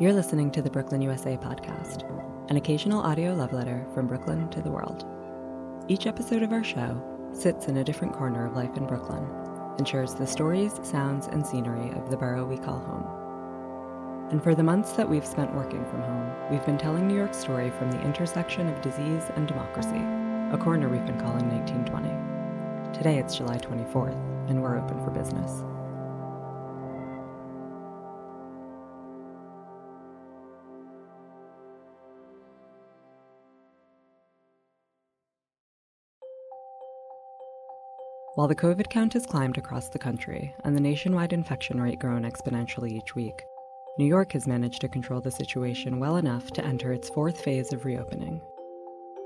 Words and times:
You're 0.00 0.12
listening 0.12 0.52
to 0.52 0.62
the 0.62 0.70
Brooklyn 0.70 1.02
USA 1.02 1.36
podcast, 1.36 2.04
an 2.50 2.56
occasional 2.56 3.00
audio 3.00 3.34
love 3.34 3.52
letter 3.52 3.84
from 3.92 4.06
Brooklyn 4.06 4.48
to 4.50 4.62
the 4.62 4.70
world. 4.70 5.04
Each 5.88 6.06
episode 6.06 6.44
of 6.44 6.52
our 6.52 6.62
show 6.62 7.02
sits 7.32 7.66
in 7.66 7.78
a 7.78 7.84
different 7.84 8.14
corner 8.14 8.46
of 8.46 8.54
life 8.54 8.76
in 8.76 8.86
Brooklyn 8.86 9.28
and 9.76 9.88
shares 9.88 10.14
the 10.14 10.24
stories, 10.24 10.78
sounds, 10.84 11.26
and 11.26 11.44
scenery 11.44 11.90
of 11.98 12.10
the 12.10 12.16
borough 12.16 12.44
we 12.44 12.58
call 12.58 12.78
home. 12.78 14.28
And 14.30 14.40
for 14.40 14.54
the 14.54 14.62
months 14.62 14.92
that 14.92 15.08
we've 15.08 15.26
spent 15.26 15.52
working 15.52 15.84
from 15.86 16.02
home, 16.02 16.32
we've 16.48 16.64
been 16.64 16.78
telling 16.78 17.08
New 17.08 17.16
York's 17.16 17.38
story 17.38 17.70
from 17.70 17.90
the 17.90 18.00
intersection 18.02 18.68
of 18.68 18.80
disease 18.80 19.24
and 19.34 19.48
democracy, 19.48 19.98
a 20.52 20.58
corner 20.62 20.88
we've 20.88 21.06
been 21.06 21.18
calling 21.18 21.48
1920. 21.48 22.96
Today 22.96 23.18
it's 23.18 23.36
July 23.36 23.58
24th, 23.58 24.14
and 24.48 24.62
we're 24.62 24.78
open 24.78 25.02
for 25.04 25.10
business. 25.10 25.64
While 38.38 38.46
the 38.46 38.54
COVID 38.54 38.88
count 38.88 39.14
has 39.14 39.26
climbed 39.26 39.58
across 39.58 39.88
the 39.88 39.98
country 39.98 40.54
and 40.62 40.76
the 40.76 40.80
nationwide 40.80 41.32
infection 41.32 41.80
rate 41.80 41.98
grown 41.98 42.22
exponentially 42.22 42.92
each 42.92 43.16
week, 43.16 43.42
New 43.98 44.04
York 44.04 44.30
has 44.30 44.46
managed 44.46 44.80
to 44.82 44.88
control 44.88 45.20
the 45.20 45.32
situation 45.32 45.98
well 45.98 46.18
enough 46.18 46.52
to 46.52 46.64
enter 46.64 46.92
its 46.92 47.08
fourth 47.08 47.40
phase 47.40 47.72
of 47.72 47.84
reopening. 47.84 48.40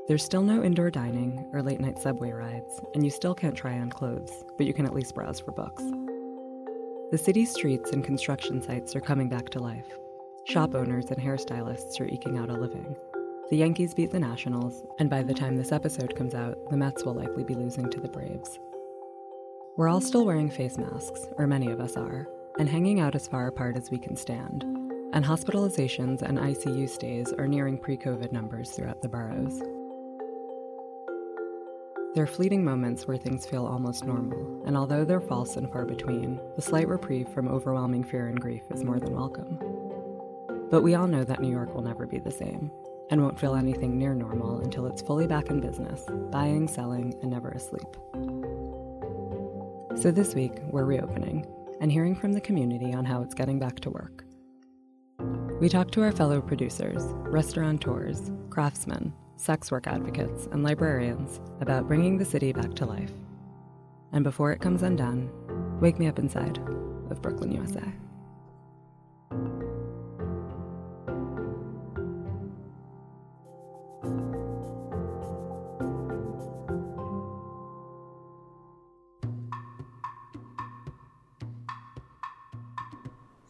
There's 0.08 0.24
still 0.24 0.40
no 0.40 0.64
indoor 0.64 0.90
dining 0.90 1.46
or 1.52 1.62
late 1.62 1.78
night 1.78 1.98
subway 1.98 2.32
rides, 2.32 2.80
and 2.94 3.04
you 3.04 3.10
still 3.10 3.34
can't 3.34 3.54
try 3.54 3.78
on 3.78 3.90
clothes, 3.90 4.32
but 4.56 4.64
you 4.64 4.72
can 4.72 4.86
at 4.86 4.94
least 4.94 5.14
browse 5.14 5.40
for 5.40 5.52
books. 5.52 5.82
The 7.10 7.18
city's 7.22 7.52
streets 7.52 7.90
and 7.90 8.02
construction 8.02 8.62
sites 8.62 8.96
are 8.96 9.02
coming 9.02 9.28
back 9.28 9.50
to 9.50 9.58
life. 9.58 9.92
Shop 10.46 10.74
owners 10.74 11.10
and 11.10 11.18
hairstylists 11.18 12.00
are 12.00 12.08
eking 12.08 12.38
out 12.38 12.48
a 12.48 12.54
living. 12.54 12.96
The 13.50 13.58
Yankees 13.58 13.92
beat 13.92 14.10
the 14.10 14.20
Nationals, 14.20 14.82
and 14.98 15.10
by 15.10 15.22
the 15.22 15.34
time 15.34 15.58
this 15.58 15.70
episode 15.70 16.16
comes 16.16 16.34
out, 16.34 16.56
the 16.70 16.78
Mets 16.78 17.04
will 17.04 17.12
likely 17.12 17.44
be 17.44 17.54
losing 17.54 17.90
to 17.90 18.00
the 18.00 18.08
Braves. 18.08 18.58
We're 19.74 19.88
all 19.88 20.02
still 20.02 20.26
wearing 20.26 20.50
face 20.50 20.76
masks, 20.76 21.26
or 21.38 21.46
many 21.46 21.70
of 21.70 21.80
us 21.80 21.96
are, 21.96 22.28
and 22.58 22.68
hanging 22.68 23.00
out 23.00 23.14
as 23.14 23.26
far 23.26 23.46
apart 23.46 23.74
as 23.78 23.90
we 23.90 23.96
can 23.96 24.16
stand. 24.16 24.64
And 25.14 25.24
hospitalizations 25.24 26.20
and 26.20 26.38
ICU 26.38 26.86
stays 26.90 27.32
are 27.32 27.48
nearing 27.48 27.78
pre 27.78 27.96
COVID 27.96 28.32
numbers 28.32 28.72
throughout 28.72 29.00
the 29.00 29.08
boroughs. 29.08 29.58
There 32.14 32.22
are 32.22 32.26
fleeting 32.26 32.62
moments 32.62 33.06
where 33.06 33.16
things 33.16 33.46
feel 33.46 33.64
almost 33.64 34.04
normal, 34.04 34.62
and 34.66 34.76
although 34.76 35.06
they're 35.06 35.22
false 35.22 35.56
and 35.56 35.72
far 35.72 35.86
between, 35.86 36.38
the 36.54 36.60
slight 36.60 36.86
reprieve 36.86 37.30
from 37.30 37.48
overwhelming 37.48 38.04
fear 38.04 38.26
and 38.26 38.38
grief 38.38 38.64
is 38.70 38.84
more 38.84 39.00
than 39.00 39.16
welcome. 39.16 39.58
But 40.70 40.82
we 40.82 40.94
all 40.94 41.06
know 41.06 41.24
that 41.24 41.40
New 41.40 41.50
York 41.50 41.74
will 41.74 41.82
never 41.82 42.06
be 42.06 42.18
the 42.18 42.30
same, 42.30 42.70
and 43.08 43.22
won't 43.22 43.40
feel 43.40 43.54
anything 43.54 43.98
near 43.98 44.12
normal 44.12 44.60
until 44.60 44.84
it's 44.84 45.00
fully 45.00 45.26
back 45.26 45.48
in 45.48 45.60
business, 45.60 46.04
buying, 46.30 46.68
selling, 46.68 47.14
and 47.22 47.30
never 47.30 47.48
asleep. 47.48 47.96
So 49.94 50.10
this 50.10 50.34
week, 50.34 50.52
we're 50.70 50.84
reopening 50.84 51.46
and 51.80 51.92
hearing 51.92 52.16
from 52.16 52.32
the 52.32 52.40
community 52.40 52.92
on 52.92 53.04
how 53.04 53.22
it's 53.22 53.34
getting 53.34 53.58
back 53.58 53.78
to 53.80 53.90
work. 53.90 54.24
We 55.60 55.68
talked 55.68 55.92
to 55.94 56.02
our 56.02 56.10
fellow 56.10 56.40
producers, 56.40 57.02
restaurateurs, 57.04 58.32
craftsmen, 58.50 59.12
sex 59.36 59.70
work 59.70 59.86
advocates, 59.86 60.48
and 60.50 60.64
librarians 60.64 61.40
about 61.60 61.86
bringing 61.86 62.18
the 62.18 62.24
city 62.24 62.52
back 62.52 62.74
to 62.74 62.86
life. 62.86 63.12
And 64.12 64.24
before 64.24 64.50
it 64.50 64.60
comes 64.60 64.82
undone, 64.82 65.30
wake 65.80 65.98
me 66.00 66.08
up 66.08 66.18
inside 66.18 66.58
of 67.10 67.22
Brooklyn, 67.22 67.52
USA. 67.52 67.84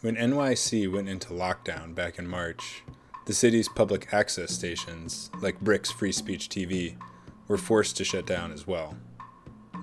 When 0.03 0.17
NYC 0.17 0.91
went 0.91 1.09
into 1.09 1.29
lockdown 1.29 1.95
back 1.95 2.19
in 2.19 2.27
March, 2.27 2.83
the 3.27 3.33
city's 3.33 3.69
public 3.69 4.13
access 4.13 4.51
stations, 4.51 5.31
like 5.41 5.61
BRIC's 5.61 5.93
Free 5.93 6.11
Speech 6.11 6.49
TV, 6.49 6.97
were 7.47 7.57
forced 7.57 7.97
to 7.99 8.05
shut 8.05 8.27
down 8.27 8.51
as 8.51 8.67
well. 8.67 8.97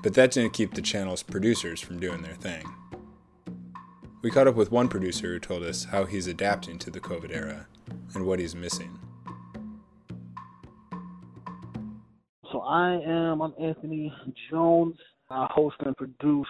But 0.03 0.15
that 0.15 0.31
didn't 0.31 0.51
keep 0.51 0.73
the 0.73 0.81
channel's 0.81 1.23
producers 1.23 1.79
from 1.79 2.01
doing 2.01 2.21
their 2.21 2.35
thing. 2.35 2.65
We 4.21 4.29
caught 4.29 4.49
up 4.49 4.55
with 4.55 4.73
one 4.73 4.89
producer 4.89 5.27
who 5.27 5.39
told 5.39 5.63
us 5.63 5.85
how 5.85 6.03
he's 6.03 6.27
adapting 6.27 6.79
to 6.79 6.91
the 6.91 6.99
COVID 6.99 7.33
era 7.33 7.67
and 8.13 8.25
what 8.25 8.39
he's 8.39 8.55
missing. 8.55 8.99
So 12.51 12.59
I 12.59 12.99
am, 13.07 13.41
I'm 13.41 13.53
Anthony 13.57 14.13
Jones. 14.51 14.97
I 15.29 15.47
host 15.49 15.77
and 15.79 15.95
produce 15.95 16.49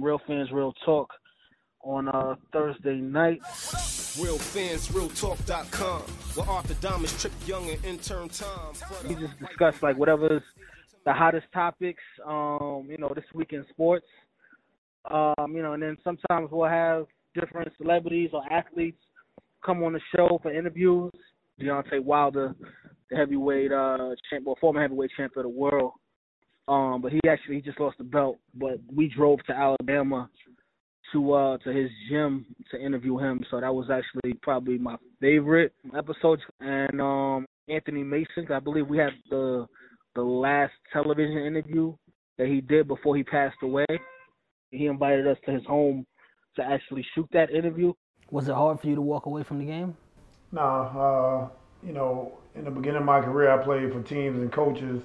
Real 0.00 0.20
Fans 0.28 0.52
Real 0.52 0.72
Talk 0.84 1.10
on 1.82 2.08
uh, 2.08 2.36
Thursday 2.52 2.96
night. 2.96 3.40
Real 4.20 4.38
fans, 4.38 4.88
realtalk.com. 4.88 6.02
Where 6.34 6.48
Arthur 6.48 6.74
Damas, 6.74 7.20
Trip 7.20 7.32
Young, 7.46 7.70
and 7.70 7.84
intern 7.84 8.28
Tom. 8.28 8.74
We 9.08 9.14
just 9.14 9.38
discuss 9.38 9.82
like 9.82 9.96
whatever's 9.96 10.42
the 11.04 11.12
hottest 11.12 11.46
topics, 11.52 12.02
um, 12.26 12.86
you 12.90 12.98
know, 12.98 13.12
this 13.14 13.24
week 13.34 13.52
in 13.52 13.64
sports. 13.70 14.06
Um, 15.10 15.54
you 15.54 15.62
know, 15.62 15.72
and 15.72 15.82
then 15.82 15.96
sometimes 16.04 16.50
we'll 16.52 16.68
have 16.68 17.06
different 17.34 17.72
celebrities 17.78 18.30
or 18.32 18.42
athletes 18.52 18.98
come 19.64 19.82
on 19.82 19.92
the 19.92 20.00
show 20.14 20.38
for 20.42 20.52
interviews. 20.52 21.12
Deontay 21.60 22.02
Wilder, 22.02 22.54
the 23.10 23.16
heavyweight 23.16 23.70
uh 23.72 24.10
champ 24.28 24.46
well, 24.46 24.56
former 24.60 24.80
heavyweight 24.80 25.10
champ 25.16 25.32
of 25.36 25.42
the 25.42 25.48
world. 25.48 25.92
Um, 26.68 27.00
but 27.02 27.12
he 27.12 27.20
actually 27.28 27.56
he 27.56 27.60
just 27.62 27.80
lost 27.80 27.98
the 27.98 28.04
belt. 28.04 28.38
But 28.54 28.78
we 28.94 29.08
drove 29.08 29.40
to 29.46 29.52
Alabama 29.52 30.28
to 31.12 31.32
uh 31.32 31.58
to 31.58 31.70
his 31.72 31.90
gym 32.08 32.46
to 32.70 32.80
interview 32.80 33.18
him. 33.18 33.44
So 33.50 33.60
that 33.60 33.74
was 33.74 33.88
actually 33.90 34.34
probably 34.42 34.78
my 34.78 34.96
favorite 35.20 35.72
episode. 35.96 36.40
And 36.60 37.00
um 37.00 37.46
Anthony 37.68 38.02
Mason, 38.02 38.46
I 38.50 38.60
believe 38.60 38.88
we 38.88 38.98
had 38.98 39.12
the 39.30 39.66
the 40.14 40.22
last 40.22 40.72
television 40.92 41.38
interview 41.38 41.94
that 42.38 42.48
he 42.48 42.60
did 42.60 42.88
before 42.88 43.16
he 43.16 43.22
passed 43.22 43.56
away. 43.62 43.86
He 44.70 44.86
invited 44.86 45.26
us 45.26 45.36
to 45.46 45.52
his 45.52 45.64
home 45.66 46.06
to 46.56 46.62
actually 46.62 47.04
shoot 47.14 47.28
that 47.32 47.50
interview. 47.50 47.92
Was 48.30 48.48
it 48.48 48.54
hard 48.54 48.80
for 48.80 48.86
you 48.86 48.94
to 48.94 49.00
walk 49.00 49.26
away 49.26 49.44
from 49.44 49.58
the 49.58 49.66
game? 49.66 49.96
Nah, 50.52 51.42
uh, 51.44 51.48
you 51.84 51.92
know, 51.92 52.38
in 52.54 52.64
the 52.64 52.70
beginning 52.70 53.00
of 53.00 53.04
my 53.04 53.20
career, 53.20 53.50
I 53.50 53.62
played 53.62 53.92
for 53.92 54.02
teams 54.02 54.40
and 54.40 54.52
coaches, 54.52 55.02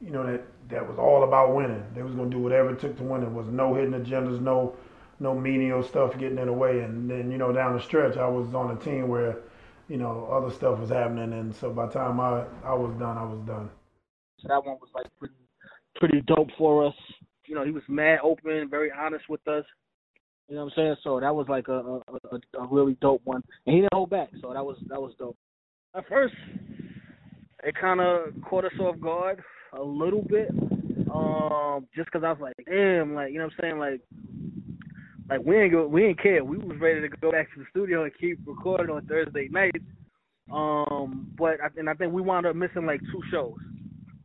you 0.00 0.10
know, 0.10 0.26
that, 0.26 0.42
that 0.70 0.86
was 0.86 0.98
all 0.98 1.24
about 1.24 1.54
winning. 1.54 1.82
They 1.94 2.02
was 2.02 2.14
going 2.14 2.30
to 2.30 2.36
do 2.36 2.42
whatever 2.42 2.72
it 2.72 2.80
took 2.80 2.96
to 2.98 3.02
win. 3.02 3.22
It 3.22 3.30
was 3.30 3.46
no 3.50 3.74
hidden 3.74 3.92
agendas, 3.92 4.40
no 4.40 4.76
no 5.20 5.34
menial 5.34 5.82
stuff 5.82 6.18
getting 6.18 6.38
in 6.38 6.46
the 6.46 6.52
way. 6.52 6.80
And 6.80 7.10
then, 7.10 7.30
you 7.30 7.38
know, 7.38 7.52
down 7.52 7.76
the 7.76 7.82
stretch, 7.82 8.16
I 8.16 8.28
was 8.28 8.54
on 8.54 8.76
a 8.76 8.80
team 8.80 9.08
where, 9.08 9.38
you 9.88 9.96
know, 9.96 10.28
other 10.30 10.52
stuff 10.54 10.78
was 10.78 10.90
happening. 10.90 11.32
And 11.32 11.54
so 11.54 11.70
by 11.70 11.86
the 11.86 11.92
time 11.92 12.20
I, 12.20 12.44
I 12.64 12.74
was 12.74 12.94
done, 12.98 13.18
I 13.18 13.24
was 13.24 13.40
done. 13.46 13.70
So 14.40 14.48
that 14.48 14.64
one 14.64 14.76
was 14.80 14.90
like 14.94 15.06
pretty, 15.18 15.34
pretty 15.96 16.20
dope 16.22 16.48
for 16.56 16.86
us. 16.86 16.94
You 17.46 17.54
know, 17.54 17.64
he 17.64 17.70
was 17.70 17.82
mad 17.88 18.18
open, 18.22 18.68
very 18.70 18.90
honest 18.92 19.28
with 19.28 19.46
us. 19.48 19.64
You 20.48 20.54
know 20.54 20.64
what 20.64 20.72
I'm 20.72 20.76
saying? 20.76 20.96
So 21.02 21.20
that 21.20 21.34
was 21.34 21.46
like 21.48 21.68
a 21.68 22.00
a, 22.08 22.58
a, 22.58 22.66
really 22.70 22.96
dope 23.02 23.20
one, 23.24 23.42
and 23.66 23.74
he 23.74 23.80
didn't 23.82 23.92
hold 23.92 24.08
back. 24.08 24.30
So 24.40 24.54
that 24.54 24.64
was 24.64 24.78
that 24.88 25.00
was 25.00 25.12
dope. 25.18 25.36
At 25.94 26.08
first, 26.08 26.34
it 27.64 27.74
kind 27.78 28.00
of 28.00 28.32
caught 28.48 28.64
us 28.64 28.72
off 28.80 28.98
guard 28.98 29.42
a 29.74 29.82
little 29.82 30.22
bit, 30.22 30.48
um, 31.12 31.86
just 31.94 32.06
because 32.06 32.24
I 32.24 32.32
was 32.32 32.40
like, 32.40 32.54
damn, 32.64 33.14
like 33.14 33.30
you 33.32 33.38
know 33.38 33.44
what 33.44 33.52
I'm 33.58 33.60
saying, 33.60 33.78
like 33.78 34.00
like 35.28 35.40
we 35.44 35.58
ain't 35.58 35.72
go, 35.72 35.86
we 35.86 36.06
ain't 36.06 36.22
care. 36.22 36.42
We 36.42 36.58
was 36.58 36.78
ready 36.80 37.00
to 37.02 37.08
go 37.08 37.32
back 37.32 37.52
to 37.54 37.60
the 37.60 37.66
studio 37.70 38.04
and 38.04 38.12
keep 38.18 38.38
recording 38.46 38.94
on 38.94 39.06
Thursday 39.06 39.48
nights. 39.50 39.84
Um, 40.52 41.30
but 41.36 41.60
I, 41.62 41.68
and 41.76 41.90
I 41.90 41.94
think 41.94 42.12
we 42.12 42.22
wound 42.22 42.46
up 42.46 42.56
missing 42.56 42.86
like 42.86 43.00
two 43.12 43.20
shows. 43.30 43.56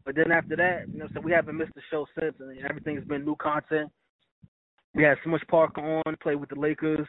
But 0.06 0.16
then 0.16 0.32
after 0.32 0.56
that, 0.56 0.86
you 0.92 1.00
know, 1.00 1.08
so 1.14 1.22
we 1.22 1.32
haven't 1.32 1.58
missed 1.58 1.72
a 1.78 1.82
show 1.90 2.06
since, 2.18 2.36
and 2.40 2.58
everything's 2.66 3.06
been 3.06 3.26
new 3.26 3.36
content. 3.36 3.92
We 4.96 5.04
had 5.04 5.18
Smush 5.24 5.42
Parker 5.50 6.02
on, 6.06 6.16
played 6.22 6.36
with 6.36 6.50
the 6.50 6.60
Lakers 6.60 7.08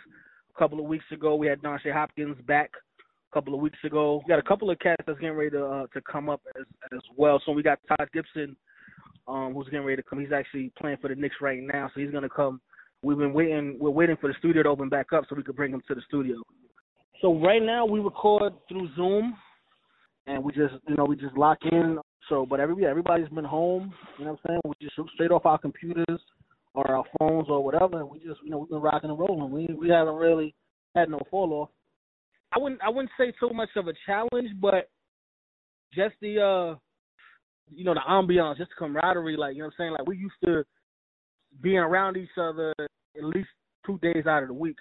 a 0.54 0.58
couple 0.58 0.80
of 0.80 0.86
weeks 0.86 1.04
ago. 1.12 1.34
We 1.34 1.46
had 1.46 1.60
Donsha 1.60 1.92
Hopkins 1.92 2.36
back 2.46 2.70
a 3.30 3.34
couple 3.34 3.54
of 3.54 3.60
weeks 3.60 3.78
ago. 3.84 4.22
We 4.24 4.28
got 4.28 4.38
a 4.38 4.48
couple 4.48 4.70
of 4.70 4.78
cats 4.78 5.02
that's 5.06 5.18
getting 5.18 5.36
ready 5.36 5.50
to 5.50 5.64
uh, 5.64 5.86
to 5.92 6.00
come 6.00 6.28
up 6.28 6.40
as 6.58 6.64
as 6.92 7.00
well. 7.16 7.40
So 7.44 7.52
we 7.52 7.62
got 7.62 7.78
Taj 7.88 8.08
Gibson, 8.12 8.56
um, 9.28 9.54
who's 9.54 9.66
getting 9.66 9.86
ready 9.86 10.02
to 10.02 10.08
come. 10.08 10.20
He's 10.20 10.32
actually 10.32 10.72
playing 10.78 10.98
for 11.00 11.08
the 11.08 11.14
Knicks 11.14 11.36
right 11.40 11.60
now, 11.62 11.90
so 11.94 12.00
he's 12.00 12.10
gonna 12.10 12.28
come 12.28 12.60
We've 13.04 13.18
been 13.18 13.34
waiting. 13.34 13.76
We're 13.78 13.90
waiting 13.90 14.16
for 14.20 14.28
the 14.28 14.34
studio 14.38 14.62
to 14.62 14.68
open 14.70 14.88
back 14.88 15.12
up 15.12 15.24
so 15.28 15.36
we 15.36 15.42
could 15.42 15.56
bring 15.56 15.72
him 15.72 15.82
to 15.88 15.94
the 15.94 16.00
studio. 16.08 16.36
So 17.20 17.38
right 17.38 17.62
now 17.62 17.84
we 17.84 18.00
record 18.00 18.54
through 18.68 18.88
Zoom, 18.96 19.36
and 20.26 20.42
we 20.42 20.52
just 20.52 20.74
you 20.88 20.96
know 20.96 21.04
we 21.04 21.16
just 21.16 21.36
lock 21.36 21.58
in. 21.70 21.98
So, 22.28 22.46
but 22.46 22.60
every 22.60 22.86
everybody's 22.86 23.28
been 23.28 23.44
home. 23.44 23.92
You 24.18 24.24
know 24.24 24.32
what 24.32 24.40
I'm 24.44 24.48
saying? 24.48 24.60
We 24.64 24.74
just 24.80 24.96
straight 25.14 25.30
off 25.30 25.44
our 25.44 25.58
computers 25.58 26.20
or 26.74 26.90
our 26.90 27.04
phones 27.18 27.46
or 27.48 27.62
whatever, 27.62 28.00
and 28.00 28.10
we 28.10 28.18
just 28.18 28.40
you 28.42 28.50
know 28.50 28.58
we've 28.58 28.70
been 28.70 28.80
rocking 28.80 29.10
and 29.10 29.18
rolling. 29.18 29.50
We 29.50 29.68
we 29.74 29.90
haven't 29.90 30.16
really 30.16 30.54
had 30.94 31.10
no 31.10 31.20
fall 31.30 31.52
off. 31.52 31.68
I 32.56 32.58
wouldn't 32.58 32.80
I 32.82 32.88
wouldn't 32.88 33.10
say 33.18 33.32
so 33.38 33.50
much 33.50 33.70
of 33.76 33.88
a 33.88 33.92
challenge, 34.06 34.50
but 34.60 34.88
just 35.92 36.14
the 36.22 36.40
uh 36.40 36.78
you 37.70 37.84
know 37.84 37.94
the 37.94 38.00
ambiance, 38.08 38.56
just 38.56 38.70
the 38.70 38.76
camaraderie, 38.86 39.36
like 39.36 39.54
you 39.54 39.62
know 39.62 39.66
what 39.66 39.74
I'm 39.74 39.76
saying. 39.78 39.92
Like 39.92 40.06
we 40.06 40.16
used 40.16 40.34
to 40.44 40.64
being 41.62 41.78
around 41.78 42.16
each 42.16 42.36
other 42.38 42.74
at 42.78 43.24
least 43.24 43.48
two 43.86 43.98
days 43.98 44.26
out 44.26 44.42
of 44.42 44.48
the 44.48 44.54
week. 44.54 44.76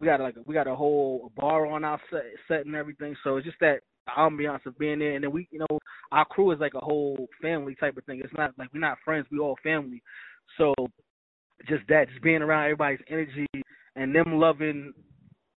We 0.00 0.06
got 0.06 0.20
like 0.20 0.36
we 0.46 0.54
got 0.54 0.66
a 0.66 0.74
whole 0.74 1.30
bar 1.36 1.66
on 1.66 1.84
our 1.84 2.00
set, 2.10 2.24
set 2.48 2.66
and 2.66 2.74
everything. 2.74 3.14
So 3.22 3.36
it's 3.36 3.46
just 3.46 3.60
that 3.60 3.80
ambiance 4.16 4.64
of 4.66 4.78
being 4.78 4.98
there, 4.98 5.14
and 5.14 5.22
then 5.22 5.30
we, 5.30 5.46
you 5.50 5.58
know, 5.58 5.78
our 6.10 6.24
crew 6.24 6.50
is 6.52 6.60
like 6.60 6.74
a 6.74 6.80
whole 6.80 7.28
family 7.40 7.74
type 7.74 7.96
of 7.96 8.04
thing. 8.04 8.20
It's 8.24 8.32
not 8.36 8.52
like 8.58 8.68
we're 8.72 8.80
not 8.80 8.98
friends; 9.04 9.26
we 9.30 9.38
all 9.38 9.56
family. 9.62 10.02
So 10.56 10.74
just 11.68 11.82
that, 11.88 12.08
just 12.08 12.22
being 12.22 12.42
around 12.42 12.64
everybody's 12.64 13.00
energy 13.08 13.46
and 13.96 14.14
them 14.14 14.38
loving 14.38 14.92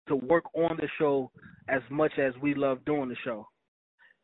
to 0.09 0.17
work 0.17 0.45
on 0.55 0.77
the 0.77 0.89
show 0.99 1.31
as 1.69 1.83
much 1.91 2.13
as 2.19 2.33
we 2.43 2.55
love 2.55 2.85
doing 2.85 3.09
the 3.09 3.17
show. 3.25 3.47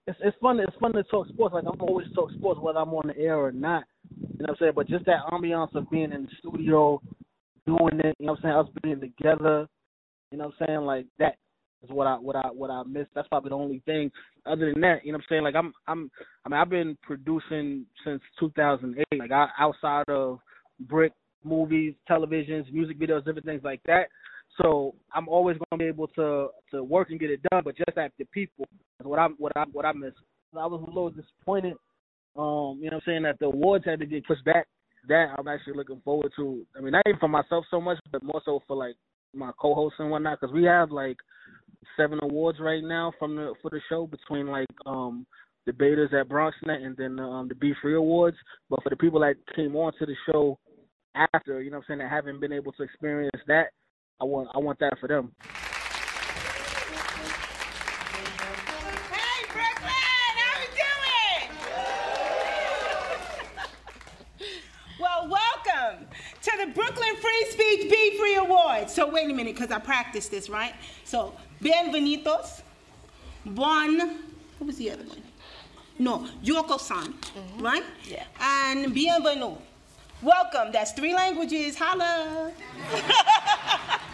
It's 0.06 0.18
it's 0.22 0.36
fun. 0.40 0.60
It's 0.60 0.76
fun 0.80 0.92
to 0.92 1.02
talk 1.04 1.28
sports. 1.28 1.54
Like 1.54 1.64
I'm 1.66 1.80
always 1.80 2.06
talk 2.14 2.30
sports 2.32 2.60
whether 2.60 2.78
I'm 2.78 2.94
on 2.94 3.08
the 3.08 3.18
air 3.18 3.36
or 3.36 3.52
not. 3.52 3.84
You 4.38 4.44
know 4.44 4.50
what 4.50 4.50
I'm 4.50 4.56
saying? 4.60 4.72
But 4.74 4.88
just 4.88 5.06
that 5.06 5.24
ambiance 5.32 5.74
of 5.74 5.90
being 5.90 6.12
in 6.12 6.22
the 6.22 6.28
studio, 6.38 7.00
doing 7.66 8.00
it. 8.04 8.16
You 8.18 8.26
know 8.26 8.32
what 8.32 8.38
I'm 8.38 8.42
saying? 8.42 8.54
Us 8.54 8.82
being 8.82 9.00
together. 9.00 9.66
You 10.30 10.38
know 10.38 10.46
what 10.46 10.54
I'm 10.60 10.66
saying? 10.66 10.80
Like 10.80 11.06
that 11.18 11.36
is 11.82 11.90
what 11.90 12.06
I 12.06 12.16
what 12.16 12.36
I 12.36 12.48
what 12.48 12.70
I 12.70 12.82
miss. 12.84 13.06
That's 13.14 13.28
probably 13.28 13.50
the 13.50 13.56
only 13.56 13.82
thing. 13.86 14.10
Other 14.44 14.72
than 14.72 14.80
that, 14.82 15.04
you 15.04 15.12
know 15.12 15.16
what 15.18 15.24
I'm 15.24 15.26
saying? 15.30 15.42
Like 15.42 15.54
I'm 15.54 15.72
I'm 15.86 16.10
I 16.44 16.48
mean 16.48 16.60
I've 16.60 16.70
been 16.70 16.98
producing 17.02 17.86
since 18.04 18.20
2008. 18.40 19.04
Like 19.18 19.32
I, 19.32 19.48
outside 19.58 20.08
of 20.08 20.38
BRIC 20.80 21.12
movies, 21.44 21.94
televisions, 22.10 22.70
music 22.72 22.98
videos, 22.98 23.24
different 23.24 23.46
things 23.46 23.62
like 23.64 23.80
that. 23.86 24.08
So 24.60 24.94
I'm 25.14 25.28
always 25.28 25.56
going 25.56 25.78
to 25.80 25.84
be 25.84 25.88
able 25.88 26.08
to 26.08 26.48
to 26.72 26.84
work 26.84 27.10
and 27.10 27.20
get 27.20 27.30
it 27.30 27.40
done, 27.50 27.62
but 27.64 27.76
just 27.76 27.96
after 27.96 28.24
people. 28.32 28.66
That's 28.98 29.08
what 29.08 29.18
I 29.18 29.28
what 29.38 29.52
I 29.56 29.64
what 29.72 29.84
I 29.84 29.92
miss. 29.92 30.12
I 30.56 30.66
was 30.66 30.82
a 30.82 30.86
little 30.86 31.10
disappointed. 31.10 31.74
Um, 32.38 32.78
you 32.80 32.90
know 32.90 32.96
what 32.96 33.04
I'm 33.06 33.12
saying 33.12 33.22
that 33.22 33.38
the 33.38 33.46
awards 33.46 33.84
had 33.84 34.00
to 34.00 34.06
get 34.06 34.26
pushed 34.26 34.44
back. 34.44 34.66
That 35.08 35.34
I'm 35.38 35.48
actually 35.48 35.74
looking 35.74 36.00
forward 36.04 36.32
to. 36.36 36.66
I 36.76 36.80
mean, 36.80 36.92
not 36.92 37.04
even 37.06 37.20
for 37.20 37.28
myself 37.28 37.64
so 37.70 37.80
much, 37.80 37.98
but 38.10 38.22
more 38.22 38.42
so 38.44 38.60
for 38.66 38.76
like 38.76 38.96
my 39.34 39.52
co-hosts 39.60 40.00
and 40.00 40.10
whatnot, 40.10 40.40
because 40.40 40.52
we 40.52 40.64
have 40.64 40.90
like 40.90 41.16
seven 41.96 42.18
awards 42.22 42.58
right 42.60 42.82
now 42.82 43.12
from 43.18 43.36
the 43.36 43.54
for 43.62 43.70
the 43.70 43.80
show 43.88 44.06
between 44.06 44.48
like 44.48 44.66
um 44.84 45.26
debaters 45.64 46.10
at 46.12 46.28
BronxNet 46.28 46.84
and 46.84 46.96
then 46.96 47.18
um 47.20 47.48
the 47.48 47.54
B 47.54 47.72
Free 47.80 47.94
Awards. 47.94 48.36
But 48.68 48.82
for 48.82 48.90
the 48.90 48.96
people 48.96 49.20
that 49.20 49.34
came 49.54 49.76
on 49.76 49.92
to 49.98 50.06
the 50.06 50.14
show 50.30 50.58
after, 51.14 51.62
you 51.62 51.70
know 51.70 51.78
what 51.78 51.84
I'm 51.84 51.98
saying, 51.98 51.98
that 52.00 52.10
haven't 52.10 52.40
been 52.40 52.52
able 52.52 52.72
to 52.72 52.82
experience 52.82 53.40
that, 53.46 53.68
I 54.20 54.24
want 54.24 54.48
I 54.54 54.58
want 54.58 54.78
that 54.80 54.98
for 55.00 55.08
them. 55.08 55.32
Brooklyn 66.76 67.16
Free 67.16 67.46
Speech 67.48 67.90
Be 67.90 68.18
Free 68.18 68.34
Awards. 68.34 68.92
So 68.92 69.08
wait 69.10 69.30
a 69.30 69.32
minute, 69.32 69.54
because 69.54 69.70
I 69.70 69.78
practiced 69.78 70.30
this, 70.30 70.50
right? 70.50 70.74
So, 71.04 71.32
bienvenidos, 71.62 72.60
bon, 73.46 73.98
what 74.58 74.66
was 74.66 74.76
the 74.76 74.90
other 74.90 75.04
one? 75.04 75.22
No, 75.98 76.28
yōkoso, 76.44 77.02
mm-hmm. 77.02 77.62
right? 77.62 77.82
Yeah. 78.04 78.24
And 78.38 78.94
bienvenido. 78.94 79.56
Welcome. 80.20 80.70
That's 80.70 80.92
three 80.92 81.14
languages. 81.14 81.78
Holla. 81.78 82.52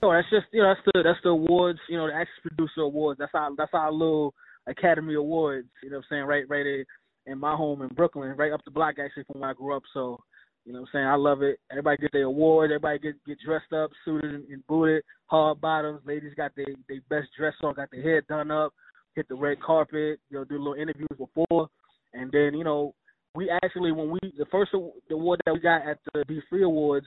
No, 0.00 0.12
that's 0.12 0.30
just 0.30 0.46
you 0.52 0.62
know 0.62 0.68
that's 0.68 0.80
the 0.94 1.02
that's 1.02 1.18
the 1.24 1.30
awards. 1.30 1.80
You 1.88 1.96
know 1.96 2.06
the 2.06 2.14
Access 2.14 2.40
Producer 2.42 2.82
Awards. 2.82 3.18
That's 3.18 3.32
our 3.34 3.50
that's 3.56 3.74
our 3.74 3.90
little 3.90 4.32
Academy 4.68 5.14
Awards. 5.14 5.66
You 5.82 5.90
know 5.90 5.96
what 5.96 6.04
I'm 6.12 6.16
saying? 6.18 6.24
Right, 6.24 6.48
right 6.48 6.64
in, 6.64 6.84
in 7.26 7.40
my 7.40 7.56
home 7.56 7.82
in 7.82 7.88
Brooklyn, 7.88 8.36
right 8.36 8.52
up 8.52 8.64
the 8.64 8.70
block 8.70 8.94
actually 9.04 9.24
from 9.24 9.40
where 9.40 9.50
I 9.50 9.54
grew 9.54 9.74
up. 9.74 9.82
So 9.92 10.22
you 10.68 10.74
know 10.74 10.80
what 10.80 10.88
I'm 10.88 10.92
saying? 10.92 11.06
I 11.06 11.14
love 11.14 11.40
it. 11.40 11.58
Everybody 11.70 11.96
get 11.96 12.12
their 12.12 12.24
award. 12.24 12.70
Everybody 12.70 12.98
get 12.98 13.24
get 13.24 13.38
dressed 13.40 13.72
up, 13.72 13.90
suited 14.04 14.34
and, 14.34 14.44
and 14.50 14.66
booted. 14.66 15.02
Hard 15.24 15.62
bottoms. 15.62 16.02
Ladies 16.04 16.34
got 16.36 16.54
their 16.56 16.66
their 16.90 17.00
best 17.08 17.30
dress 17.38 17.54
on. 17.62 17.72
Got 17.74 17.90
their 17.90 18.02
hair 18.02 18.20
done 18.28 18.50
up. 18.50 18.74
Hit 19.16 19.26
the 19.30 19.34
red 19.34 19.62
carpet. 19.62 20.20
You 20.28 20.36
know, 20.36 20.44
do 20.44 20.58
little 20.58 20.74
interviews 20.74 21.08
before, 21.16 21.70
and 22.12 22.30
then 22.30 22.52
you 22.52 22.64
know 22.64 22.94
we 23.34 23.48
actually 23.62 23.92
when 23.92 24.10
we 24.10 24.18
the 24.36 24.44
first 24.52 24.72
award 25.10 25.40
that 25.46 25.54
we 25.54 25.60
got 25.60 25.88
at 25.88 26.00
the 26.12 26.22
Be 26.28 26.42
Free 26.50 26.64
Awards, 26.64 27.06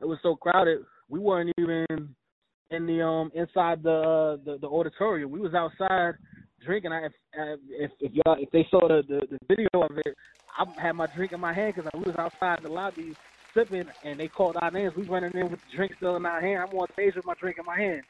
it 0.00 0.04
was 0.04 0.18
so 0.22 0.36
crowded 0.36 0.78
we 1.08 1.18
weren't 1.18 1.52
even 1.58 2.14
in 2.70 2.86
the 2.86 3.04
um 3.04 3.32
inside 3.34 3.82
the 3.82 3.90
uh, 3.90 4.44
the, 4.44 4.58
the 4.60 4.68
auditorium. 4.68 5.32
We 5.32 5.40
was 5.40 5.52
outside 5.52 6.14
drinking. 6.64 6.92
I, 6.92 7.06
if 7.06 7.12
if 7.68 7.90
if 7.98 8.12
y'all 8.12 8.36
if 8.38 8.52
they 8.52 8.64
saw 8.70 8.86
the, 8.86 9.02
the 9.08 9.26
the 9.32 9.38
video 9.48 9.82
of 9.82 9.98
it, 9.98 10.14
I 10.56 10.64
had 10.80 10.92
my 10.92 11.06
drink 11.14 11.32
in 11.32 11.40
my 11.40 11.52
hand 11.52 11.74
because 11.74 11.90
we 11.94 12.00
was 12.00 12.16
outside 12.18 12.60
the 12.62 12.68
lobby 12.68 13.14
sipping, 13.54 13.86
and 14.04 14.18
they 14.18 14.28
called 14.28 14.56
our 14.60 14.70
names. 14.70 14.92
We 14.96 15.04
running 15.04 15.32
in 15.34 15.50
with 15.50 15.60
the 15.60 15.76
drink 15.76 15.92
still 15.96 16.16
in 16.16 16.26
our 16.26 16.40
hand. 16.40 16.62
I'm 16.62 16.76
on 16.76 16.88
stage 16.92 17.14
with 17.14 17.26
my 17.26 17.34
drink 17.40 17.58
in 17.58 17.64
my 17.64 17.76
hand. 17.76 18.02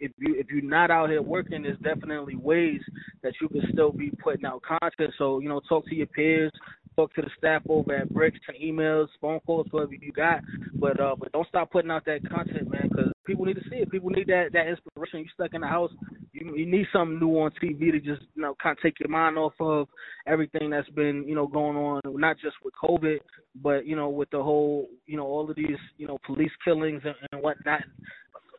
If 0.00 0.12
you 0.18 0.36
if 0.38 0.46
you're 0.48 0.62
not 0.62 0.90
out 0.90 1.10
here 1.10 1.22
working, 1.22 1.64
there's 1.64 1.78
definitely 1.78 2.36
ways 2.36 2.80
that 3.22 3.32
you 3.40 3.48
can 3.48 3.62
still 3.72 3.90
be 3.90 4.12
putting 4.22 4.44
out 4.44 4.62
content. 4.62 5.12
So 5.18 5.40
you 5.40 5.48
know, 5.48 5.60
talk 5.68 5.86
to 5.86 5.94
your 5.94 6.06
peers, 6.06 6.52
talk 6.98 7.14
to 7.14 7.22
the 7.22 7.30
staff 7.38 7.62
over 7.68 7.94
at 7.94 8.12
BRIC's, 8.12 8.40
emails, 8.60 9.06
phone 9.20 9.38
calls, 9.46 9.68
whatever 9.70 9.94
you 9.94 10.10
got. 10.10 10.40
But 10.74 10.98
uh, 10.98 11.14
but 11.16 11.30
don't 11.32 11.46
stop 11.48 11.70
putting 11.70 11.90
out 11.90 12.04
that 12.06 12.28
content, 12.28 12.68
man, 12.68 12.88
because 12.88 13.12
people 13.24 13.44
need 13.44 13.54
to 13.54 13.70
see 13.70 13.76
it. 13.76 13.90
People 13.90 14.10
need 14.10 14.26
that 14.26 14.48
that 14.52 14.66
inspiration. 14.66 15.20
You 15.20 15.26
stuck 15.32 15.54
in 15.54 15.60
the 15.60 15.68
house, 15.68 15.92
you 16.32 16.56
you 16.56 16.66
need 16.66 16.86
something 16.92 17.20
new 17.20 17.38
on 17.38 17.52
TV 17.62 17.92
to 17.92 18.00
just 18.00 18.22
you 18.34 18.42
know 18.42 18.56
kind 18.60 18.76
of 18.76 18.82
take 18.82 18.98
your 18.98 19.08
mind 19.08 19.38
off 19.38 19.52
of 19.60 19.86
everything 20.26 20.70
that's 20.70 20.90
been 20.90 21.24
you 21.26 21.36
know 21.36 21.46
going 21.46 21.76
on, 21.76 22.00
not 22.04 22.36
just 22.38 22.56
with 22.64 22.74
COVID, 22.82 23.18
but 23.62 23.86
you 23.86 23.94
know 23.94 24.08
with 24.08 24.30
the 24.30 24.42
whole 24.42 24.88
you 25.06 25.16
know 25.16 25.26
all 25.26 25.48
of 25.48 25.54
these 25.54 25.78
you 25.98 26.08
know 26.08 26.18
police 26.26 26.52
killings 26.64 27.02
and, 27.04 27.14
and 27.32 27.42
whatnot 27.42 27.82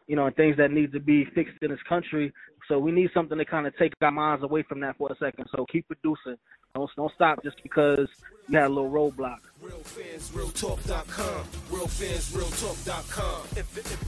you 0.09 0.15
know, 0.15 0.25
and 0.25 0.35
things 0.35 0.57
that 0.57 0.71
need 0.71 0.91
to 0.91 0.99
be 0.99 1.23
fixed 1.23 1.55
in 1.61 1.69
this 1.69 1.79
country. 1.87 2.33
So 2.67 2.79
we 2.79 2.91
need 2.91 3.11
something 3.13 3.37
to 3.37 3.45
kind 3.45 3.67
of 3.67 3.77
take 3.77 3.93
our 4.01 4.11
minds 4.11 4.43
away 4.43 4.63
from 4.63 4.79
that 4.81 4.97
for 4.97 5.11
a 5.11 5.15
second. 5.17 5.45
So 5.55 5.65
keep 5.71 5.87
producing. 5.87 6.35
Don't 6.73 6.89
don't 6.95 7.11
stop 7.13 7.43
just 7.43 7.61
because 7.61 8.07
you 8.47 8.57
had 8.57 8.67
a 8.67 8.69
little 8.69 8.89
roadblock. 8.89 9.37
Real 9.61 9.77
fans, 9.77 10.31
realtalk.com. 10.31 11.45
Real 11.71 11.87
fans, 11.87 12.31
realtalk.com. 12.31 13.41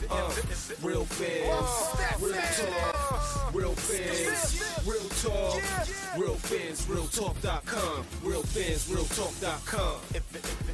Uh, 0.09 0.33
real 0.83 1.05
fans, 1.05 2.21
real 2.21 2.45
talk. 2.45 3.53
Real 3.53 3.75
fans, 3.75 4.83
real 4.87 5.09
talk. 5.21 5.61
Real 6.19 6.35
fans, 6.35 6.85
realtalk.com. 6.87 8.05
Real 8.23 8.43
fans, 8.43 8.87
realtalk.com. 8.89 9.99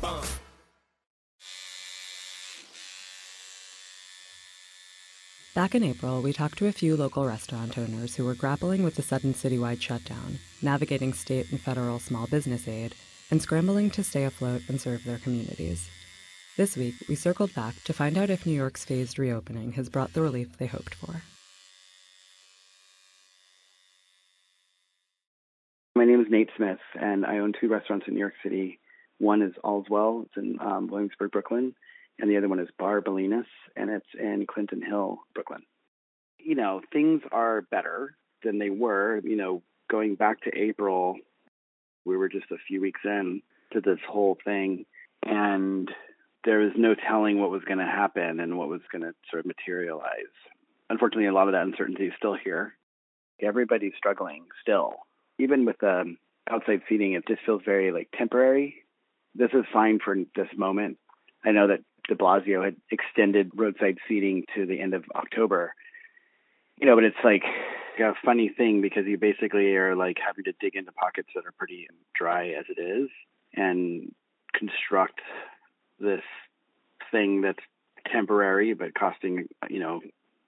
Uh. 0.03 0.25
Back 5.57 5.73
in 5.73 5.81
April, 5.81 6.21
we 6.21 6.33
talked 6.33 6.59
to 6.59 6.67
a 6.67 6.71
few 6.71 6.95
local 6.95 7.25
restaurant 7.25 7.79
owners 7.79 8.15
who 8.15 8.23
were 8.23 8.35
grappling 8.35 8.83
with 8.83 8.93
the 8.93 9.01
sudden 9.01 9.33
citywide 9.33 9.81
shutdown, 9.81 10.37
navigating 10.61 11.13
state 11.13 11.49
and 11.49 11.59
federal 11.59 11.97
small 11.97 12.27
business 12.27 12.67
aid, 12.67 12.93
and 13.31 13.41
scrambling 13.41 13.89
to 13.89 14.03
stay 14.03 14.25
afloat 14.25 14.61
and 14.67 14.79
serve 14.79 15.03
their 15.03 15.17
communities. 15.17 15.89
This 16.57 16.77
week, 16.77 16.93
we 17.09 17.15
circled 17.15 17.55
back 17.55 17.73
to 17.85 17.91
find 17.91 18.19
out 18.19 18.29
if 18.29 18.45
New 18.45 18.53
York's 18.53 18.85
phased 18.85 19.17
reopening 19.17 19.71
has 19.71 19.89
brought 19.89 20.13
the 20.13 20.21
relief 20.21 20.59
they 20.59 20.67
hoped 20.67 20.93
for. 20.93 21.23
My 25.95 26.05
name 26.05 26.21
is 26.21 26.27
Nate 26.29 26.51
Smith, 26.55 26.77
and 26.93 27.25
I 27.25 27.39
own 27.39 27.53
two 27.59 27.67
restaurants 27.67 28.05
in 28.07 28.13
New 28.13 28.19
York 28.19 28.35
City. 28.43 28.79
One 29.17 29.41
is 29.41 29.55
Allswell, 29.63 30.27
it's 30.27 30.37
in 30.37 30.59
um, 30.61 30.87
Williamsburg, 30.87 31.31
Brooklyn, 31.31 31.73
and 32.19 32.29
the 32.29 32.37
other 32.37 32.49
one 32.49 32.59
is 32.59 32.69
Bar 32.77 33.03
and 33.05 33.89
it's 33.89 34.05
in 34.19 34.45
Clinton 34.47 34.81
Hill, 34.81 35.19
Brooklyn. 35.33 35.63
You 36.39 36.55
know, 36.55 36.81
things 36.91 37.21
are 37.31 37.61
better 37.61 38.15
than 38.43 38.59
they 38.59 38.69
were. 38.69 39.19
You 39.23 39.35
know, 39.35 39.61
going 39.89 40.15
back 40.15 40.41
to 40.41 40.57
April, 40.57 41.15
we 42.05 42.17
were 42.17 42.29
just 42.29 42.51
a 42.51 42.57
few 42.67 42.81
weeks 42.81 43.01
in 43.03 43.41
to 43.73 43.81
this 43.81 43.99
whole 44.07 44.37
thing, 44.45 44.85
and 45.23 45.89
there 46.45 46.59
was 46.59 46.71
no 46.77 46.95
telling 46.95 47.39
what 47.39 47.51
was 47.51 47.63
going 47.63 47.79
to 47.79 47.85
happen 47.85 48.39
and 48.39 48.57
what 48.57 48.69
was 48.69 48.81
going 48.91 49.01
to 49.01 49.13
sort 49.29 49.41
of 49.41 49.45
materialize. 49.45 50.33
Unfortunately, 50.89 51.27
a 51.27 51.33
lot 51.33 51.47
of 51.47 51.53
that 51.53 51.63
uncertainty 51.63 52.05
is 52.05 52.13
still 52.17 52.37
here. 52.41 52.73
Everybody's 53.41 53.93
struggling 53.97 54.45
still. 54.61 54.93
Even 55.37 55.65
with 55.65 55.83
um, 55.83 56.17
outside 56.49 56.81
seating, 56.87 57.13
it 57.13 57.27
just 57.27 57.41
feels 57.45 57.61
very 57.65 57.91
like 57.91 58.09
temporary. 58.17 58.75
This 59.35 59.51
is 59.53 59.65
fine 59.71 59.99
for 60.03 60.15
this 60.35 60.47
moment. 60.55 60.97
I 61.45 61.51
know 61.51 61.67
that 61.67 61.81
de 62.07 62.15
Blasio 62.15 62.63
had 62.63 62.75
extended 62.91 63.51
roadside 63.55 63.97
seating 64.07 64.45
to 64.55 64.65
the 64.65 64.79
end 64.79 64.93
of 64.93 65.03
October. 65.15 65.73
You 66.77 66.87
know, 66.87 66.95
but 66.95 67.03
it's 67.03 67.17
like 67.23 67.43
a 67.99 68.13
funny 68.23 68.49
thing 68.49 68.81
because 68.81 69.05
you 69.05 69.17
basically 69.17 69.75
are 69.75 69.95
like 69.95 70.17
having 70.25 70.43
to 70.45 70.53
dig 70.59 70.75
into 70.75 70.91
pockets 70.91 71.29
that 71.35 71.45
are 71.45 71.53
pretty 71.57 71.87
dry 72.15 72.49
as 72.49 72.65
it 72.69 72.79
is 72.79 73.09
and 73.53 74.13
construct 74.53 75.19
this 75.99 76.21
thing 77.11 77.41
that's 77.41 77.63
temporary 78.11 78.73
but 78.73 78.93
costing, 78.93 79.47
you 79.69 79.79
know, 79.79 80.01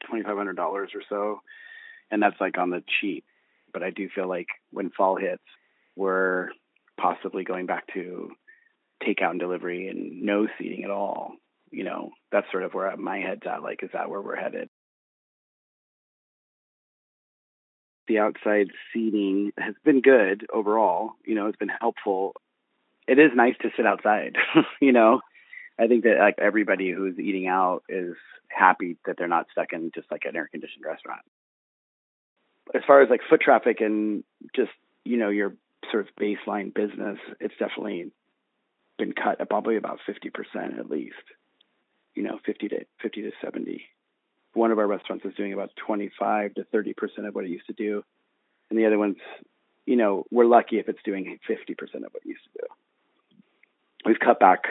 twenty 0.08 0.24
five 0.24 0.38
hundred 0.38 0.56
dollars 0.56 0.92
or 0.94 1.02
so, 1.10 1.42
and 2.12 2.22
that's 2.22 2.40
like 2.40 2.58
on 2.58 2.70
the 2.70 2.84
cheap. 3.02 3.26
But 3.74 3.84
I 3.84 3.90
do 3.90 4.10
feel 4.14 4.28
like 4.28 4.48
when 4.72 4.90
fall 4.90 5.16
hits, 5.16 5.44
we're 5.96 6.50
possibly 7.00 7.44
going 7.44 7.66
back 7.66 7.86
to 7.94 8.32
takeout 9.04 9.32
and 9.32 9.40
delivery 9.40 9.88
and 9.88 10.22
no 10.24 10.48
seating 10.58 10.84
at 10.84 10.92
all. 10.92 11.34
You 11.72 11.84
know, 11.84 12.12
that's 12.32 12.50
sort 12.52 12.64
of 12.64 12.74
where 12.74 12.96
my 12.98 13.20
head's 13.20 13.44
at. 13.46 13.64
Like, 13.64 13.84
is 13.84 13.90
that 13.94 14.10
where 14.10 14.22
we're 14.22 14.36
headed? 14.36 14.70
The 18.08 18.20
outside 18.20 18.68
seating 18.92 19.52
has 19.58 19.76
been 19.86 20.02
good 20.02 20.48
overall. 20.52 21.12
You 21.26 21.36
know, 21.36 21.48
it's 21.48 21.58
been 21.58 21.70
helpful. 21.70 22.34
It 23.08 23.20
is 23.20 23.32
nice 23.36 23.56
to 23.62 23.70
sit 23.78 23.86
outside. 23.86 24.36
you 24.82 24.92
know, 24.92 25.22
I 25.80 25.88
think 25.88 26.04
that 26.04 26.18
like 26.20 26.36
everybody 26.40 26.92
who's 26.92 27.18
eating 27.20 27.48
out 27.48 27.84
is 27.88 28.16
happy 28.50 28.98
that 29.06 29.16
they're 29.18 29.28
not 29.28 29.48
stuck 29.52 29.74
in 29.74 29.92
just 29.94 30.12
like 30.12 30.26
an 30.26 30.36
air 30.36 30.50
conditioned 30.52 30.84
restaurant. 30.86 31.22
As 32.74 32.82
far 32.86 33.02
as 33.02 33.10
like 33.10 33.22
foot 33.30 33.42
traffic 33.42 33.80
and 33.80 34.24
just 34.56 34.72
you 35.06 35.18
know 35.18 35.30
your 35.30 35.54
sort 35.92 36.08
of 36.08 36.16
baseline 36.16 36.74
business, 36.74 37.18
it's 37.40 37.56
definitely 37.58 38.12
been 38.98 39.14
cut 39.14 39.40
at 39.40 39.50
probably 39.50 39.78
about 39.78 40.00
50% 40.08 40.78
at 40.78 40.90
least. 40.90 41.16
You 42.20 42.26
know, 42.26 42.40
50 42.46 42.68
to 42.68 42.80
50 43.02 43.22
to 43.22 43.32
70. 43.42 43.82
One 44.54 44.72
of 44.72 44.80
our 44.80 44.88
restaurants 44.88 45.24
is 45.24 45.34
doing 45.36 45.54
about 45.54 45.70
25 45.78 46.56
to 46.56 46.66
30% 46.74 46.94
of 47.26 47.34
what 47.34 47.46
it 47.46 47.50
used 47.50 47.68
to 47.68 47.74
do, 47.74 48.04
and 48.70 48.78
the 48.78 48.86
other 48.86 48.98
one's, 48.98 49.16
you 49.86 49.96
know, 49.96 50.26
we're 50.30 50.46
lucky 50.46 50.80
if 50.80 50.90
it's 50.90 51.00
doing 51.06 51.40
50% 51.50 51.60
of 51.96 52.12
what 52.12 52.24
it 52.26 52.28
used 52.28 52.44
to 52.44 52.62
do. 52.62 52.68
We've 54.06 54.20
cut 54.20 54.40
back, 54.40 54.64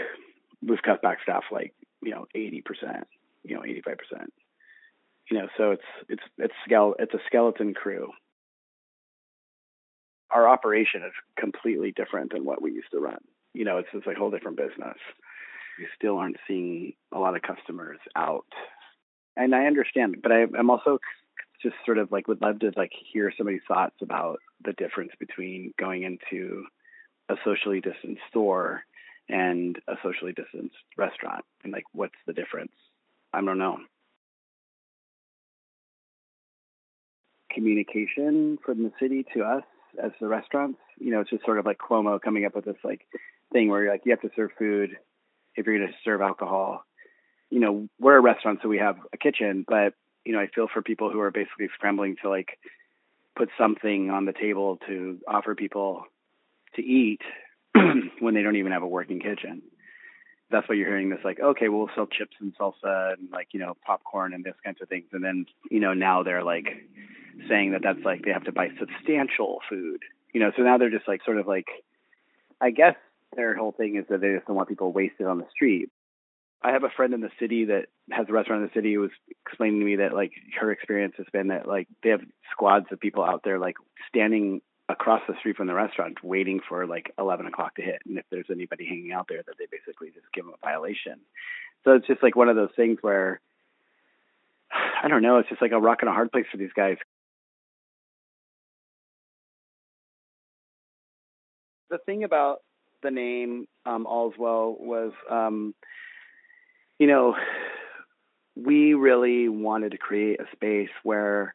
we've 0.67 0.83
cut 0.83 1.01
back 1.01 1.19
staff 1.23 1.45
like 1.51 1.73
you 2.03 2.11
know 2.11 2.27
80%, 2.37 2.63
you 3.45 3.55
know 3.55 3.63
85%. 3.63 4.27
You 5.31 5.39
know, 5.39 5.49
so 5.57 5.71
it's 5.71 5.83
it's 6.11 6.23
it's 6.37 6.55
skele- 6.69 6.97
it's 6.99 7.15
a 7.15 7.21
skeleton 7.27 7.73
crew 7.73 8.11
our 10.31 10.49
operation 10.49 11.03
is 11.03 11.13
completely 11.39 11.93
different 11.93 12.33
than 12.33 12.45
what 12.45 12.61
we 12.61 12.73
used 12.73 12.91
to 12.93 13.01
run. 13.01 13.19
You 13.55 13.65
know, 13.65 13.79
it's 13.79 13.89
just 13.93 14.07
a 14.07 14.15
whole 14.15 14.31
different 14.31 14.57
business. 14.57 14.99
We 15.79 15.87
still 15.97 16.19
aren't 16.19 16.39
seeing 16.47 16.95
a 17.13 17.19
lot 17.19 17.37
of 17.37 17.43
customers 17.43 17.99
out, 18.17 18.47
and 19.37 19.55
I 19.55 19.67
understand, 19.67 20.17
but 20.23 20.33
I, 20.33 20.47
I'm 20.59 20.71
also 20.71 20.99
just 21.63 21.77
sort 21.85 21.99
of 21.99 22.11
like 22.13 22.29
would 22.29 22.43
love 22.43 22.61
to 22.61 22.73
like 22.77 22.93
hear 23.13 23.33
somebody's 23.37 23.61
thoughts 23.67 23.97
about 24.03 24.41
the 24.65 24.73
difference 24.73 25.13
between 25.19 25.73
going 25.79 26.03
into 26.03 26.65
a 27.29 27.35
socially 27.45 27.81
distanced 27.81 28.23
store 28.31 28.83
and 29.29 29.79
a 29.89 29.95
socially 30.03 30.33
distanced 30.33 30.77
restaurant, 30.97 31.45
and 31.63 31.73
like 31.73 31.85
what's 31.93 32.15
the 32.27 32.33
difference? 32.33 32.73
I 33.33 33.41
don't 33.41 33.59
know. 33.59 33.79
Communication 37.53 38.59
from 38.65 38.83
the 38.83 38.93
city 39.01 39.25
to 39.35 39.43
us 39.43 39.65
as 40.03 40.13
the 40.21 40.29
restaurants. 40.29 40.79
You 40.99 41.11
know, 41.11 41.21
it's 41.21 41.31
just 41.31 41.45
sort 41.45 41.59
of 41.59 41.67
like 41.67 41.79
Cuomo 41.79 42.21
coming 42.21 42.45
up 42.45 42.55
with 42.55 42.65
this 42.65 42.77
like 42.85 43.07
thing 43.53 43.69
where 43.69 43.91
like 43.91 44.03
you 44.05 44.13
have 44.13 44.21
to 44.23 44.31
serve 44.35 44.51
food 44.59 44.97
if 45.59 45.67
you're 45.67 45.77
going 45.77 45.89
to 45.89 45.95
serve 46.05 46.21
alcohol. 46.21 46.85
You 47.51 47.61
know, 47.61 47.89
we're 47.99 48.17
a 48.17 48.21
restaurant, 48.21 48.61
so 48.63 48.69
we 48.69 48.79
have 48.79 48.97
a 49.13 49.17
kitchen, 49.17 49.65
but 49.67 49.95
you 50.25 50.33
know, 50.33 50.41
I 50.41 50.47
feel 50.55 50.69
for 50.73 50.83
people 50.83 51.11
who 51.11 51.21
are 51.21 51.31
basically 51.31 51.69
scrambling 51.75 52.17
to 52.23 52.29
like 52.29 52.59
put 53.37 53.49
something 53.59 54.11
on 54.11 54.25
the 54.25 54.33
table 54.33 54.79
to 54.87 55.19
offer 55.27 55.55
people 55.55 56.05
to 56.77 56.83
eat 56.83 57.21
when 58.21 58.35
they 58.35 58.43
don't 58.43 58.57
even 58.57 58.73
have 58.73 58.83
a 58.83 58.89
working 58.89 59.21
kitchen. 59.21 59.63
That's 60.51 60.69
why 60.69 60.77
you're 60.77 60.89
hearing 60.89 61.11
this 61.11 61.21
like, 61.25 61.41
okay, 61.41 61.69
we'll 61.69 61.91
sell 61.95 62.07
chips 62.07 62.37
and 62.41 62.55
salsa 62.57 63.15
and 63.15 63.31
like, 63.31 63.49
you 63.53 63.61
know, 63.61 63.77
popcorn 63.85 64.33
and 64.33 64.45
this 64.45 64.55
kinds 64.65 64.79
of 64.81 64.89
things. 64.89 65.07
And 65.13 65.25
then, 65.25 65.47
you 65.71 65.81
know, 65.81 65.95
now 65.95 66.23
they're 66.23 66.45
like 66.45 66.69
saying 67.49 67.73
that 67.73 67.83
that's 67.83 68.05
like 68.05 68.25
they 68.25 68.33
have 68.33 68.45
to 68.45 68.53
buy 68.53 68.69
substantial 68.79 69.59
food, 69.69 70.03
you 70.33 70.41
know. 70.41 70.51
So 70.57 70.63
now 70.63 70.79
they're 70.79 70.91
just 70.91 71.09
like 71.09 71.25
sort 71.25 71.39
of 71.39 71.47
like, 71.47 71.69
I 72.61 72.71
guess 72.71 72.97
their 73.37 73.57
whole 73.57 73.73
thing 73.73 73.97
is 73.97 74.05
that 74.09 74.21
they 74.21 74.35
just 74.35 74.47
don't 74.47 74.57
want 74.57 74.69
people 74.69 74.93
wasted 74.93 75.27
on 75.27 75.39
the 75.39 75.47
street. 75.51 75.91
I 76.63 76.73
have 76.73 76.83
a 76.83 76.91
friend 76.91 77.15
in 77.15 77.21
the 77.21 77.31
city 77.39 77.67
that 77.67 77.87
has 78.11 78.27
a 78.29 78.33
restaurant 78.33 78.63
in 78.63 78.69
the 78.69 78.75
city 78.75 78.95
who 78.95 79.01
was 79.01 79.11
explaining 79.47 79.81
to 79.81 79.87
me 79.87 79.97
that 79.97 80.13
like 80.13 80.33
her 80.59 80.73
experience 80.73 81.15
has 81.19 81.27
been 81.33 81.49
that 81.49 81.69
like 81.69 81.87
they 82.03 82.11
have 82.11 82.23
squads 82.51 82.87
of 82.91 82.99
people 82.99 83.23
out 83.23 83.43
there 83.45 83.61
like 83.61 83.77
standing 84.09 84.61
across 84.89 85.23
the 85.29 85.35
street 85.39 85.57
from 85.57 85.69
the 85.69 85.75
restaurant 85.75 86.25
waiting 86.25 86.61
for 86.67 86.87
like 86.87 87.13
11 87.19 87.47
o'clock 87.47 87.77
to 87.77 87.83
hit. 87.83 88.03
And 88.07 88.19
if 88.19 88.25
there's 88.31 88.47
anybody 88.51 88.87
hanging 88.87 89.13
out 89.13 89.27
there, 89.29 89.43
that 89.47 89.55
they 89.59 89.67
basically 89.71 90.09
just 90.09 90.27
give 90.35 90.47
them 90.47 90.55
a 90.61 90.67
violation. 90.67 91.21
So 91.85 91.93
it's 91.93 92.07
just 92.07 92.23
like 92.23 92.35
one 92.35 92.49
of 92.49 92.57
those 92.57 92.75
things 92.75 92.99
where 93.03 93.41
I 95.03 95.07
don't 95.07 95.23
know. 95.23 95.39
It's 95.39 95.49
just 95.49 95.63
like 95.63 95.73
a 95.73 95.81
rock 95.81 95.99
and 96.01 96.09
a 96.09 96.13
hard 96.13 96.33
place 96.33 96.47
for 96.51 96.57
these 96.57 96.73
guys. 96.75 96.97
the 101.91 101.99
thing 101.99 102.25
about 102.25 102.59
the 103.03 103.11
name 103.11 103.67
um, 103.87 104.07
Allswell 104.07 104.79
was, 104.79 105.13
um, 105.31 105.75
you 106.99 107.07
know, 107.07 107.37
we 108.57 108.95
really 108.95 109.49
wanted 109.49 109.93
to 109.93 109.99
create 109.99 110.41
a 110.41 110.45
space 110.53 110.91
where 111.03 111.55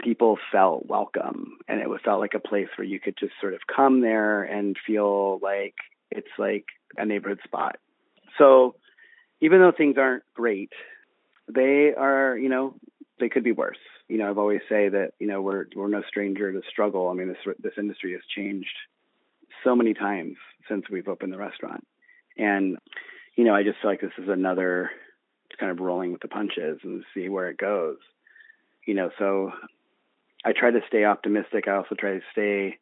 people 0.00 0.38
felt 0.52 0.86
welcome 0.86 1.58
and 1.68 1.80
it 1.80 1.88
felt 2.04 2.20
like 2.20 2.34
a 2.34 2.48
place 2.48 2.68
where 2.76 2.86
you 2.86 3.00
could 3.00 3.16
just 3.18 3.32
sort 3.40 3.54
of 3.54 3.60
come 3.74 4.00
there 4.00 4.42
and 4.42 4.76
feel 4.86 5.38
like 5.42 5.74
it's 6.10 6.28
like 6.38 6.64
a 6.96 7.04
neighborhood 7.04 7.40
spot. 7.44 7.76
So 8.38 8.74
even 9.40 9.60
though 9.60 9.72
things 9.76 9.96
aren't 9.98 10.24
great, 10.34 10.72
they 11.48 11.92
are, 11.96 12.36
you 12.36 12.48
know, 12.48 12.74
they 13.18 13.28
could 13.28 13.44
be 13.44 13.52
worse. 13.52 13.78
You 14.08 14.18
know, 14.18 14.28
I've 14.28 14.38
always 14.38 14.62
say 14.68 14.88
that, 14.88 15.12
you 15.18 15.26
know, 15.26 15.40
we're 15.40 15.66
we're 15.76 15.88
no 15.88 16.02
stranger 16.08 16.52
to 16.52 16.62
struggle. 16.68 17.08
I 17.08 17.14
mean, 17.14 17.28
this 17.28 17.54
this 17.62 17.74
industry 17.78 18.12
has 18.12 18.22
changed 18.34 18.74
so 19.64 19.74
many 19.74 19.94
times 19.94 20.36
since 20.68 20.84
we've 20.90 21.08
opened 21.08 21.32
the 21.32 21.38
restaurant. 21.38 21.86
And, 22.36 22.78
you 23.36 23.44
know, 23.44 23.54
I 23.54 23.62
just 23.62 23.80
feel 23.80 23.90
like 23.90 24.00
this 24.00 24.10
is 24.18 24.28
another 24.28 24.90
kind 25.58 25.72
of 25.72 25.80
rolling 25.80 26.12
with 26.12 26.22
the 26.22 26.28
punches 26.28 26.78
and 26.82 27.04
see 27.14 27.28
where 27.28 27.48
it 27.48 27.58
goes. 27.58 27.98
You 28.86 28.94
know, 28.94 29.10
so 29.18 29.52
I 30.44 30.52
try 30.52 30.70
to 30.70 30.80
stay 30.88 31.04
optimistic. 31.04 31.68
I 31.68 31.76
also 31.76 31.94
try 31.94 32.12
to 32.14 32.20
stay 32.32 32.78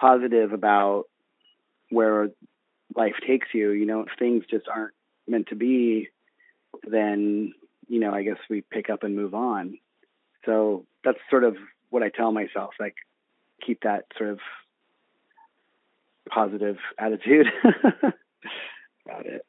positive 0.00 0.52
about 0.52 1.04
where 1.90 2.30
life 2.94 3.14
takes 3.26 3.48
you. 3.52 3.70
You 3.70 3.86
know, 3.86 4.00
if 4.00 4.08
things 4.18 4.44
just 4.50 4.66
aren't 4.68 4.94
meant 5.28 5.48
to 5.48 5.56
be, 5.56 6.08
then, 6.88 7.52
you 7.88 8.00
know, 8.00 8.12
I 8.12 8.22
guess 8.22 8.38
we 8.48 8.62
pick 8.62 8.90
up 8.90 9.02
and 9.02 9.16
move 9.16 9.34
on. 9.34 9.78
So 10.44 10.86
that's 11.04 11.18
sort 11.28 11.44
of 11.44 11.56
what 11.90 12.02
I 12.02 12.08
tell 12.08 12.32
myself, 12.32 12.70
like 12.80 12.94
keep 13.64 13.82
that 13.82 14.04
sort 14.16 14.30
of 14.30 14.38
positive 16.30 16.76
attitude 16.98 17.46
about 19.06 19.26
it. 19.26 19.42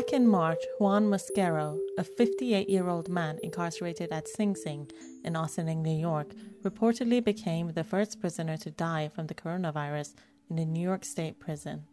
Back 0.00 0.14
in 0.14 0.26
March, 0.26 0.64
Juan 0.78 1.10
Mosquero, 1.10 1.78
a 1.98 2.04
58 2.04 2.70
year 2.70 2.88
old 2.88 3.10
man 3.10 3.38
incarcerated 3.42 4.10
at 4.10 4.28
Sing 4.28 4.56
Sing 4.56 4.90
in 5.24 5.36
Ossining, 5.36 5.82
New 5.82 5.94
York, 5.94 6.32
reportedly 6.62 7.22
became 7.22 7.72
the 7.74 7.84
first 7.84 8.18
prisoner 8.18 8.56
to 8.56 8.70
die 8.70 9.10
from 9.14 9.26
the 9.26 9.34
coronavirus 9.34 10.14
in 10.48 10.58
a 10.58 10.64
New 10.64 10.80
York 10.80 11.04
State 11.04 11.38
prison. 11.38 11.84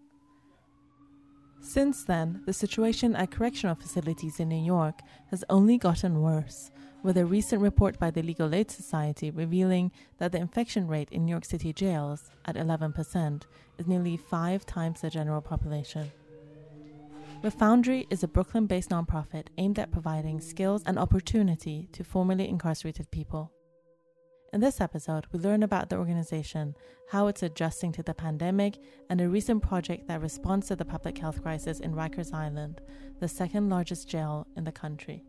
Since 1.60 2.06
then, 2.06 2.44
the 2.46 2.54
situation 2.54 3.14
at 3.14 3.32
correctional 3.32 3.76
facilities 3.76 4.40
in 4.40 4.48
New 4.48 4.64
York 4.64 5.02
has 5.30 5.44
only 5.50 5.78
gotten 5.78 6.22
worse, 6.22 6.72
with 7.04 7.18
a 7.18 7.26
recent 7.26 7.62
report 7.62 8.00
by 8.00 8.10
the 8.10 8.24
Legal 8.24 8.56
Aid 8.56 8.72
Society 8.72 9.32
revealing 9.32 9.92
that 10.18 10.32
the 10.32 10.40
infection 10.40 10.88
rate 10.88 11.10
in 11.12 11.26
New 11.26 11.32
York 11.32 11.44
City 11.44 11.74
jails, 11.74 12.32
at 12.46 12.56
11%, 12.56 13.42
is 13.78 13.86
nearly 13.86 14.16
five 14.16 14.66
times 14.66 15.02
the 15.02 15.10
general 15.10 15.42
population. 15.42 16.10
Refoundry 17.44 18.08
is 18.10 18.24
a 18.24 18.28
Brooklyn 18.28 18.66
based 18.66 18.90
nonprofit 18.90 19.50
aimed 19.60 19.78
at 19.78 19.92
providing 19.92 20.42
skills 20.42 20.82
and 20.88 20.98
opportunity 20.98 21.88
to 21.92 22.04
formerly 22.04 22.50
incarcerated 22.50 23.12
people. 23.12 23.52
In 24.54 24.60
this 24.60 24.82
episode, 24.82 25.28
we 25.32 25.38
learn 25.38 25.62
about 25.62 25.90
the 25.90 25.98
organization, 25.98 26.76
how 27.12 27.28
it's 27.28 27.44
adjusting 27.44 27.92
to 27.92 28.02
the 28.02 28.16
pandemic, 28.16 28.78
and 29.12 29.22
a 29.22 29.30
recent 29.30 29.62
project 29.62 30.08
that 30.08 30.20
responds 30.20 30.68
to 30.68 30.76
the 30.76 30.84
public 30.84 31.20
health 31.20 31.44
crisis 31.44 31.80
in 31.80 31.94
Rikers 31.94 32.34
Island, 32.34 32.82
the 33.20 33.28
second 33.28 33.70
largest 33.70 34.10
jail 34.10 34.48
in 34.56 34.64
the 34.64 34.72
country. 34.72 35.24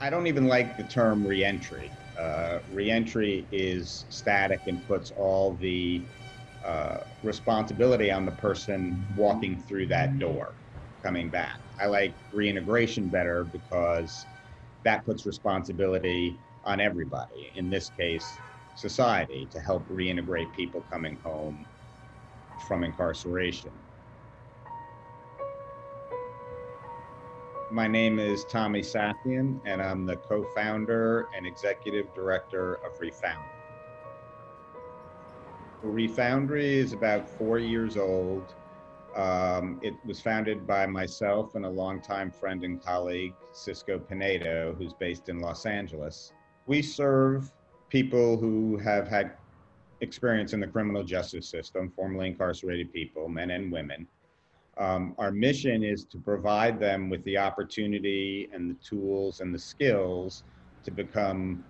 I 0.00 0.08
don't 0.10 0.26
even 0.26 0.46
like 0.46 0.76
the 0.76 0.84
term 0.84 1.26
reentry. 1.26 1.92
Uh, 2.18 2.58
reentry 2.68 3.46
is 3.52 4.06
static 4.08 4.62
and 4.66 4.86
puts 4.86 5.10
all 5.10 5.56
the 5.56 6.06
uh, 6.64 6.98
responsibility 7.22 8.10
on 8.10 8.24
the 8.24 8.32
person 8.32 9.06
walking 9.14 9.58
through 9.60 9.86
that 9.88 10.18
door, 10.18 10.54
coming 11.02 11.30
back. 11.30 11.58
I 11.78 11.86
like 11.86 12.16
reintegration 12.32 13.08
better 13.08 13.44
because 13.44 14.26
that 14.84 15.04
puts 15.04 15.26
responsibility 15.26 16.40
on 16.64 16.80
everybody, 16.80 17.52
in 17.54 17.70
this 17.70 17.90
case, 17.90 18.24
society, 18.74 19.48
to 19.52 19.60
help 19.60 19.86
reintegrate 19.88 20.52
people 20.52 20.84
coming 20.90 21.18
home 21.24 21.66
from 22.66 22.84
incarceration. 22.84 23.72
My 27.72 27.86
name 27.86 28.18
is 28.18 28.44
Tommy 28.44 28.80
Safian, 28.80 29.60
and 29.64 29.80
I'm 29.80 30.04
the 30.04 30.16
co 30.16 30.44
founder 30.56 31.28
and 31.36 31.46
executive 31.46 32.12
director 32.14 32.74
of 32.84 32.98
Refound. 32.98 33.44
Refoundry 35.84 36.64
is 36.64 36.92
about 36.92 37.28
four 37.28 37.60
years 37.60 37.96
old. 37.96 38.54
Um, 39.14 39.78
it 39.82 39.94
was 40.04 40.20
founded 40.20 40.66
by 40.66 40.86
myself 40.86 41.54
and 41.54 41.64
a 41.64 41.68
longtime 41.68 42.32
friend 42.32 42.64
and 42.64 42.84
colleague, 42.84 43.34
Cisco 43.52 44.00
Pinedo, 44.00 44.74
who's 44.76 44.92
based 44.94 45.28
in 45.28 45.38
Los 45.38 45.64
Angeles. 45.64 46.32
We 46.66 46.82
serve 46.82 47.52
people 47.88 48.36
who 48.36 48.78
have 48.78 49.06
had 49.06 49.36
experience 50.00 50.54
in 50.54 50.60
the 50.60 50.66
criminal 50.66 51.04
justice 51.04 51.48
system, 51.48 51.92
formerly 51.94 52.26
incarcerated 52.26 52.92
people, 52.92 53.28
men 53.28 53.50
and 53.50 53.70
women. 53.70 54.08
Um, 54.80 55.14
our 55.18 55.30
mission 55.30 55.84
is 55.84 56.06
to 56.06 56.18
provide 56.18 56.80
them 56.80 57.10
with 57.10 57.22
the 57.24 57.36
opportunity 57.36 58.48
and 58.52 58.70
the 58.70 58.78
tools 58.82 59.40
and 59.40 59.54
the 59.54 59.58
skills 59.58 60.42
to 60.84 60.90
become 60.90 61.62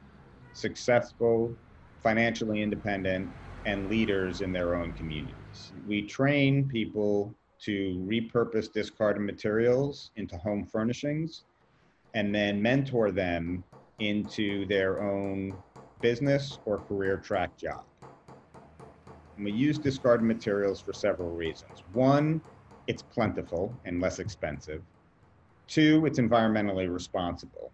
successful, 0.54 1.56
financially 2.04 2.62
independent, 2.62 3.32
and 3.64 3.88
leaders 3.88 4.42
in 4.42 4.52
their 4.52 4.76
own 4.76 4.92
communities. 4.92 5.72
We 5.84 6.06
train 6.06 6.68
people 6.68 7.34
to 7.64 8.06
repurpose 8.08 8.72
discarded 8.72 9.22
materials 9.22 10.12
into 10.14 10.38
home 10.38 10.64
furnishings 10.64 11.42
and 12.14 12.32
then 12.32 12.62
mentor 12.62 13.10
them 13.10 13.64
into 13.98 14.66
their 14.66 15.02
own 15.02 15.58
business 16.00 16.60
or 16.64 16.78
career 16.78 17.18
track 17.18 17.58
job. 17.58 17.82
And 19.36 19.44
we 19.44 19.50
use 19.50 19.78
discarded 19.78 20.24
materials 20.26 20.80
for 20.80 20.92
several 20.92 21.30
reasons. 21.34 21.82
One, 21.92 22.40
it's 22.90 23.02
plentiful 23.02 23.72
and 23.84 24.00
less 24.00 24.18
expensive. 24.18 24.82
Two, 25.68 26.04
it's 26.06 26.18
environmentally 26.18 26.92
responsible. 26.92 27.70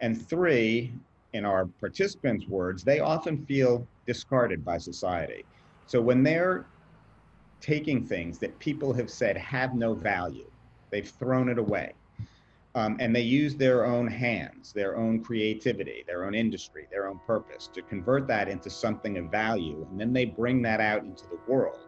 And 0.00 0.28
three, 0.28 0.92
in 1.34 1.44
our 1.44 1.66
participants' 1.78 2.48
words, 2.48 2.82
they 2.82 2.98
often 2.98 3.46
feel 3.46 3.86
discarded 4.08 4.64
by 4.64 4.78
society. 4.78 5.44
So 5.86 6.00
when 6.00 6.24
they're 6.24 6.66
taking 7.60 8.04
things 8.04 8.40
that 8.40 8.58
people 8.58 8.92
have 8.92 9.08
said 9.08 9.36
have 9.36 9.76
no 9.76 9.94
value, 9.94 10.50
they've 10.90 11.08
thrown 11.08 11.48
it 11.48 11.58
away. 11.58 11.92
Um, 12.74 12.96
and 12.98 13.14
they 13.14 13.22
use 13.22 13.54
their 13.54 13.84
own 13.86 14.08
hands, 14.08 14.72
their 14.72 14.96
own 14.96 15.22
creativity, 15.22 16.02
their 16.08 16.24
own 16.24 16.34
industry, 16.34 16.88
their 16.90 17.06
own 17.06 17.20
purpose 17.24 17.68
to 17.74 17.82
convert 17.82 18.26
that 18.26 18.48
into 18.48 18.68
something 18.68 19.16
of 19.16 19.26
value. 19.26 19.86
And 19.88 20.00
then 20.00 20.12
they 20.12 20.24
bring 20.24 20.60
that 20.62 20.80
out 20.80 21.04
into 21.04 21.28
the 21.28 21.38
world 21.46 21.82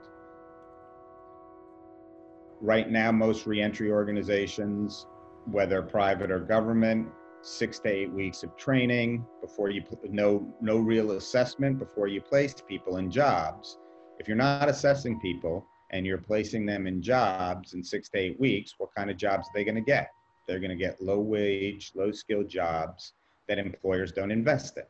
right 2.62 2.88
now, 2.88 3.12
most 3.12 3.44
reentry 3.46 3.90
organizations, 3.90 5.06
whether 5.50 5.82
private 5.82 6.30
or 6.30 6.38
government, 6.38 7.08
six 7.42 7.80
to 7.80 7.88
eight 7.88 8.12
weeks 8.12 8.44
of 8.44 8.56
training 8.56 9.26
before 9.40 9.68
you 9.68 9.82
no 10.08 10.54
no 10.60 10.78
real 10.78 11.12
assessment 11.12 11.76
before 11.76 12.06
you 12.06 12.20
place 12.20 12.54
people 12.66 12.98
in 12.98 13.10
jobs. 13.10 13.78
If 14.20 14.28
you're 14.28 14.36
not 14.36 14.68
assessing 14.68 15.18
people 15.20 15.66
and 15.90 16.06
you're 16.06 16.18
placing 16.18 16.64
them 16.64 16.86
in 16.86 17.02
jobs 17.02 17.74
in 17.74 17.82
six 17.82 18.08
to 18.10 18.18
eight 18.18 18.38
weeks, 18.38 18.74
what 18.78 18.94
kind 18.96 19.10
of 19.10 19.16
jobs 19.16 19.48
are 19.48 19.52
they 19.54 19.64
going 19.64 19.74
to 19.74 19.80
get? 19.80 20.10
They're 20.46 20.60
going 20.60 20.70
to 20.70 20.76
get 20.76 21.02
low 21.02 21.18
wage, 21.18 21.92
low 21.96 22.12
skilled 22.12 22.48
jobs 22.48 23.12
that 23.48 23.58
employers 23.58 24.12
don't 24.12 24.30
invest 24.30 24.76
in. 24.76 24.84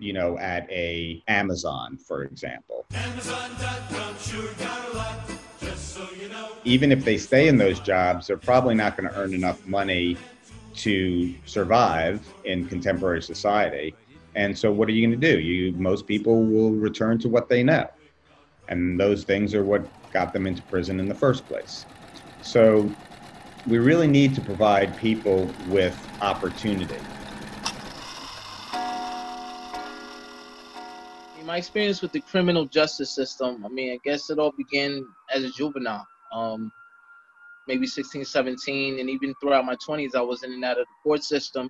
You 0.00 0.12
know, 0.12 0.36
at 0.38 0.68
a 0.70 1.22
Amazon, 1.28 1.96
for 1.96 2.24
example. 2.24 2.86
Amazon.com 2.92 4.18
sure 4.18 4.52
got 4.54 4.92
a 4.92 4.96
lot 4.96 5.28
even 6.64 6.92
if 6.92 7.04
they 7.04 7.16
stay 7.16 7.48
in 7.48 7.56
those 7.56 7.80
jobs, 7.80 8.26
they're 8.26 8.36
probably 8.36 8.74
not 8.74 8.96
going 8.96 9.08
to 9.08 9.16
earn 9.16 9.34
enough 9.34 9.64
money 9.66 10.16
to 10.74 11.34
survive 11.44 12.26
in 12.44 12.66
contemporary 12.66 13.22
society. 13.22 13.94
And 14.34 14.56
so, 14.56 14.70
what 14.70 14.88
are 14.88 14.92
you 14.92 15.06
going 15.06 15.18
to 15.20 15.34
do? 15.34 15.40
You 15.40 15.72
most 15.72 16.06
people 16.06 16.44
will 16.44 16.70
return 16.70 17.18
to 17.20 17.28
what 17.28 17.48
they 17.48 17.62
know, 17.62 17.88
and 18.68 18.98
those 18.98 19.24
things 19.24 19.54
are 19.54 19.64
what 19.64 19.86
got 20.12 20.32
them 20.32 20.46
into 20.46 20.62
prison 20.62 21.00
in 21.00 21.08
the 21.08 21.14
first 21.14 21.46
place. 21.48 21.86
So, 22.42 22.90
we 23.66 23.78
really 23.78 24.06
need 24.06 24.34
to 24.34 24.40
provide 24.40 24.96
people 24.96 25.50
with 25.68 25.96
opportunity. 26.20 26.94
In 31.38 31.46
My 31.46 31.56
experience 31.56 32.00
with 32.02 32.12
the 32.12 32.20
criminal 32.20 32.66
justice 32.66 33.10
system, 33.10 33.64
I 33.64 33.68
mean, 33.68 33.92
I 33.92 33.98
guess 34.04 34.30
it 34.30 34.38
all 34.38 34.52
began 34.52 35.06
as 35.34 35.42
a 35.42 35.50
juvenile 35.50 36.06
um, 36.32 36.70
maybe 37.66 37.86
16, 37.86 38.24
17, 38.24 38.98
and 38.98 39.10
even 39.10 39.34
throughout 39.40 39.64
my 39.64 39.76
20s, 39.76 40.14
I 40.14 40.22
was 40.22 40.42
in 40.42 40.52
and 40.52 40.64
out 40.64 40.78
of 40.78 40.86
the 40.86 41.08
court 41.08 41.22
system. 41.22 41.68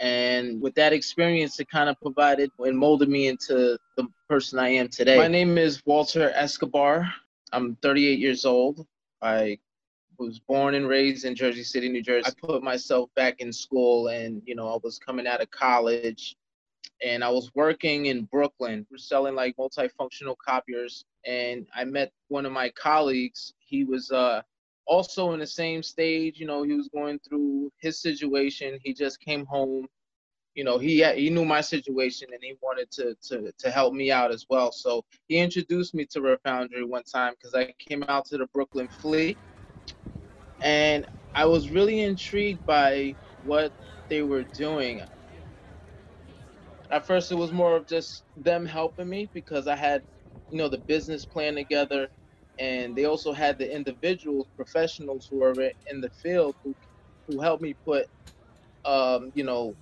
And 0.00 0.60
with 0.62 0.74
that 0.74 0.92
experience, 0.92 1.58
it 1.58 1.68
kind 1.70 1.88
of 1.90 2.00
provided 2.00 2.50
and 2.58 2.78
molded 2.78 3.08
me 3.08 3.26
into 3.26 3.76
the 3.96 4.06
person 4.28 4.58
I 4.58 4.68
am 4.68 4.88
today. 4.88 5.16
My 5.16 5.28
name 5.28 5.58
is 5.58 5.82
Walter 5.84 6.30
Escobar. 6.34 7.12
I'm 7.52 7.76
38 7.82 8.18
years 8.18 8.44
old. 8.44 8.86
I 9.20 9.58
was 10.18 10.38
born 10.38 10.74
and 10.74 10.88
raised 10.88 11.24
in 11.24 11.34
Jersey 11.34 11.64
City, 11.64 11.88
New 11.88 12.02
Jersey. 12.02 12.30
I 12.30 12.46
put 12.46 12.62
myself 12.62 13.10
back 13.16 13.40
in 13.40 13.52
school 13.52 14.08
and, 14.08 14.40
you 14.46 14.54
know, 14.54 14.68
I 14.68 14.78
was 14.82 14.98
coming 14.98 15.26
out 15.26 15.40
of 15.40 15.50
college 15.50 16.36
and 17.02 17.22
I 17.22 17.30
was 17.30 17.50
working 17.54 18.06
in 18.06 18.24
Brooklyn. 18.24 18.86
We're 18.90 18.98
selling 18.98 19.34
like 19.34 19.56
multifunctional 19.56 20.36
copiers, 20.44 21.04
and 21.24 21.66
I 21.74 21.84
met 21.84 22.12
one 22.28 22.46
of 22.46 22.52
my 22.52 22.70
colleagues. 22.70 23.54
He 23.58 23.84
was 23.84 24.10
uh, 24.10 24.42
also 24.86 25.32
in 25.32 25.40
the 25.40 25.46
same 25.46 25.82
stage. 25.82 26.38
You 26.40 26.46
know, 26.46 26.62
he 26.62 26.74
was 26.74 26.88
going 26.88 27.20
through 27.20 27.70
his 27.78 28.00
situation. 28.00 28.78
He 28.82 28.92
just 28.92 29.20
came 29.20 29.46
home. 29.46 29.86
You 30.54 30.64
know, 30.64 30.78
he 30.78 31.04
he 31.14 31.30
knew 31.30 31.44
my 31.44 31.60
situation, 31.60 32.28
and 32.32 32.42
he 32.42 32.54
wanted 32.60 32.90
to 32.92 33.14
to 33.28 33.52
to 33.58 33.70
help 33.70 33.94
me 33.94 34.10
out 34.10 34.32
as 34.32 34.46
well. 34.50 34.72
So 34.72 35.04
he 35.28 35.38
introduced 35.38 35.94
me 35.94 36.04
to 36.06 36.20
Refoundry 36.20 36.84
one 36.84 37.04
time 37.04 37.34
because 37.38 37.54
I 37.54 37.72
came 37.78 38.02
out 38.08 38.26
to 38.26 38.38
the 38.38 38.46
Brooklyn 38.48 38.88
Flea, 38.88 39.36
and 40.60 41.06
I 41.34 41.44
was 41.44 41.70
really 41.70 42.00
intrigued 42.00 42.64
by 42.66 43.14
what 43.44 43.72
they 44.08 44.22
were 44.22 44.44
doing 44.56 45.02
at 46.90 47.06
first 47.06 47.32
it 47.32 47.36
was 47.36 47.52
more 47.52 47.76
of 47.76 47.86
just 47.86 48.24
them 48.36 48.66
helping 48.66 49.08
me 49.08 49.30
because 49.34 49.66
I 49.68 49.76
had, 49.76 50.02
you 50.50 50.58
know, 50.58 50.68
the 50.68 50.82
business 50.86 51.26
plan 51.26 51.56
together, 51.56 52.08
and 52.58 52.96
they 52.96 53.04
also 53.04 53.32
had 53.32 53.58
the 53.58 53.74
individuals, 53.74 54.48
professionals 54.56 55.28
who 55.30 55.42
are 55.42 55.60
in 55.90 56.00
the 56.00 56.10
field 56.22 56.56
who, 56.64 56.74
who 57.26 57.40
helped 57.40 57.62
me 57.62 57.74
put, 57.84 58.06
um, 58.84 59.30
you 59.34 59.44
know, 59.44 59.76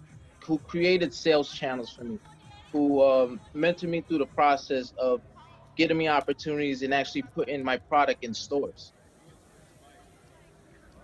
who 0.47 0.59
created 0.61 1.15
sales 1.15 1.53
channels 1.53 1.93
for 1.93 2.05
me, 2.05 2.19
who 2.73 3.03
um, 3.03 3.41
mentored 3.57 3.89
me 3.89 4.03
through 4.03 4.19
the 4.19 4.27
process 4.27 4.93
of 4.99 5.21
getting 5.77 5.99
me 5.99 6.09
opportunities 6.09 6.83
and 6.83 6.95
actually 6.95 7.23
putting 7.35 7.65
my 7.65 7.79
product 7.89 8.25
in 8.25 8.35
stores. 8.35 8.93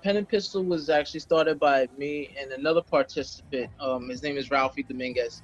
Pen 0.03 0.17
and 0.17 0.29
Pistol 0.29 0.65
was 0.65 0.91
actually 0.91 1.21
started 1.21 1.61
by 1.61 1.87
me 1.97 2.29
and 2.41 2.53
another 2.53 2.83
participant. 2.91 3.71
Um, 3.81 4.09
his 4.09 4.23
name 4.23 4.37
is 4.37 4.51
Ralphie 4.51 4.83
Dominguez. 4.83 5.43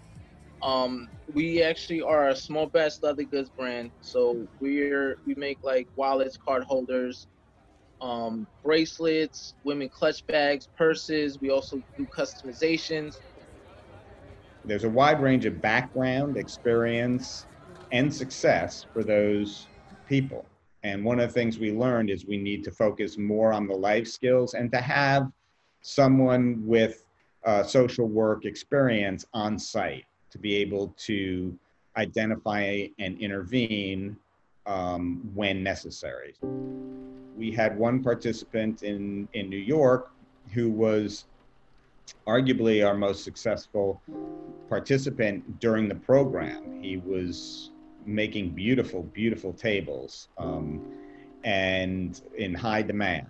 Um, 0.62 1.08
we 1.32 1.62
actually 1.62 2.00
are 2.00 2.28
a 2.28 2.36
small 2.36 2.66
batch 2.66 2.94
leather 3.02 3.24
goods 3.24 3.50
brand. 3.56 3.92
So 4.00 4.46
we're 4.60 5.16
we 5.26 5.34
make 5.36 5.58
like 5.62 5.86
wallets, 5.96 6.36
card 6.36 6.64
holders, 6.64 7.28
um, 8.00 8.46
bracelets, 8.64 9.54
women 9.64 9.88
clutch 9.92 10.26
bags, 10.26 10.68
purses. 10.76 11.38
We 11.40 11.50
also 11.50 11.82
do 11.96 12.06
customizations. 12.16 13.14
There's 14.64 14.84
a 14.84 14.90
wide 14.90 15.22
range 15.22 15.46
of 15.46 15.60
background, 15.62 16.36
experience, 16.36 17.46
and 17.92 18.12
success 18.12 18.84
for 18.92 19.04
those 19.04 19.68
people. 20.06 20.46
And 20.82 21.04
one 21.04 21.20
of 21.20 21.28
the 21.28 21.34
things 21.34 21.58
we 21.58 21.72
learned 21.72 22.10
is 22.10 22.26
we 22.26 22.36
need 22.36 22.64
to 22.64 22.70
focus 22.70 23.16
more 23.16 23.52
on 23.52 23.66
the 23.66 23.74
life 23.74 24.06
skills 24.06 24.54
and 24.54 24.70
to 24.72 24.80
have 24.80 25.30
someone 25.82 26.62
with 26.66 27.04
uh, 27.44 27.62
social 27.62 28.06
work 28.06 28.44
experience 28.44 29.24
on 29.32 29.58
site 29.58 30.04
to 30.30 30.38
be 30.38 30.56
able 30.56 30.94
to 30.98 31.56
identify 31.96 32.86
and 32.98 33.18
intervene 33.20 34.16
um, 34.66 35.30
when 35.34 35.62
necessary. 35.62 36.34
We 37.36 37.52
had 37.52 37.78
one 37.78 38.02
participant 38.02 38.82
in, 38.82 39.28
in 39.32 39.48
New 39.48 39.56
York 39.56 40.10
who 40.52 40.70
was 40.70 41.24
arguably 42.26 42.86
our 42.86 42.94
most 42.94 43.24
successful 43.24 44.00
participant 44.68 45.60
during 45.60 45.88
the 45.88 45.94
program. 45.94 46.82
He 46.82 46.98
was 46.98 47.70
making 48.06 48.50
beautiful, 48.50 49.02
beautiful 49.02 49.52
tables 49.52 50.28
um, 50.38 50.84
and 51.44 52.20
in 52.36 52.54
high 52.54 52.82
demand. 52.82 53.26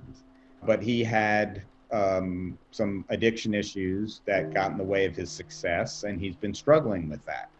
But 0.64 0.82
he 0.82 1.04
had 1.04 1.62
um, 1.90 2.58
some 2.70 3.04
addiction 3.08 3.54
issues 3.54 4.20
that 4.26 4.52
got 4.52 4.72
in 4.72 4.78
the 4.78 4.84
way 4.84 5.04
of 5.04 5.14
his 5.14 5.30
success, 5.30 6.04
and 6.04 6.20
he's 6.20 6.36
been 6.36 6.54
struggling 6.54 7.08
with 7.08 7.24
that. 7.24 7.50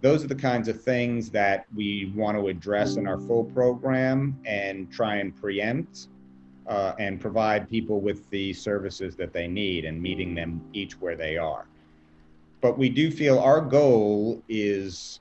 Those 0.00 0.24
are 0.24 0.28
the 0.28 0.34
kinds 0.34 0.68
of 0.68 0.82
things 0.82 1.30
that 1.30 1.66
we 1.74 2.12
want 2.16 2.38
to 2.38 2.48
address 2.48 2.96
in 2.96 3.06
our 3.06 3.18
full 3.18 3.44
program 3.44 4.38
and 4.46 4.90
try 4.90 5.16
and 5.16 5.36
preempt 5.38 6.08
uh, 6.66 6.94
and 6.98 7.20
provide 7.20 7.68
people 7.68 8.00
with 8.00 8.28
the 8.30 8.52
services 8.54 9.14
that 9.16 9.32
they 9.32 9.46
need 9.46 9.84
and 9.84 10.00
meeting 10.00 10.34
them 10.34 10.62
each 10.72 10.98
where 11.00 11.16
they 11.16 11.36
are. 11.36 11.66
But 12.62 12.78
we 12.78 12.88
do 12.88 13.10
feel 13.10 13.38
our 13.38 13.60
goal 13.60 14.42
is 14.48 15.20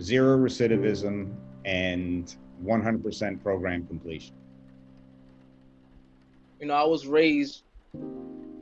zero 0.00 0.36
recidivism, 0.36 1.34
and 1.64 2.34
100% 2.64 3.42
program 3.42 3.86
completion. 3.86 4.34
You 6.60 6.66
know, 6.66 6.74
I 6.74 6.84
was 6.84 7.06
raised, 7.06 7.64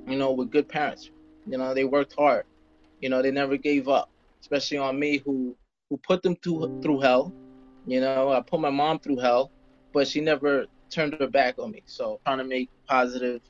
you 0.06 0.16
know, 0.16 0.32
with 0.32 0.50
good 0.50 0.68
parents. 0.68 1.10
You 1.46 1.58
know, 1.58 1.74
they 1.74 1.84
worked 1.84 2.14
hard. 2.18 2.44
You 3.00 3.08
know, 3.08 3.22
they 3.22 3.30
never 3.30 3.56
gave 3.56 3.88
up, 3.88 4.10
especially 4.40 4.78
on 4.78 4.98
me 4.98 5.18
who 5.18 5.56
who 5.90 5.98
put 5.98 6.22
them 6.22 6.36
through 6.36 6.80
through 6.82 7.00
hell. 7.00 7.34
You 7.86 8.00
know, 8.00 8.30
I 8.32 8.40
put 8.40 8.60
my 8.60 8.70
mom 8.70 8.98
through 9.00 9.18
hell, 9.18 9.50
but 9.92 10.08
she 10.08 10.20
never 10.20 10.66
turned 10.90 11.16
her 11.20 11.28
back 11.28 11.58
on 11.58 11.72
me. 11.72 11.82
So 11.86 12.20
trying 12.24 12.38
to 12.38 12.44
make 12.44 12.70
positive 12.88 13.40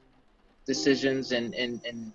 decisions 0.67 1.33
and 1.33 1.55
and 1.55 1.81
and 1.87 2.13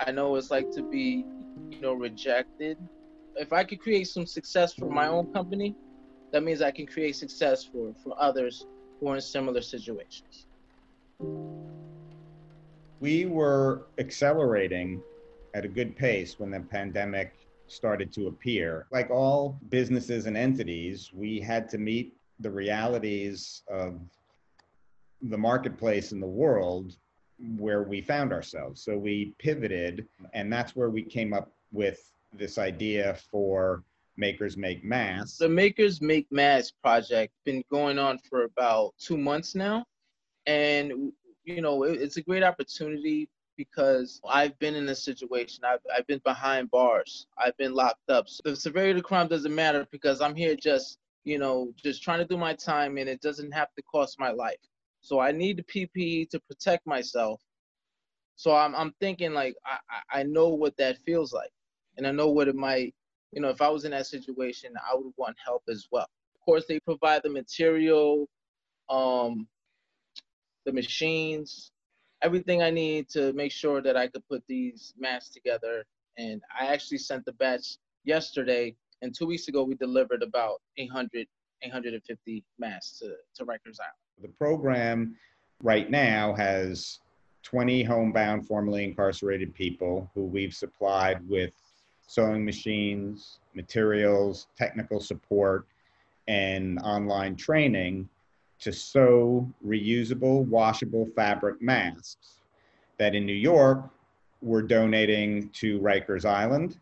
I 0.00 0.10
know 0.10 0.34
it's 0.36 0.50
like 0.50 0.70
to 0.72 0.82
be, 0.82 1.24
you 1.70 1.80
know, 1.80 1.94
rejected 1.94 2.78
if 3.36 3.52
I 3.52 3.64
could 3.64 3.80
create 3.80 4.08
some 4.08 4.26
success 4.26 4.74
for 4.74 4.88
my 4.90 5.08
own 5.08 5.26
company, 5.32 5.74
that 6.32 6.42
means 6.42 6.62
I 6.62 6.70
can 6.70 6.86
create 6.86 7.16
success 7.16 7.64
for 7.64 7.92
for 8.02 8.14
others 8.20 8.66
who 9.00 9.08
are 9.08 9.16
in 9.16 9.20
similar 9.20 9.62
situations. 9.62 10.46
We 13.00 13.26
were 13.26 13.86
accelerating 13.98 15.02
at 15.54 15.64
a 15.64 15.68
good 15.68 15.96
pace 15.96 16.38
when 16.38 16.50
the 16.50 16.60
pandemic 16.60 17.34
started 17.66 18.12
to 18.12 18.28
appear. 18.28 18.86
Like 18.90 19.10
all 19.10 19.58
businesses 19.68 20.26
and 20.26 20.36
entities, 20.36 21.10
we 21.14 21.40
had 21.40 21.68
to 21.70 21.78
meet 21.78 22.16
the 22.40 22.50
realities 22.50 23.62
of 23.68 24.00
the 25.22 25.38
marketplace 25.38 26.12
in 26.12 26.20
the 26.20 26.26
world 26.26 26.96
where 27.56 27.82
we 27.82 28.00
found 28.00 28.32
ourselves. 28.32 28.82
So 28.82 28.96
we 28.96 29.34
pivoted, 29.38 30.06
and 30.32 30.52
that's 30.52 30.76
where 30.76 30.90
we 30.90 31.02
came 31.02 31.32
up 31.32 31.52
with 31.72 32.12
this 32.32 32.58
idea 32.58 33.16
for 33.30 33.82
Makers 34.16 34.56
Make 34.56 34.84
Masks. 34.84 35.38
The 35.38 35.48
Makers 35.48 36.00
Make 36.00 36.30
Masks 36.30 36.72
project 36.82 37.32
been 37.44 37.64
going 37.70 37.98
on 37.98 38.18
for 38.18 38.44
about 38.44 38.94
two 38.98 39.16
months 39.16 39.54
now, 39.54 39.84
and 40.46 41.12
you 41.44 41.60
know 41.60 41.84
it's 41.84 42.16
a 42.16 42.22
great 42.22 42.42
opportunity 42.42 43.28
because 43.56 44.20
I've 44.28 44.58
been 44.58 44.74
in 44.74 44.86
this 44.86 45.04
situation. 45.04 45.64
I've 45.64 45.80
I've 45.96 46.06
been 46.06 46.20
behind 46.24 46.70
bars. 46.70 47.26
I've 47.38 47.56
been 47.56 47.74
locked 47.74 48.10
up. 48.10 48.28
So 48.28 48.42
the 48.44 48.56
severity 48.56 48.92
of 48.92 48.96
the 48.98 49.02
crime 49.02 49.28
doesn't 49.28 49.54
matter 49.54 49.86
because 49.90 50.20
I'm 50.20 50.34
here 50.34 50.56
just 50.56 50.98
you 51.24 51.38
know 51.38 51.72
just 51.82 52.02
trying 52.02 52.20
to 52.20 52.26
do 52.26 52.36
my 52.38 52.54
time, 52.54 52.98
and 52.98 53.08
it 53.08 53.20
doesn't 53.20 53.52
have 53.52 53.68
to 53.76 53.82
cost 53.82 54.18
my 54.20 54.30
life. 54.30 54.58
So 55.00 55.20
I 55.20 55.32
need 55.32 55.58
the 55.58 55.88
PPE 55.96 56.30
to 56.30 56.40
protect 56.40 56.86
myself. 56.86 57.40
So 58.36 58.54
I'm 58.54 58.74
I'm 58.74 58.92
thinking 59.00 59.32
like 59.32 59.54
I 59.66 60.20
I 60.20 60.22
know 60.24 60.48
what 60.48 60.76
that 60.78 60.98
feels 61.06 61.32
like 61.32 61.50
and 61.96 62.06
I 62.06 62.12
know 62.12 62.28
what 62.28 62.48
it 62.48 62.56
might, 62.56 62.94
you 63.32 63.40
know, 63.40 63.48
if 63.48 63.62
I 63.62 63.68
was 63.68 63.84
in 63.84 63.92
that 63.92 64.06
situation, 64.06 64.72
I 64.76 64.94
would 64.94 65.12
want 65.16 65.36
help 65.44 65.62
as 65.68 65.86
well. 65.90 66.08
Of 66.34 66.40
course, 66.44 66.64
they 66.68 66.80
provide 66.80 67.22
the 67.22 67.30
material, 67.30 68.28
um, 68.88 69.46
the 70.64 70.72
machines, 70.72 71.72
everything 72.22 72.62
I 72.62 72.70
need 72.70 73.08
to 73.10 73.32
make 73.34 73.52
sure 73.52 73.82
that 73.82 73.96
I 73.96 74.08
could 74.08 74.26
put 74.28 74.42
these 74.48 74.94
masks 74.98 75.30
together. 75.30 75.84
And 76.18 76.40
I 76.58 76.66
actually 76.66 76.98
sent 76.98 77.24
the 77.24 77.32
batch 77.32 77.78
yesterday, 78.04 78.74
and 79.02 79.14
two 79.14 79.26
weeks 79.26 79.48
ago 79.48 79.64
we 79.64 79.74
delivered 79.74 80.22
about 80.22 80.60
800, 80.76 81.26
850 81.62 82.44
masks 82.58 82.98
to, 83.00 83.14
to 83.36 83.44
Rikers 83.44 83.78
Island. 83.80 84.22
The 84.22 84.28
program 84.28 85.16
right 85.62 85.90
now 85.90 86.34
has 86.34 87.00
20 87.42 87.82
homebound, 87.82 88.46
formerly 88.46 88.84
incarcerated 88.84 89.54
people 89.54 90.10
who 90.14 90.24
we've 90.24 90.54
supplied 90.54 91.26
with 91.28 91.52
sewing 92.06 92.44
machines, 92.44 93.38
materials, 93.54 94.46
technical 94.56 95.00
support, 95.00 95.66
and 96.26 96.78
online 96.80 97.36
training 97.36 98.08
to 98.60 98.72
sew 98.72 99.50
reusable, 99.66 100.44
washable 100.46 101.06
fabric 101.16 101.60
masks 101.60 102.40
that 102.98 103.14
in 103.14 103.26
New 103.26 103.32
York 103.32 103.90
we're 104.40 104.62
donating 104.62 105.48
to 105.50 105.80
Rikers 105.80 106.24
Island 106.24 106.78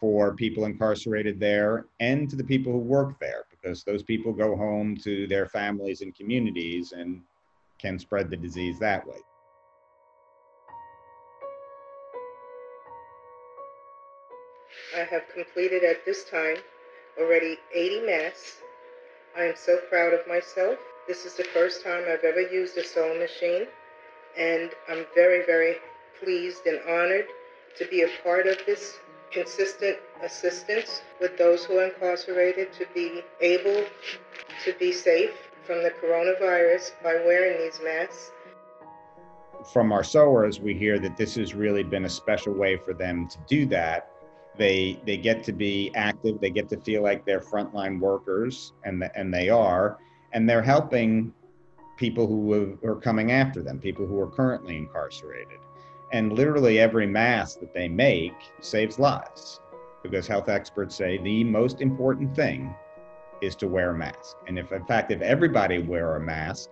for 0.00 0.34
people 0.34 0.64
incarcerated 0.64 1.38
there 1.38 1.86
and 2.00 2.28
to 2.30 2.36
the 2.36 2.44
people 2.44 2.72
who 2.72 2.78
work 2.78 3.18
there 3.20 3.44
because 3.50 3.84
those 3.84 4.02
people 4.02 4.32
go 4.32 4.56
home 4.56 4.96
to 4.98 5.26
their 5.26 5.46
families 5.46 6.00
and 6.00 6.14
communities 6.14 6.92
and 6.92 7.22
can 7.78 7.98
spread 7.98 8.30
the 8.30 8.36
disease 8.36 8.78
that 8.78 9.06
way. 9.06 9.18
I 14.96 15.04
have 15.04 15.22
completed 15.34 15.84
at 15.84 16.04
this 16.04 16.28
time 16.30 16.56
already 17.18 17.58
80 17.74 18.06
masks. 18.06 18.58
I 19.36 19.44
am 19.46 19.56
so 19.56 19.78
proud 19.90 20.12
of 20.12 20.20
myself. 20.28 20.78
This 21.08 21.24
is 21.24 21.34
the 21.34 21.42
first 21.42 21.82
time 21.82 22.04
I've 22.08 22.22
ever 22.22 22.40
used 22.40 22.76
a 22.78 22.84
sewing 22.84 23.18
machine, 23.18 23.66
and 24.38 24.70
I'm 24.88 25.06
very, 25.14 25.44
very 25.44 25.76
pleased 26.22 26.66
and 26.66 26.78
honored 26.88 27.26
to 27.76 27.86
be 27.88 28.02
a 28.02 28.08
part 28.22 28.46
of 28.46 28.58
this 28.64 28.98
consistent 29.32 29.96
assistance 30.22 31.02
with 31.20 31.36
those 31.36 31.64
who 31.64 31.78
are 31.78 31.86
incarcerated 31.86 32.72
to 32.74 32.86
be 32.94 33.22
able 33.40 33.84
to 34.64 34.72
be 34.78 34.92
safe 34.92 35.34
from 35.64 35.82
the 35.82 35.90
coronavirus 35.90 36.92
by 37.02 37.14
wearing 37.14 37.58
these 37.58 37.80
masks. 37.82 38.30
From 39.72 39.90
our 39.90 40.04
sewers, 40.04 40.60
we 40.60 40.74
hear 40.74 41.00
that 41.00 41.16
this 41.16 41.34
has 41.34 41.54
really 41.54 41.82
been 41.82 42.04
a 42.04 42.08
special 42.08 42.52
way 42.52 42.76
for 42.76 42.94
them 42.94 43.26
to 43.28 43.38
do 43.48 43.66
that 43.66 44.13
they 44.56 45.00
they 45.04 45.16
get 45.16 45.42
to 45.44 45.52
be 45.52 45.90
active 45.94 46.40
they 46.40 46.50
get 46.50 46.68
to 46.68 46.76
feel 46.78 47.02
like 47.02 47.24
they're 47.24 47.40
frontline 47.40 47.98
workers 47.98 48.72
and 48.84 49.02
the, 49.02 49.18
and 49.18 49.32
they 49.32 49.48
are 49.48 49.98
and 50.32 50.48
they're 50.48 50.62
helping 50.62 51.32
people 51.96 52.26
who 52.26 52.76
are 52.84 52.96
coming 52.96 53.32
after 53.32 53.62
them 53.62 53.78
people 53.78 54.06
who 54.06 54.18
are 54.20 54.30
currently 54.30 54.76
incarcerated. 54.76 55.58
And 56.12 56.32
literally 56.32 56.78
every 56.78 57.06
mask 57.06 57.60
that 57.60 57.74
they 57.74 57.88
make 57.88 58.34
saves 58.60 58.98
lives 58.98 59.60
because 60.02 60.26
health 60.26 60.48
experts 60.48 60.94
say 60.94 61.18
the 61.18 61.42
most 61.44 61.80
important 61.80 62.36
thing 62.36 62.74
is 63.40 63.56
to 63.56 63.66
wear 63.66 63.90
a 63.90 63.94
mask. 63.94 64.36
And 64.46 64.58
if 64.58 64.72
in 64.72 64.84
fact 64.84 65.10
if 65.10 65.20
everybody 65.20 65.78
wear 65.78 66.16
a 66.16 66.20
mask 66.20 66.70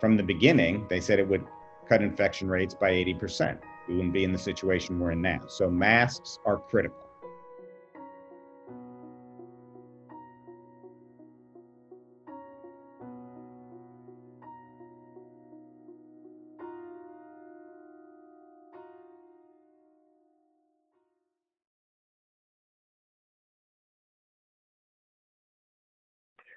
from 0.00 0.16
the 0.16 0.22
beginning 0.22 0.86
they 0.88 1.00
said 1.00 1.18
it 1.18 1.28
would 1.28 1.46
cut 1.88 2.02
infection 2.02 2.48
rates 2.48 2.74
by 2.74 2.90
80% 2.92 3.58
we 3.90 3.96
wouldn't 3.96 4.14
be 4.14 4.22
in 4.22 4.32
the 4.32 4.38
situation 4.38 5.00
we're 5.00 5.10
in 5.10 5.20
now. 5.20 5.40
So 5.48 5.68
masks 5.68 6.38
are 6.46 6.58
critical. 6.58 6.96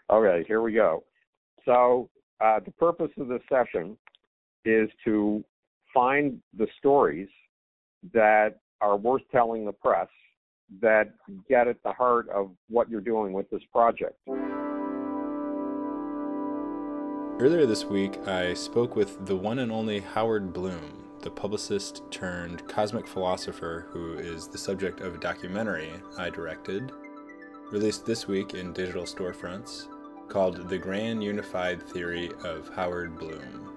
All 0.10 0.22
right, 0.22 0.46
here 0.46 0.62
we 0.62 0.74
go. 0.74 1.04
So 1.66 2.08
uh, 2.40 2.60
the 2.64 2.70
purpose 2.72 3.10
of 3.18 3.28
this 3.28 3.42
session 3.50 3.98
is 4.66 4.88
to 5.06 5.44
find 5.94 6.40
the 6.58 6.68
stories 6.80 7.30
that 8.14 8.60
are 8.82 8.98
worth 8.98 9.22
telling 9.32 9.66
the 9.66 9.72
press 9.72 10.08
that 10.82 11.14
get 11.48 11.68
at 11.68 11.82
the 11.84 11.92
heart 11.92 12.28
of 12.30 12.52
what 12.70 12.90
you're 12.90 13.02
doing 13.02 13.34
with 13.34 13.50
this 13.50 13.62
project. 13.72 14.18
Earlier 17.40 17.66
this 17.66 17.86
week, 17.86 18.18
I 18.28 18.54
spoke 18.54 18.96
with 18.96 19.26
the 19.26 19.36
one 19.36 19.60
and 19.60 19.72
only 19.72 20.00
Howard 20.00 20.54
Bloom, 20.54 21.10
the 21.22 21.32
publicist 21.32 22.04
turned 22.12 22.68
cosmic 22.68 23.08
philosopher 23.08 23.88
who 23.90 24.14
is 24.14 24.48
the 24.48 24.58
subject 24.58 25.02
of 25.02 25.16
a 25.16 25.20
documentary 25.20 25.92
I 26.18 26.30
directed, 26.30 26.92
released 27.72 28.06
this 28.06 28.28
week 28.28 28.54
in 28.54 28.74
digital 28.74 29.04
storefronts, 29.04 29.88
called 30.30 30.70
The 30.70 30.78
Grand 30.78 31.24
Unified 31.24 31.82
Theory 31.90 32.30
of 32.44 32.70
Howard 32.76 33.18
Bloom. 33.18 33.73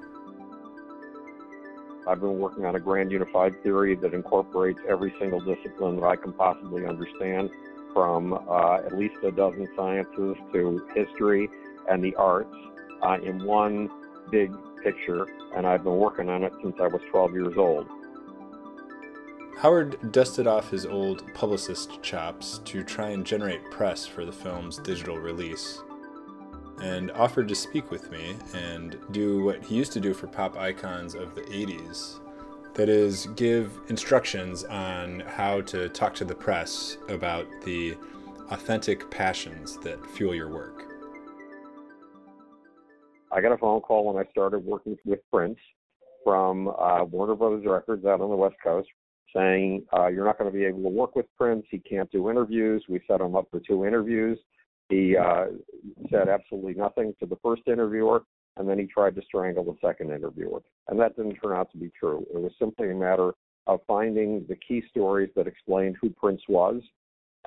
I've 2.06 2.20
been 2.20 2.38
working 2.38 2.64
on 2.64 2.76
a 2.76 2.80
grand 2.80 3.10
unified 3.10 3.60
theory 3.62 3.96
that 3.96 4.14
incorporates 4.14 4.80
every 4.88 5.12
single 5.18 5.40
discipline 5.40 5.96
that 5.96 6.06
I 6.06 6.16
can 6.16 6.32
possibly 6.32 6.86
understand, 6.86 7.50
from 7.92 8.34
uh, 8.48 8.76
at 8.76 8.96
least 8.96 9.16
a 9.24 9.32
dozen 9.32 9.68
sciences 9.74 10.36
to 10.52 10.86
history 10.94 11.48
and 11.90 12.04
the 12.04 12.14
arts, 12.14 12.54
uh, 13.02 13.18
in 13.22 13.44
one 13.44 13.90
big 14.30 14.52
picture. 14.84 15.26
And 15.56 15.66
I've 15.66 15.82
been 15.82 15.96
working 15.96 16.28
on 16.28 16.44
it 16.44 16.52
since 16.62 16.76
I 16.80 16.86
was 16.86 17.02
12 17.10 17.32
years 17.32 17.54
old. 17.56 17.88
Howard 19.58 20.12
dusted 20.12 20.46
off 20.46 20.70
his 20.70 20.86
old 20.86 21.32
publicist 21.34 22.02
chops 22.02 22.60
to 22.66 22.84
try 22.84 23.08
and 23.08 23.24
generate 23.24 23.70
press 23.70 24.06
for 24.06 24.24
the 24.24 24.32
film's 24.32 24.76
digital 24.78 25.18
release 25.18 25.82
and 26.82 27.10
offered 27.12 27.48
to 27.48 27.54
speak 27.54 27.90
with 27.90 28.10
me 28.10 28.36
and 28.54 28.98
do 29.10 29.42
what 29.42 29.64
he 29.64 29.74
used 29.76 29.92
to 29.92 30.00
do 30.00 30.12
for 30.12 30.26
pop 30.26 30.56
icons 30.56 31.14
of 31.14 31.34
the 31.34 31.42
80s. 31.42 32.20
That 32.74 32.88
is, 32.88 33.26
give 33.36 33.78
instructions 33.88 34.64
on 34.64 35.20
how 35.20 35.62
to 35.62 35.88
talk 35.88 36.14
to 36.16 36.24
the 36.24 36.34
press 36.34 36.98
about 37.08 37.46
the 37.64 37.96
authentic 38.50 39.10
passions 39.10 39.78
that 39.78 40.04
fuel 40.10 40.34
your 40.34 40.50
work. 40.50 40.84
I 43.32 43.40
got 43.40 43.52
a 43.52 43.58
phone 43.58 43.80
call 43.80 44.12
when 44.12 44.22
I 44.24 44.28
started 44.30 44.60
working 44.60 44.96
with 45.04 45.20
Prince 45.32 45.58
from 46.22 46.68
uh, 46.68 47.04
Warner 47.04 47.34
Brothers 47.34 47.64
Records 47.66 48.04
out 48.04 48.20
on 48.20 48.30
the 48.30 48.36
West 48.36 48.56
Coast 48.62 48.88
saying, 49.34 49.84
uh, 49.96 50.08
You're 50.08 50.24
not 50.24 50.38
going 50.38 50.50
to 50.50 50.56
be 50.56 50.64
able 50.64 50.82
to 50.82 50.88
work 50.88 51.16
with 51.16 51.26
Prince. 51.36 51.64
He 51.70 51.78
can't 51.78 52.10
do 52.10 52.30
interviews. 52.30 52.84
We 52.88 53.00
set 53.08 53.20
him 53.20 53.36
up 53.36 53.46
for 53.50 53.60
two 53.60 53.84
interviews. 53.86 54.38
He 54.88 55.16
uh, 55.16 55.46
said 56.10 56.28
absolutely 56.28 56.74
nothing 56.74 57.14
to 57.20 57.26
the 57.26 57.36
first 57.42 57.62
interviewer, 57.66 58.22
and 58.56 58.68
then 58.68 58.78
he 58.78 58.86
tried 58.86 59.16
to 59.16 59.22
strangle 59.22 59.64
the 59.64 59.76
second 59.84 60.12
interviewer. 60.12 60.62
And 60.88 60.98
that 61.00 61.16
didn't 61.16 61.36
turn 61.36 61.56
out 61.56 61.70
to 61.72 61.78
be 61.78 61.90
true. 61.98 62.24
It 62.32 62.40
was 62.40 62.52
simply 62.58 62.90
a 62.90 62.94
matter 62.94 63.32
of 63.66 63.80
finding 63.86 64.46
the 64.48 64.56
key 64.56 64.82
stories 64.90 65.30
that 65.34 65.48
explained 65.48 65.96
who 66.00 66.10
Prince 66.10 66.42
was, 66.48 66.80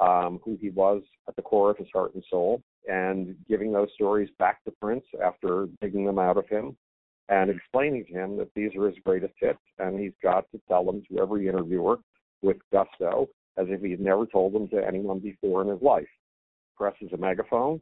um, 0.02 0.39
who 0.43 0.58
he 0.60 0.69
was 0.69 1.02
at 1.28 1.36
the 1.36 1.41
core 1.41 1.71
of 1.71 1.78
his 1.78 1.88
heart 1.93 2.13
and 2.13 2.23
soul, 2.30 2.62
and 2.89 3.36
giving 3.47 3.71
those 3.71 3.89
stories 3.95 4.30
back 4.38 4.63
to 4.65 4.71
Prince 4.82 5.06
after 5.23 5.67
digging 5.82 6.06
them 6.06 6.19
out 6.19 6.38
of 6.38 6.47
him 6.49 6.75
and 7.30 7.49
explaining 7.49 8.06
to 8.06 8.13
him 8.13 8.38
that 8.38 8.49
these 8.56 8.71
are 8.75 8.88
his 8.88 8.97
greatest 9.06 9.34
hits, 9.39 9.60
and 9.78 9.99
he's 9.99 10.13
got 10.21 10.49
to 10.52 10.60
tell 10.67 10.84
them 10.84 11.04
to 11.10 11.19
every 11.19 11.47
interviewer 11.47 11.99
with 12.41 12.58
gusto 12.71 13.30
as 13.58 13.67
if 13.69 13.82
he's 13.82 13.99
never 13.99 14.25
told 14.25 14.54
them 14.54 14.67
to 14.69 14.86
anyone 14.86 15.19
before 15.19 15.62
in 15.62 15.67
his 15.67 15.82
life 15.82 16.08
press 16.80 16.96
is 17.02 17.12
a 17.13 17.18
megaphone, 17.18 17.82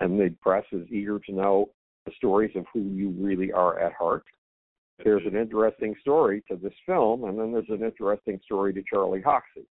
and 0.00 0.18
the 0.18 0.34
press 0.40 0.64
is 0.72 0.86
eager 0.90 1.20
to 1.20 1.32
know 1.32 1.70
the 2.06 2.12
stories 2.16 2.50
of 2.56 2.64
who 2.72 2.80
you 2.80 3.10
really 3.18 3.52
are 3.52 3.78
at 3.78 3.92
heart. 3.92 4.24
There's 5.04 5.26
an 5.26 5.36
interesting 5.36 5.94
story 6.00 6.42
to 6.50 6.56
this 6.56 6.72
film, 6.86 7.24
and 7.24 7.38
then 7.38 7.52
there's 7.52 7.68
an 7.68 7.84
interesting 7.84 8.40
story 8.44 8.72
to 8.72 8.82
Charlie 8.82 9.22
Hoxie. 9.22 9.66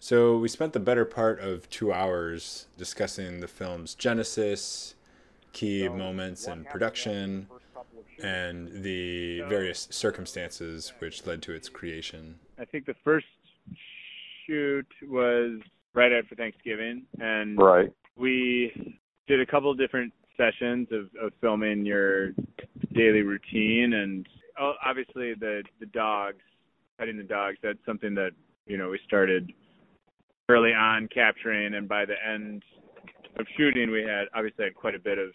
So 0.00 0.36
we 0.36 0.48
spent 0.48 0.72
the 0.72 0.80
better 0.80 1.04
part 1.04 1.40
of 1.40 1.70
two 1.70 1.92
hours 1.92 2.66
discussing 2.76 3.40
the 3.40 3.48
film's 3.48 3.94
genesis, 3.94 4.94
key 5.52 5.86
so 5.86 5.94
moments 5.94 6.46
in 6.46 6.64
production, 6.64 7.46
and 8.22 8.82
the 8.82 9.42
various 9.42 9.88
circumstances 9.90 10.92
which 10.98 11.26
led 11.26 11.40
to 11.42 11.52
its 11.52 11.68
creation. 11.68 12.38
I 12.58 12.64
think 12.64 12.86
the 12.86 12.96
first 13.04 13.26
shoot 14.46 14.86
was 15.02 15.60
right 15.94 16.12
after 16.12 16.34
Thanksgiving, 16.34 17.02
and 17.18 17.58
right. 17.58 17.92
we 18.16 18.98
did 19.26 19.40
a 19.40 19.46
couple 19.46 19.70
of 19.70 19.78
different 19.78 20.12
sessions 20.36 20.88
of, 20.92 21.08
of 21.22 21.32
filming 21.40 21.84
your 21.84 22.30
daily 22.94 23.22
routine, 23.22 23.92
and 23.94 24.26
oh, 24.60 24.72
obviously 24.84 25.34
the 25.34 25.62
the 25.80 25.86
dogs, 25.86 26.42
petting 26.98 27.16
the 27.16 27.24
dogs. 27.24 27.58
That's 27.62 27.78
something 27.86 28.14
that 28.14 28.30
you 28.66 28.76
know 28.76 28.90
we 28.90 28.98
started 29.06 29.52
early 30.48 30.72
on 30.72 31.08
capturing, 31.12 31.74
and 31.74 31.88
by 31.88 32.04
the 32.04 32.14
end 32.26 32.62
of 33.38 33.46
shooting, 33.56 33.90
we 33.90 34.02
had 34.02 34.24
obviously 34.34 34.64
had 34.64 34.74
quite 34.74 34.94
a 34.94 34.98
bit 34.98 35.18
of 35.18 35.30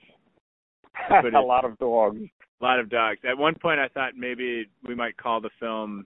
a 1.34 1.40
lot 1.40 1.66
of 1.66 1.78
dogs. 1.78 2.20
A 2.62 2.64
lot 2.64 2.80
of 2.80 2.90
dogs. 2.90 3.20
At 3.30 3.38
one 3.38 3.56
point, 3.62 3.80
I 3.82 3.90
thought 3.90 4.14
maybe 4.16 4.70
we 4.88 4.96
might 4.96 5.18
call 5.18 5.42
the 5.42 5.50
film 5.60 6.06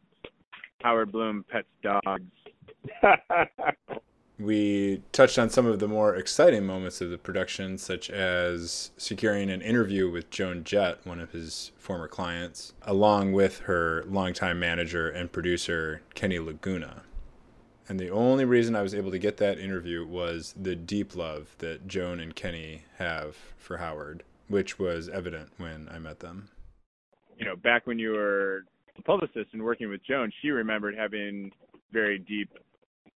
Howard 0.82 1.12
Bloom 1.12 1.46
Pets 1.50 1.68
Dogs. 1.84 2.24
we 4.40 5.02
touched 5.12 5.38
on 5.38 5.50
some 5.50 5.66
of 5.66 5.80
the 5.80 5.88
more 5.88 6.16
exciting 6.16 6.66
moments 6.66 7.02
of 7.02 7.10
the 7.10 7.18
production, 7.18 7.78
such 7.78 8.10
as 8.10 8.92
securing 8.98 9.50
an 9.50 9.62
interview 9.62 10.10
with 10.10 10.30
Joan 10.30 10.64
Jett, 10.64 11.06
one 11.06 11.20
of 11.20 11.32
his 11.32 11.72
former 11.78 12.08
clients, 12.08 12.74
along 12.84 13.34
with 13.34 13.60
her 13.60 14.06
longtime 14.08 14.58
manager 14.58 15.10
and 15.10 15.32
producer, 15.32 16.02
Kenny 16.16 16.40
Laguna. 16.40 17.04
And 17.90 18.00
the 18.00 18.10
only 18.10 18.46
reason 18.46 18.76
I 18.76 18.82
was 18.82 18.96
able 18.96 19.12
to 19.12 19.20
get 19.20 19.38
that 19.38 19.60
interview 19.60 20.06
was 20.06 20.54
the 20.60 20.76
deep 20.76 21.16
love 21.16 21.56
that 21.58 21.88
Joan 21.88 22.20
and 22.20 22.36
Kenny 22.36 22.84
have 22.98 23.36
for 23.58 23.78
Howard, 23.78 24.24
which 24.48 24.80
was 24.80 25.10
evident 25.10 25.50
when 25.58 25.90
I 25.92 26.00
met 26.00 26.20
them. 26.20 26.50
You 27.38 27.46
know, 27.46 27.56
back 27.56 27.88
when 27.88 28.00
you 28.00 28.12
were 28.12 28.66
a 28.98 29.02
publicist 29.02 29.50
and 29.54 29.64
working 29.64 29.90
with 29.90 30.02
Joan, 30.06 30.32
she 30.42 30.50
remembered 30.52 30.96
having 30.96 31.52
very 31.92 32.20
deep 32.20 32.52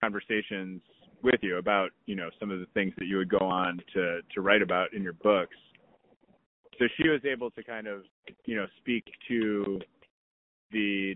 conversations 0.01 0.81
with 1.23 1.41
you 1.43 1.59
about 1.59 1.91
you 2.07 2.15
know 2.15 2.31
some 2.41 2.51
of 2.51 2.61
the 2.61 2.67
things 2.75 2.93
that 2.99 3.07
you 3.07 3.17
would 3.17 3.29
go 3.29 3.39
on 3.39 3.81
to 3.95 4.21
to 4.35 4.41
write 4.41 4.63
about 4.63 4.93
in 4.93 5.03
your 5.03 5.13
books. 5.15 5.57
So 6.79 6.87
she 6.97 7.09
was 7.09 7.21
able 7.25 7.51
to 7.53 7.63
kind 7.63 7.87
of 7.87 8.03
you 8.45 8.57
know 8.57 8.67
speak 8.79 9.05
to 9.29 9.81
the 10.71 11.15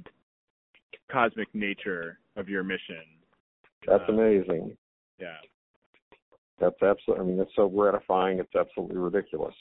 cosmic 1.11 1.49
nature 1.55 2.19
of 2.37 2.49
your 2.49 2.63
mission. 2.63 3.03
That's 3.87 4.03
uh, 4.09 4.13
amazing. 4.13 4.77
yeah. 5.19 5.37
That's 6.59 6.83
absolutely 6.83 7.25
i 7.25 7.29
mean 7.29 7.41
it's 7.41 7.53
so 7.55 7.69
gratifying 7.69 8.39
it's 8.39 8.55
absolutely 8.55 8.97
ridiculous. 8.97 9.55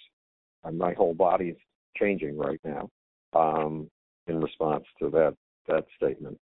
And 0.63 0.77
my 0.77 0.93
whole 0.93 1.13
body's 1.13 1.57
changing 1.97 2.37
right 2.37 2.59
now 2.63 2.89
um 3.33 3.89
in 4.27 4.39
response 4.39 4.85
to 4.99 5.09
that 5.11 5.35
that 5.67 5.85
statement. 5.97 6.39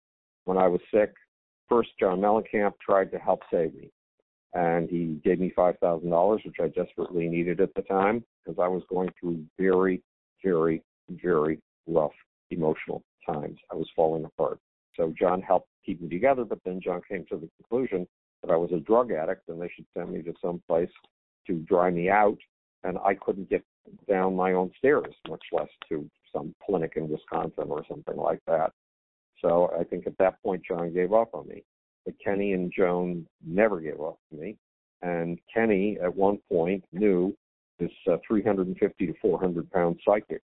When 0.45 0.57
i 0.57 0.67
was 0.67 0.81
sick 0.93 1.13
first 1.69 1.89
John 1.99 2.19
Mellencamp 2.19 2.73
tried 2.81 3.11
to 3.11 3.19
help 3.19 3.41
save 3.51 3.73
me. 3.73 3.91
And 4.53 4.89
he 4.89 5.21
gave 5.23 5.39
me 5.39 5.53
$5,000, 5.55 6.45
which 6.45 6.55
I 6.59 6.67
desperately 6.69 7.27
needed 7.27 7.61
at 7.61 7.73
the 7.75 7.83
time 7.83 8.23
because 8.43 8.59
I 8.61 8.67
was 8.67 8.81
going 8.89 9.09
through 9.19 9.43
very, 9.59 10.01
very, 10.43 10.81
very 11.09 11.59
rough 11.87 12.11
emotional 12.49 13.03
times. 13.27 13.59
I 13.71 13.75
was 13.75 13.87
falling 13.95 14.25
apart. 14.25 14.59
So 14.95 15.13
John 15.17 15.41
helped 15.41 15.69
keep 15.85 16.01
me 16.01 16.09
together, 16.09 16.45
but 16.45 16.59
then 16.65 16.81
John 16.83 17.01
came 17.07 17.25
to 17.29 17.37
the 17.37 17.49
conclusion 17.57 18.07
that 18.41 18.51
I 18.51 18.57
was 18.57 18.71
a 18.71 18.79
drug 18.79 19.11
addict 19.11 19.47
and 19.49 19.61
they 19.61 19.69
should 19.75 19.85
send 19.95 20.11
me 20.11 20.23
to 20.23 20.33
some 20.41 20.61
place 20.67 20.89
to 21.47 21.59
dry 21.59 21.91
me 21.91 22.09
out. 22.09 22.37
And 22.83 22.97
I 23.05 23.13
couldn't 23.13 23.49
get 23.49 23.63
down 24.07 24.35
my 24.35 24.53
own 24.53 24.71
stairs, 24.77 25.13
much 25.27 25.43
less 25.51 25.67
to 25.89 26.09
some 26.33 26.55
clinic 26.65 26.93
in 26.95 27.09
Wisconsin 27.09 27.65
or 27.69 27.83
something 27.89 28.15
like 28.15 28.39
that. 28.47 28.71
So 29.41 29.71
I 29.79 29.83
think 29.83 30.07
at 30.07 30.17
that 30.17 30.41
point, 30.43 30.63
John 30.67 30.93
gave 30.93 31.13
up 31.13 31.29
on 31.33 31.47
me. 31.47 31.63
But 32.05 32.15
Kenny 32.23 32.53
and 32.53 32.71
Joan 32.75 33.25
never 33.45 33.79
gave 33.79 33.99
up 33.99 34.17
on 34.31 34.39
me. 34.39 34.57
And 35.01 35.39
Kenny, 35.53 35.97
at 36.03 36.13
one 36.13 36.39
point, 36.51 36.83
knew 36.91 37.35
this 37.79 37.91
uh, 38.11 38.17
350 38.27 39.07
to 39.07 39.13
400 39.21 39.71
pound 39.71 39.99
psychic 40.05 40.41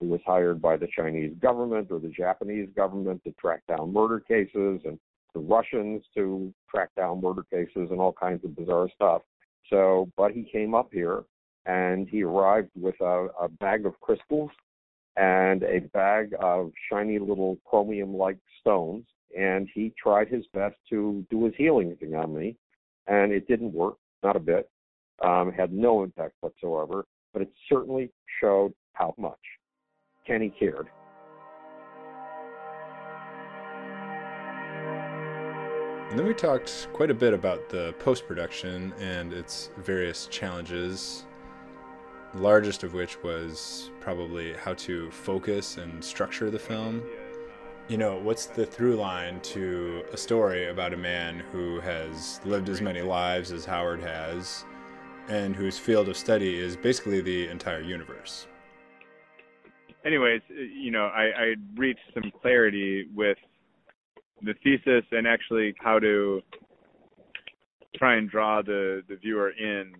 who 0.00 0.08
was 0.08 0.20
hired 0.26 0.60
by 0.60 0.76
the 0.76 0.88
Chinese 0.94 1.32
government 1.40 1.88
or 1.90 1.98
the 1.98 2.08
Japanese 2.08 2.68
government 2.76 3.22
to 3.24 3.32
track 3.32 3.62
down 3.68 3.92
murder 3.92 4.20
cases 4.20 4.80
and 4.84 4.98
the 5.34 5.40
Russians 5.40 6.04
to 6.14 6.52
track 6.70 6.90
down 6.96 7.20
murder 7.20 7.44
cases 7.50 7.88
and 7.90 8.00
all 8.00 8.12
kinds 8.12 8.44
of 8.44 8.56
bizarre 8.56 8.88
stuff. 8.94 9.22
So, 9.70 10.10
but 10.16 10.32
he 10.32 10.42
came 10.42 10.74
up 10.74 10.90
here 10.92 11.24
and 11.66 12.08
he 12.08 12.22
arrived 12.22 12.70
with 12.78 13.00
a, 13.00 13.28
a 13.40 13.48
bag 13.48 13.86
of 13.86 13.98
crystals 14.00 14.50
and 15.16 15.62
a 15.62 15.80
bag 15.92 16.34
of 16.40 16.72
shiny 16.90 17.18
little 17.18 17.58
chromium 17.64 18.16
like 18.16 18.38
stones. 18.60 19.04
And 19.36 19.68
he 19.74 19.92
tried 20.00 20.28
his 20.28 20.44
best 20.52 20.76
to 20.90 21.26
do 21.30 21.44
his 21.44 21.54
healing 21.56 21.96
thing 21.96 22.14
on 22.14 22.32
me, 22.34 22.56
and 23.08 23.32
it 23.32 23.48
didn't 23.48 23.72
work, 23.72 23.96
not 24.22 24.36
a 24.36 24.40
bit. 24.40 24.70
um, 25.22 25.52
had 25.52 25.72
no 25.72 26.02
impact 26.02 26.34
whatsoever, 26.40 27.06
but 27.32 27.42
it 27.42 27.52
certainly 27.68 28.10
showed 28.40 28.72
how 28.92 29.14
much 29.16 29.38
Kenny 30.26 30.52
cared. 30.58 30.88
And 36.10 36.18
then 36.18 36.26
we 36.26 36.34
talked 36.34 36.88
quite 36.92 37.10
a 37.10 37.14
bit 37.14 37.34
about 37.34 37.68
the 37.68 37.94
post 37.98 38.26
production 38.26 38.92
and 39.00 39.32
its 39.32 39.70
various 39.78 40.26
challenges, 40.26 41.26
largest 42.34 42.82
of 42.82 42.94
which 42.94 43.22
was 43.22 43.90
probably 44.00 44.54
how 44.54 44.74
to 44.74 45.10
focus 45.10 45.76
and 45.76 46.04
structure 46.04 46.50
the 46.50 46.58
film. 46.58 47.02
You 47.88 47.98
know, 47.98 48.16
what's 48.16 48.46
the 48.46 48.64
through 48.64 48.96
line 48.96 49.40
to 49.40 50.04
a 50.12 50.16
story 50.16 50.68
about 50.68 50.94
a 50.94 50.96
man 50.96 51.40
who 51.52 51.80
has 51.80 52.40
lived 52.44 52.68
as 52.68 52.80
many 52.80 53.02
lives 53.02 53.52
as 53.52 53.64
Howard 53.64 54.00
has 54.00 54.64
and 55.28 55.54
whose 55.54 55.78
field 55.78 56.08
of 56.08 56.16
study 56.16 56.58
is 56.58 56.76
basically 56.76 57.20
the 57.20 57.48
entire 57.48 57.80
universe? 57.80 58.46
Anyways, 60.04 60.42
you 60.48 60.90
know, 60.90 61.06
I, 61.06 61.22
I 61.36 61.54
reached 61.76 62.00
some 62.12 62.30
clarity 62.42 63.06
with 63.14 63.38
the 64.42 64.54
thesis 64.62 65.04
and 65.12 65.26
actually 65.26 65.74
how 65.78 65.98
to 65.98 66.42
try 67.96 68.16
and 68.16 68.28
draw 68.28 68.60
the 68.60 69.02
the 69.08 69.16
viewer 69.16 69.50
in 69.50 69.92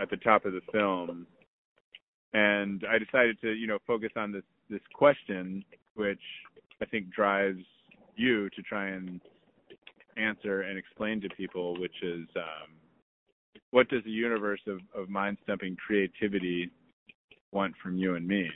at 0.00 0.10
the 0.10 0.16
top 0.16 0.44
of 0.44 0.52
the 0.52 0.60
film 0.72 1.26
and 2.34 2.84
i 2.90 2.98
decided 2.98 3.40
to 3.40 3.52
you 3.52 3.66
know 3.66 3.78
focus 3.86 4.10
on 4.16 4.32
this 4.32 4.44
this 4.70 4.80
question 4.94 5.64
which 5.94 6.20
i 6.80 6.84
think 6.84 7.10
drives 7.10 7.64
you 8.16 8.48
to 8.50 8.62
try 8.62 8.88
and 8.88 9.20
answer 10.16 10.62
and 10.62 10.78
explain 10.78 11.20
to 11.20 11.28
people 11.30 11.78
which 11.80 12.02
is 12.02 12.26
um, 12.36 12.70
what 13.70 13.88
does 13.88 14.04
the 14.04 14.10
universe 14.10 14.60
of, 14.66 14.78
of 14.94 15.08
mind 15.08 15.38
stumping 15.44 15.76
creativity 15.76 16.70
want 17.52 17.74
from 17.82 17.96
you 17.96 18.14
and 18.16 18.26
me 18.26 18.48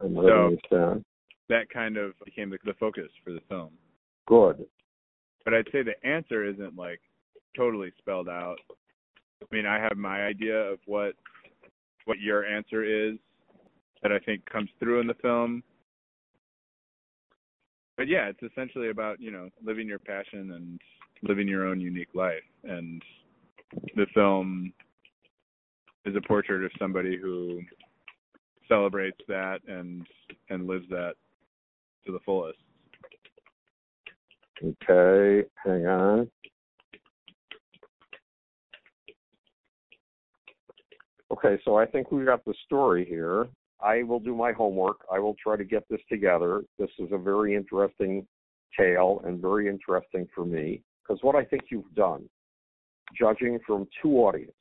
I'm 0.00 0.14
so, 0.14 0.46
understand 0.46 1.04
that 1.48 1.70
kind 1.70 1.96
of 1.96 2.12
became 2.24 2.50
the, 2.50 2.58
the 2.64 2.74
focus 2.74 3.08
for 3.24 3.32
the 3.32 3.40
film. 3.48 3.70
Good. 4.26 4.64
But 5.44 5.54
I'd 5.54 5.68
say 5.72 5.82
the 5.82 6.08
answer 6.08 6.44
isn't 6.44 6.76
like 6.76 7.00
totally 7.56 7.92
spelled 7.98 8.28
out. 8.28 8.56
I 9.50 9.54
mean, 9.54 9.66
I 9.66 9.78
have 9.78 9.96
my 9.96 10.24
idea 10.24 10.56
of 10.56 10.78
what 10.86 11.14
what 12.06 12.18
your 12.18 12.44
answer 12.44 12.84
is 12.84 13.16
that 14.02 14.12
I 14.12 14.18
think 14.18 14.44
comes 14.46 14.68
through 14.78 15.00
in 15.00 15.06
the 15.06 15.14
film. 15.14 15.62
But 17.96 18.08
yeah, 18.08 18.28
it's 18.28 18.52
essentially 18.52 18.90
about, 18.90 19.20
you 19.20 19.30
know, 19.30 19.48
living 19.64 19.88
your 19.88 20.00
passion 20.00 20.52
and 20.52 20.80
living 21.22 21.48
your 21.48 21.66
own 21.66 21.80
unique 21.80 22.14
life. 22.14 22.42
And 22.64 23.02
the 23.96 24.06
film 24.12 24.72
is 26.04 26.14
a 26.16 26.28
portrait 26.28 26.64
of 26.64 26.70
somebody 26.78 27.16
who 27.16 27.60
celebrates 28.68 29.20
that 29.28 29.60
and 29.68 30.06
and 30.50 30.66
lives 30.66 30.86
that 30.90 31.14
to 32.06 32.12
the 32.12 32.18
fullest. 32.24 32.58
Okay, 34.62 35.48
hang 35.64 35.86
on. 35.86 36.30
Okay, 41.32 41.58
so 41.64 41.76
I 41.76 41.86
think 41.86 42.12
we've 42.12 42.26
got 42.26 42.44
the 42.44 42.54
story 42.64 43.04
here. 43.04 43.48
I 43.80 44.02
will 44.02 44.20
do 44.20 44.34
my 44.34 44.52
homework. 44.52 44.98
I 45.12 45.18
will 45.18 45.36
try 45.42 45.56
to 45.56 45.64
get 45.64 45.84
this 45.88 46.00
together. 46.08 46.62
This 46.78 46.90
is 46.98 47.08
a 47.12 47.18
very 47.18 47.54
interesting 47.54 48.26
tale 48.78 49.22
and 49.24 49.40
very 49.40 49.68
interesting 49.68 50.26
for 50.34 50.44
me 50.44 50.82
because 51.02 51.22
what 51.22 51.34
I 51.34 51.44
think 51.44 51.64
you've 51.70 51.94
done, 51.94 52.28
judging 53.18 53.58
from 53.66 53.86
two 54.02 54.16
audiences, 54.18 54.54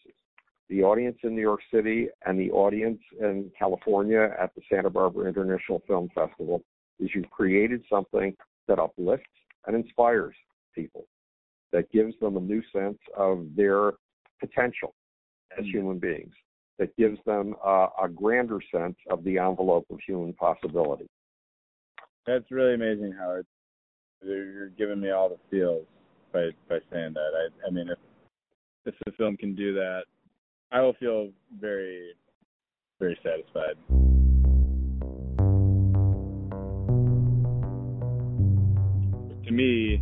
the 0.69 0.83
audience 0.83 1.17
in 1.23 1.35
New 1.35 1.41
York 1.41 1.61
City 1.73 2.07
and 2.25 2.39
the 2.39 2.51
audience 2.51 2.99
in 3.19 3.51
California 3.57 4.29
at 4.39 4.53
the 4.55 4.61
Santa 4.69 4.89
Barbara 4.89 5.27
International 5.27 5.81
Film 5.87 6.09
Festival, 6.15 6.63
is 6.99 7.09
you've 7.13 7.29
created 7.29 7.83
something 7.89 8.35
that 8.67 8.79
uplifts 8.79 9.25
and 9.67 9.75
inspires 9.75 10.35
people, 10.73 11.05
that 11.71 11.91
gives 11.91 12.13
them 12.19 12.37
a 12.37 12.39
new 12.39 12.61
sense 12.73 12.97
of 13.17 13.45
their 13.55 13.93
potential 14.39 14.93
as 15.57 15.63
mm-hmm. 15.63 15.77
human 15.77 15.99
beings, 15.99 16.33
that 16.79 16.95
gives 16.97 17.19
them 17.25 17.55
uh, 17.65 17.87
a 18.01 18.09
grander 18.09 18.59
sense 18.73 18.97
of 19.09 19.23
the 19.23 19.37
envelope 19.37 19.85
of 19.89 19.99
human 20.05 20.33
possibility. 20.33 21.07
That's 22.25 22.49
really 22.51 22.73
amazing, 22.73 23.13
Howard. 23.17 23.45
You're 24.21 24.69
giving 24.69 25.01
me 25.01 25.11
all 25.11 25.29
the 25.29 25.37
feels 25.51 25.85
by 26.31 26.49
by 26.69 26.79
saying 26.91 27.13
that. 27.13 27.31
I 27.35 27.67
I 27.67 27.69
mean, 27.69 27.89
if 27.89 27.97
if 28.85 28.95
the 29.05 29.11
film 29.13 29.35
can 29.37 29.55
do 29.55 29.73
that, 29.73 30.03
I 30.71 30.81
will 30.81 30.93
feel 30.93 31.29
very 31.59 32.13
very 32.99 33.19
satisfied. 33.21 33.75
To 39.45 39.51
me, 39.51 40.01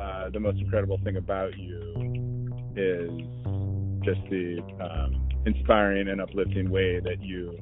uh, 0.00 0.30
the 0.30 0.40
most 0.40 0.58
incredible 0.58 0.98
thing 1.04 1.16
about 1.16 1.56
you 1.56 2.50
is 2.76 3.10
just 4.04 4.20
the 4.28 4.60
um, 4.80 5.29
inspiring 5.46 6.08
and 6.08 6.20
uplifting 6.20 6.70
way 6.70 7.00
that 7.00 7.22
you 7.22 7.58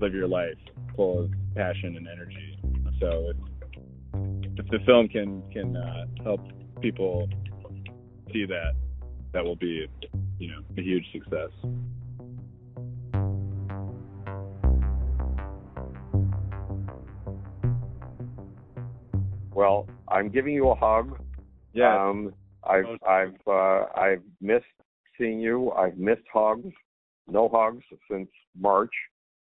live 0.00 0.14
your 0.14 0.28
life, 0.28 0.58
full 0.94 1.24
of 1.24 1.30
passion 1.54 1.96
and 1.96 2.06
energy. 2.06 2.58
So 3.00 3.32
if, 3.32 4.58
if 4.58 4.70
the 4.70 4.78
film 4.86 5.08
can 5.08 5.42
can 5.50 5.76
uh, 5.76 6.06
help 6.22 6.40
people 6.80 7.28
see 8.32 8.44
that, 8.46 8.72
that 9.32 9.44
will 9.44 9.56
be, 9.56 9.86
you 10.38 10.48
know, 10.48 10.60
a 10.76 10.82
huge 10.82 11.04
success. 11.12 11.50
Well, 19.52 19.88
I'm 20.06 20.28
giving 20.28 20.54
you 20.54 20.68
a 20.68 20.74
hug. 20.74 21.20
Yeah. 21.72 21.94
Um, 21.94 22.32
I've 22.64 22.84
I've 23.06 23.34
uh, 23.46 23.86
I've 23.96 24.22
missed 24.40 24.64
seeing 25.16 25.40
you. 25.40 25.72
I've 25.72 25.98
missed 25.98 26.22
hugs. 26.32 26.72
No 27.28 27.48
hugs 27.52 27.84
since 28.10 28.28
March, 28.58 28.92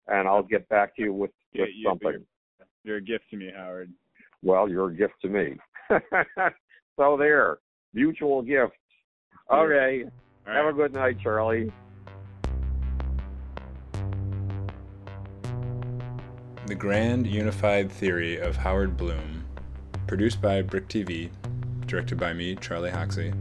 and 0.08 0.28
I'll 0.28 0.44
get 0.44 0.67
back 0.70 0.96
to 0.96 1.04
you 1.04 1.13
with, 1.13 1.32
with 1.54 1.70
yeah, 1.76 1.89
something. 1.89 2.24
You're, 2.60 2.67
you're 2.84 2.98
a 2.98 3.02
gift 3.02 3.26
to 3.32 3.38
me, 3.38 3.52
Howard. 3.56 3.91
Well, 4.44 4.70
you're 4.70 4.89
a 4.89 4.96
gift 4.96 5.13
to 5.24 5.30
me. 5.30 5.58
so 7.00 7.17
there, 7.17 7.58
mutual 7.94 8.41
gifts. 8.41 8.78
Okay. 9.52 10.04
Right. 10.46 10.56
Have 10.56 10.65
a 10.65 10.74
good 10.74 10.94
night, 10.94 11.17
Charlie. 11.22 11.72
The 16.67 16.76
Grand 16.76 17.28
Unified 17.28 17.91
Theory 17.91 18.38
of 18.38 18.56
Howard 18.56 18.96
Bloom 18.96 19.44
produced 20.08 20.41
by 20.41 20.62
BRIC 20.62 20.88
TV, 20.89 21.30
directed 21.86 22.20
by 22.20 22.34
me, 22.34 22.56
Charlie 22.56 22.91
Hoxie, 22.91 23.34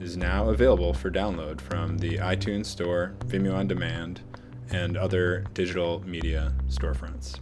is 0.00 0.16
now 0.16 0.48
available 0.48 0.92
for 0.92 1.10
download 1.10 1.60
from 1.60 1.98
the 1.98 2.18
iTunes 2.18 2.66
Store, 2.66 3.14
Vimeo 3.26 3.54
On 3.54 3.66
Demand, 3.66 4.20
and 4.70 4.96
other 4.96 5.44
digital 5.54 6.02
media 6.06 6.52
storefronts. 6.68 7.40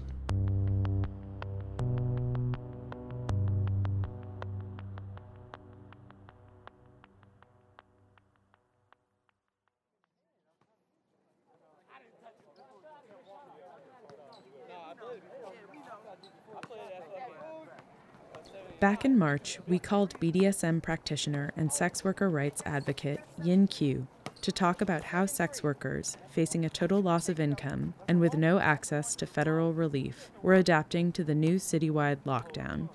Back 18.79 19.07
in 19.07 19.18
March, 19.18 19.59
we 19.66 19.79
called 19.79 20.20
BDSM 20.20 20.83
practitioner 20.83 21.51
and 21.57 21.72
sex 21.72 22.05
worker 22.05 22.29
rights 22.29 22.62
advocate 22.66 23.20
Yin 23.43 23.68
Q 23.68 24.07
to 24.43 24.53
talk 24.53 24.83
about 24.83 25.03
how 25.03 25.24
sex 25.24 25.62
workers, 25.62 26.18
facing 26.29 26.62
a 26.62 26.68
total 26.68 27.01
loss 27.01 27.31
of 27.31 27.41
income 27.41 27.95
and 28.07 28.20
with 28.20 28.37
no 28.37 28.59
access 28.59 29.16
to 29.16 29.27
federal 29.27 29.72
relief, 29.72 30.31
were 30.43 30.53
adapting 30.53 31.11
to 31.12 31.24
the 31.24 31.35
new 31.35 31.57
citywide 31.57 32.18
lockdown. 32.27 32.91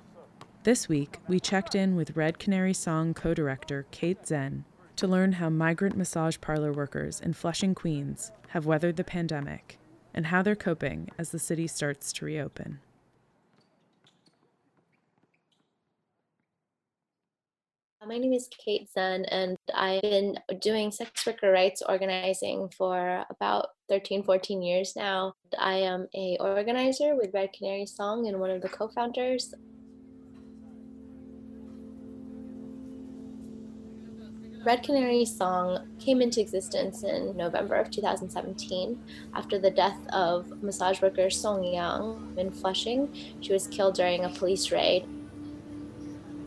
This 0.62 0.88
week, 0.88 1.18
we 1.28 1.40
checked 1.40 1.74
in 1.74 1.96
with 1.96 2.16
Red 2.16 2.38
Canary 2.38 2.76
Song 2.76 3.16
co 3.16 3.34
director 3.34 3.88
Kate 3.90 4.28
Zen 4.28 4.66
to 4.98 5.08
learn 5.08 5.32
how 5.34 5.50
migrant 5.50 5.98
massage 5.98 6.38
parlor 6.42 6.72
workers 6.72 7.20
in 7.20 7.34
Flushing, 7.34 7.74
Queens 7.74 8.32
have 8.50 8.68
weathered 8.68 8.98
the 8.98 9.04
pandemic 9.04 9.80
and 10.14 10.28
how 10.28 10.44
they're 10.44 10.56
coping 10.56 11.10
as 11.18 11.32
the 11.32 11.40
city 11.40 11.66
starts 11.66 12.14
to 12.14 12.26
reopen. 12.26 12.82
Uh, 18.02 18.08
my 18.08 18.18
name 18.18 18.34
is 18.34 18.50
Kate 18.58 18.90
Zen, 18.92 19.26
and 19.26 19.58
I've 19.76 20.02
been 20.02 20.40
doing 20.60 20.92
sex 20.92 21.26
worker 21.26 21.52
rights 21.52 21.84
organizing 21.88 22.70
for 22.76 23.26
about 23.30 23.68
13, 23.90 24.24
14 24.24 24.62
years 24.62 24.94
now. 24.96 25.34
I 25.60 25.76
am 25.76 26.08
a 26.16 26.38
organizer 26.40 27.16
with 27.16 27.34
Red 27.34 27.54
Canary 27.54 27.86
Song 27.86 28.28
and 28.28 28.40
one 28.40 28.50
of 28.50 28.62
the 28.62 28.70
co-founders. 28.70 29.54
Red 34.64 34.84
Canary 34.84 35.26
song 35.26 35.88
came 36.00 36.22
into 36.22 36.40
existence 36.40 37.04
in 37.04 37.36
November 37.36 37.76
of 37.76 37.90
2017 37.92 39.00
after 39.36 39.60
the 39.60 39.72
death 39.72 40.00
of 40.14 40.64
massage 40.64 41.02
worker 41.02 41.30
Song 41.30 41.64
Yang 41.64 42.36
in 42.38 42.52
Flushing. 42.52 43.14
She 43.42 43.54
was 43.54 43.68
killed 43.68 43.96
during 43.96 44.26
a 44.26 44.30
police 44.30 44.72
raid. 44.72 45.08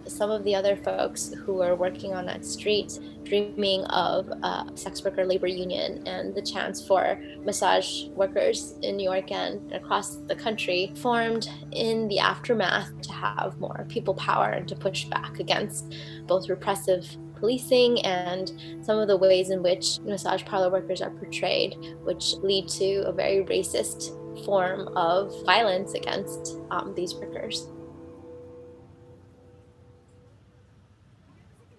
Some 0.07 0.31
of 0.31 0.45
the 0.45 0.55
other 0.55 0.77
folks 0.77 1.33
who 1.45 1.55
were 1.55 1.75
working 1.75 2.13
on 2.13 2.27
that 2.27 2.45
street 2.45 2.99
dreaming 3.25 3.85
of 3.87 4.29
a 4.29 4.71
sex 4.75 5.03
worker 5.03 5.25
labor 5.25 5.47
union 5.47 6.07
and 6.07 6.35
the 6.35 6.43
chance 6.43 6.87
for 6.87 7.19
massage 7.43 8.05
workers 8.09 8.75
in 8.83 8.97
New 8.97 9.11
York 9.11 9.33
and 9.33 9.73
across 9.73 10.17
the 10.17 10.35
country 10.37 10.93
formed 10.97 11.49
in 11.73 12.07
the 12.09 12.19
aftermath 12.19 12.91
to 13.03 13.13
have 13.13 13.59
more 13.59 13.87
people 13.89 14.15
power 14.15 14.51
and 14.51 14.69
to 14.69 14.77
push 14.77 15.05
back 15.07 15.41
against 15.41 15.95
both 16.27 16.49
repressive 16.49 17.17
policing 17.37 18.01
and 18.05 18.53
some 18.83 18.99
of 18.99 19.09
the 19.09 19.17
ways 19.17 19.51
in 19.51 19.63
which 19.63 19.99
massage 20.01 20.45
parlor 20.45 20.71
workers 20.71 21.01
are 21.01 21.11
portrayed, 21.11 21.77
which 22.03 22.35
lead 22.43 22.69
to 22.69 23.03
a 23.07 23.13
very 23.13 23.45
racist 23.45 24.15
form 24.45 24.89
of 24.97 25.33
violence 25.45 25.95
against 25.95 26.59
um, 26.71 26.95
these 26.95 27.15
workers. 27.15 27.69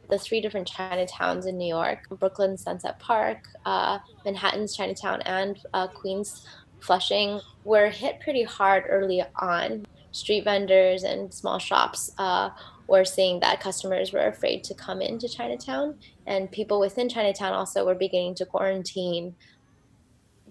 The 0.10 0.20
three 0.20 0.42
different 0.42 0.70
Chinatowns 0.70 1.48
in 1.48 1.58
New 1.58 1.68
York 1.68 2.08
Brooklyn, 2.20 2.58
Sunset 2.58 3.00
Park, 3.00 3.48
uh, 3.66 4.00
Manhattan's 4.24 4.76
Chinatown, 4.76 5.22
and 5.22 5.60
uh, 5.74 5.88
Queens, 5.88 6.46
Flushing 6.80 7.40
were 7.64 7.90
hit 7.90 8.20
pretty 8.20 8.44
hard 8.44 8.84
early 8.88 9.24
on. 9.38 9.86
Street 10.12 10.44
vendors 10.44 11.04
and 11.04 11.34
small 11.34 11.58
shops 11.58 12.12
uh, 12.20 12.50
were 12.88 13.04
seeing 13.04 13.40
that 13.40 13.60
customers 13.60 14.14
were 14.14 14.28
afraid 14.28 14.64
to 14.66 14.74
come 14.76 15.02
into 15.02 15.28
Chinatown, 15.28 15.96
and 16.28 16.52
people 16.52 16.80
within 16.80 17.10
Chinatown 17.10 17.54
also 17.54 17.86
were 17.86 17.96
beginning 17.96 18.36
to 18.36 18.46
quarantine. 18.46 19.36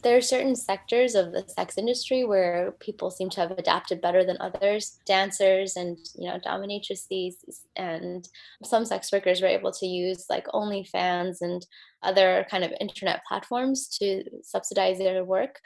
There 0.05 0.19
are 0.19 0.21
certain 0.21 0.55
sectors 0.55 1.15
of 1.15 1.33
the 1.33 1.49
sex 1.49 1.79
industry 1.79 2.25
where 2.25 2.73
people 2.79 3.11
seem 3.11 3.31
to 3.31 3.41
have 3.41 3.53
adapted 3.53 4.03
better 4.03 4.23
than 4.23 4.37
others. 4.39 4.99
Dancers 5.07 5.77
and 5.77 5.97
you 6.15 6.29
know 6.29 6.39
dominatrices 6.39 7.37
and 7.75 8.29
some 8.63 8.85
sex 8.85 9.11
workers 9.11 9.41
were 9.41 9.49
able 9.49 9.73
to 9.73 9.87
use 9.87 10.27
like 10.29 10.47
OnlyFans 10.49 11.39
and 11.41 11.67
other 12.03 12.47
kind 12.51 12.65
of 12.65 12.73
internet 12.81 13.25
platforms 13.27 13.89
to 13.99 14.25
subsidize 14.43 14.99
their 14.99 15.25
work 15.25 15.59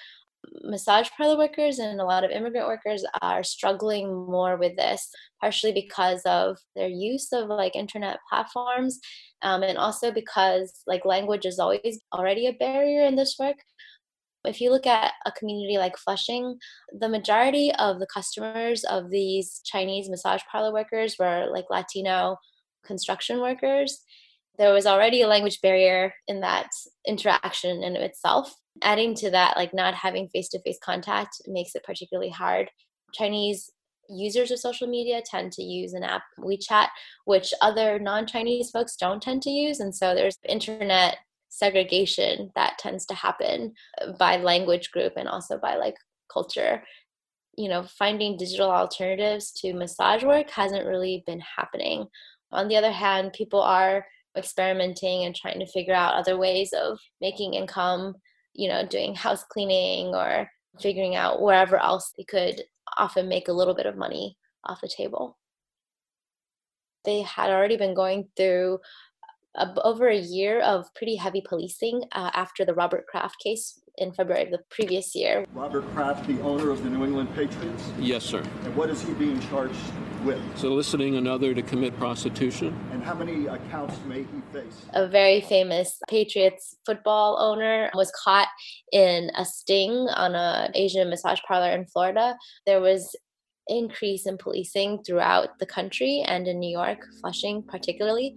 massage 0.62 1.08
parlor 1.16 1.36
workers 1.36 1.78
and 1.78 2.00
a 2.00 2.04
lot 2.04 2.24
of 2.24 2.30
immigrant 2.30 2.66
workers 2.66 3.04
are 3.22 3.42
struggling 3.42 4.06
more 4.26 4.56
with 4.56 4.76
this 4.76 5.10
partially 5.40 5.72
because 5.72 6.22
of 6.24 6.58
their 6.76 6.88
use 6.88 7.32
of 7.32 7.48
like 7.48 7.74
internet 7.74 8.18
platforms 8.28 9.00
um, 9.42 9.62
and 9.62 9.78
also 9.78 10.10
because 10.10 10.82
like 10.86 11.04
language 11.04 11.44
is 11.44 11.58
always 11.58 12.00
already 12.12 12.46
a 12.46 12.52
barrier 12.52 13.02
in 13.02 13.16
this 13.16 13.36
work 13.38 13.56
if 14.48 14.60
you 14.60 14.70
look 14.70 14.86
at 14.86 15.12
a 15.26 15.32
community 15.32 15.78
like 15.78 15.96
flushing 15.96 16.58
the 16.98 17.08
majority 17.08 17.72
of 17.78 17.98
the 17.98 18.06
customers 18.12 18.82
of 18.84 19.10
these 19.10 19.60
chinese 19.64 20.08
massage 20.08 20.42
parlor 20.50 20.72
workers 20.72 21.16
were 21.18 21.46
like 21.52 21.66
latino 21.70 22.36
construction 22.88 23.40
workers. 23.40 24.00
There 24.58 24.72
was 24.72 24.86
already 24.86 25.22
a 25.22 25.28
language 25.28 25.60
barrier 25.60 26.12
in 26.26 26.40
that 26.40 26.70
interaction 27.06 27.84
in 27.84 27.94
itself. 27.94 28.52
Adding 28.82 29.14
to 29.16 29.30
that 29.30 29.56
like 29.56 29.72
not 29.72 29.94
having 29.94 30.28
face-to-face 30.28 30.78
contact 30.82 31.40
makes 31.46 31.76
it 31.76 31.84
particularly 31.84 32.30
hard. 32.30 32.70
Chinese 33.14 33.70
users 34.08 34.50
of 34.50 34.58
social 34.58 34.88
media 34.88 35.20
tend 35.24 35.52
to 35.52 35.62
use 35.62 35.92
an 35.92 36.02
app 36.02 36.22
wechat 36.38 36.88
which 37.26 37.52
other 37.60 37.98
non-chinese 37.98 38.70
folks 38.70 38.96
don't 38.96 39.22
tend 39.22 39.42
to 39.42 39.50
use 39.50 39.80
and 39.80 39.94
so 39.94 40.14
there's 40.14 40.38
internet 40.48 41.18
segregation 41.48 42.50
that 42.54 42.78
tends 42.78 43.06
to 43.06 43.14
happen 43.14 43.72
by 44.18 44.36
language 44.36 44.90
group 44.90 45.14
and 45.16 45.28
also 45.28 45.58
by 45.58 45.76
like 45.76 45.96
culture 46.32 46.82
you 47.56 47.68
know 47.68 47.82
finding 47.98 48.36
digital 48.36 48.70
alternatives 48.70 49.50
to 49.50 49.72
massage 49.72 50.22
work 50.22 50.50
hasn't 50.50 50.86
really 50.86 51.22
been 51.26 51.40
happening 51.56 52.06
on 52.52 52.68
the 52.68 52.76
other 52.76 52.92
hand 52.92 53.32
people 53.32 53.62
are 53.62 54.04
experimenting 54.36 55.24
and 55.24 55.34
trying 55.34 55.58
to 55.58 55.66
figure 55.66 55.94
out 55.94 56.14
other 56.14 56.36
ways 56.36 56.72
of 56.74 56.98
making 57.20 57.54
income 57.54 58.14
you 58.58 58.68
know, 58.68 58.84
doing 58.84 59.14
house 59.14 59.44
cleaning 59.44 60.08
or 60.08 60.50
figuring 60.80 61.14
out 61.14 61.40
wherever 61.40 61.80
else 61.80 62.12
they 62.18 62.24
could 62.24 62.60
often 62.98 63.28
make 63.28 63.46
a 63.46 63.52
little 63.52 63.74
bit 63.74 63.86
of 63.86 63.96
money 63.96 64.36
off 64.64 64.80
the 64.80 64.88
table. 64.94 65.38
They 67.04 67.22
had 67.22 67.50
already 67.50 67.76
been 67.76 67.94
going 67.94 68.28
through 68.36 68.80
over 69.84 70.08
a 70.08 70.18
year 70.18 70.60
of 70.60 70.92
pretty 70.94 71.16
heavy 71.16 71.42
policing 71.46 72.04
uh, 72.12 72.30
after 72.34 72.64
the 72.64 72.74
Robert 72.74 73.06
Kraft 73.06 73.36
case 73.42 73.80
in 73.98 74.12
February 74.12 74.44
of 74.44 74.50
the 74.50 74.60
previous 74.70 75.14
year. 75.14 75.44
Robert 75.52 75.84
Kraft, 75.94 76.26
the 76.26 76.40
owner 76.40 76.70
of 76.70 76.82
the 76.82 76.90
New 76.90 77.04
England 77.04 77.34
Patriots? 77.34 77.90
Yes, 77.98 78.24
sir. 78.24 78.42
And 78.64 78.76
what 78.76 78.90
is 78.90 79.02
he 79.02 79.12
being 79.14 79.40
charged 79.48 79.74
with? 80.24 80.40
Soliciting 80.56 81.16
another 81.16 81.54
to 81.54 81.62
commit 81.62 81.96
prostitution. 81.98 82.78
And 82.92 83.02
how 83.02 83.14
many 83.14 83.46
accounts 83.46 83.96
may 84.06 84.20
he 84.20 84.40
face? 84.52 84.86
A 84.94 85.06
very 85.08 85.40
famous 85.40 85.98
Patriots 86.08 86.76
football 86.86 87.38
owner 87.40 87.90
was 87.94 88.12
caught 88.12 88.48
in 88.92 89.30
a 89.36 89.44
sting 89.44 89.92
on 89.92 90.34
an 90.34 90.70
Asian 90.74 91.10
massage 91.10 91.40
parlor 91.46 91.70
in 91.70 91.86
Florida. 91.86 92.36
There 92.66 92.80
was 92.80 93.14
increase 93.66 94.26
in 94.26 94.38
policing 94.38 95.02
throughout 95.04 95.58
the 95.58 95.66
country 95.66 96.24
and 96.26 96.48
in 96.48 96.58
New 96.58 96.70
York, 96.70 97.04
Flushing 97.20 97.62
particularly. 97.62 98.36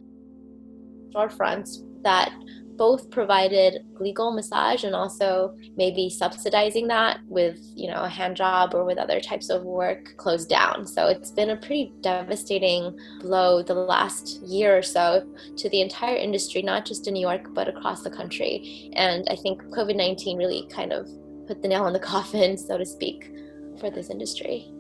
Storefronts 1.14 1.84
that 2.04 2.34
both 2.78 3.12
provided 3.12 3.86
legal 4.00 4.32
massage 4.32 4.84
and 4.84 4.96
also 4.96 5.56
maybe 5.78 6.10
subsidizing 6.10 6.88
that 6.88 7.20
with 7.28 7.60
you 7.76 7.88
know 7.88 8.02
a 8.02 8.10
hand 8.10 8.36
job 8.36 8.74
or 8.74 8.84
with 8.84 8.98
other 8.98 9.20
types 9.20 9.50
of 9.50 9.64
work 9.64 10.18
closed 10.18 10.50
down. 10.50 10.88
So 10.88 11.08
it's 11.08 11.30
been 11.30 11.52
a 11.52 11.58
pretty 11.58 11.94
devastating 12.02 12.98
blow 13.20 13.62
the 13.62 13.76
last 13.76 14.42
year 14.42 14.76
or 14.76 14.82
so 14.82 15.28
to 15.58 15.70
the 15.70 15.82
entire 15.82 16.16
industry 16.16 16.64
not 16.64 16.86
just 16.86 17.08
in 17.08 17.14
new 17.14 17.22
york 17.22 17.54
but 17.54 17.68
across 17.68 18.02
the 18.02 18.10
country. 18.10 18.92
And 18.94 19.28
i 19.30 19.36
think 19.36 19.62
covid-19 19.66 20.38
really 20.38 20.68
kind 20.72 20.92
of 20.92 21.08
put 21.48 21.62
the 21.62 21.68
nail 21.68 21.86
in 21.88 21.94
the 21.94 22.00
coffin 22.00 22.58
so 22.58 22.78
to 22.78 22.86
speak 22.86 23.32
for 23.80 23.92
this 23.92 24.10
industry 24.10 24.72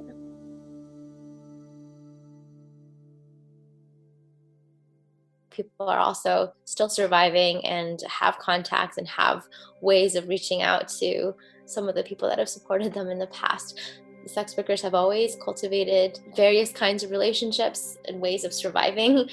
people 5.64 5.90
are 5.90 6.00
also 6.00 6.54
still 6.66 6.90
surviving 6.90 7.66
and 7.66 8.00
have 8.10 8.38
contacts 8.40 8.98
and 8.98 9.08
have 9.08 9.44
ways 9.82 10.16
of 10.16 10.28
reaching 10.28 10.62
out 10.62 10.88
to 10.88 11.34
some 11.66 11.88
of 11.88 11.96
the 11.96 12.04
people 12.04 12.28
that 12.28 12.40
have 12.40 12.50
supported 12.50 12.94
them 12.94 13.10
in 13.10 13.20
the 13.20 13.28
past. 13.28 13.80
Sex 14.28 14.56
workers 14.56 14.82
have 14.82 14.94
always 14.94 15.36
cultivated 15.44 16.20
various 16.36 16.72
kinds 16.72 17.04
of 17.04 17.12
relationships 17.12 17.98
and 18.08 18.22
ways 18.22 18.44
of 18.44 18.54
surviving 18.54 19.28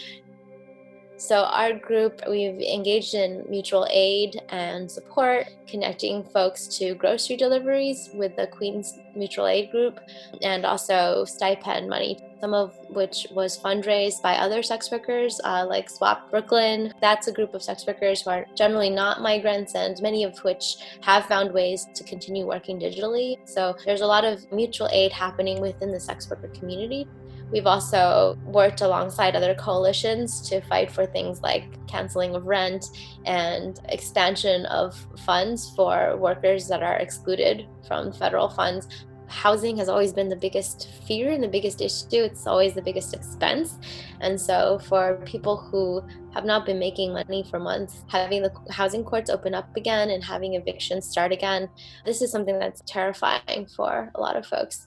so, 1.18 1.42
our 1.42 1.72
group, 1.72 2.22
we've 2.30 2.60
engaged 2.60 3.14
in 3.14 3.44
mutual 3.48 3.88
aid 3.90 4.40
and 4.50 4.88
support, 4.88 5.48
connecting 5.66 6.22
folks 6.22 6.68
to 6.78 6.94
grocery 6.94 7.36
deliveries 7.36 8.10
with 8.14 8.36
the 8.36 8.46
Queens 8.46 9.00
Mutual 9.16 9.48
Aid 9.48 9.72
Group, 9.72 9.98
and 10.42 10.64
also 10.64 11.24
stipend 11.24 11.88
money, 11.88 12.20
some 12.40 12.54
of 12.54 12.72
which 12.90 13.26
was 13.32 13.58
fundraised 13.58 14.22
by 14.22 14.36
other 14.36 14.62
sex 14.62 14.92
workers 14.92 15.40
uh, 15.42 15.66
like 15.68 15.90
SWOP 15.90 16.30
Brooklyn. 16.30 16.94
That's 17.00 17.26
a 17.26 17.32
group 17.32 17.52
of 17.52 17.64
sex 17.64 17.84
workers 17.84 18.22
who 18.22 18.30
are 18.30 18.46
generally 18.54 18.90
not 18.90 19.20
migrants, 19.20 19.74
and 19.74 20.00
many 20.00 20.22
of 20.22 20.38
which 20.44 20.76
have 21.00 21.26
found 21.26 21.52
ways 21.52 21.88
to 21.94 22.04
continue 22.04 22.46
working 22.46 22.78
digitally. 22.78 23.38
So, 23.44 23.74
there's 23.84 24.02
a 24.02 24.06
lot 24.06 24.24
of 24.24 24.50
mutual 24.52 24.88
aid 24.92 25.10
happening 25.10 25.60
within 25.60 25.90
the 25.90 25.98
sex 25.98 26.30
worker 26.30 26.48
community. 26.48 27.08
We've 27.50 27.66
also 27.66 28.38
worked 28.44 28.82
alongside 28.82 29.34
other 29.34 29.54
coalitions 29.54 30.40
to 30.48 30.60
fight 30.62 30.90
for 30.90 31.06
things 31.06 31.40
like 31.40 31.86
canceling 31.86 32.34
of 32.34 32.46
rent 32.46 32.86
and 33.24 33.80
expansion 33.88 34.66
of 34.66 35.06
funds 35.24 35.72
for 35.74 36.16
workers 36.18 36.68
that 36.68 36.82
are 36.82 36.96
excluded 36.96 37.66
from 37.86 38.12
federal 38.12 38.50
funds. 38.50 38.88
Housing 39.28 39.76
has 39.76 39.90
always 39.90 40.12
been 40.12 40.30
the 40.30 40.36
biggest 40.36 40.88
fear 41.06 41.30
and 41.30 41.42
the 41.42 41.48
biggest 41.48 41.82
issue. 41.82 42.22
It's 42.22 42.46
always 42.46 42.72
the 42.72 42.82
biggest 42.82 43.14
expense. 43.14 43.78
And 44.20 44.40
so, 44.40 44.78
for 44.78 45.20
people 45.26 45.56
who 45.58 46.02
have 46.32 46.46
not 46.46 46.64
been 46.64 46.78
making 46.78 47.12
money 47.12 47.44
for 47.50 47.58
months, 47.58 48.04
having 48.08 48.42
the 48.42 48.52
housing 48.70 49.04
courts 49.04 49.28
open 49.28 49.54
up 49.54 49.76
again 49.76 50.10
and 50.10 50.24
having 50.24 50.54
evictions 50.54 51.06
start 51.06 51.30
again, 51.30 51.68
this 52.06 52.22
is 52.22 52.30
something 52.30 52.58
that's 52.58 52.82
terrifying 52.86 53.66
for 53.76 54.10
a 54.14 54.20
lot 54.20 54.34
of 54.34 54.46
folks. 54.46 54.86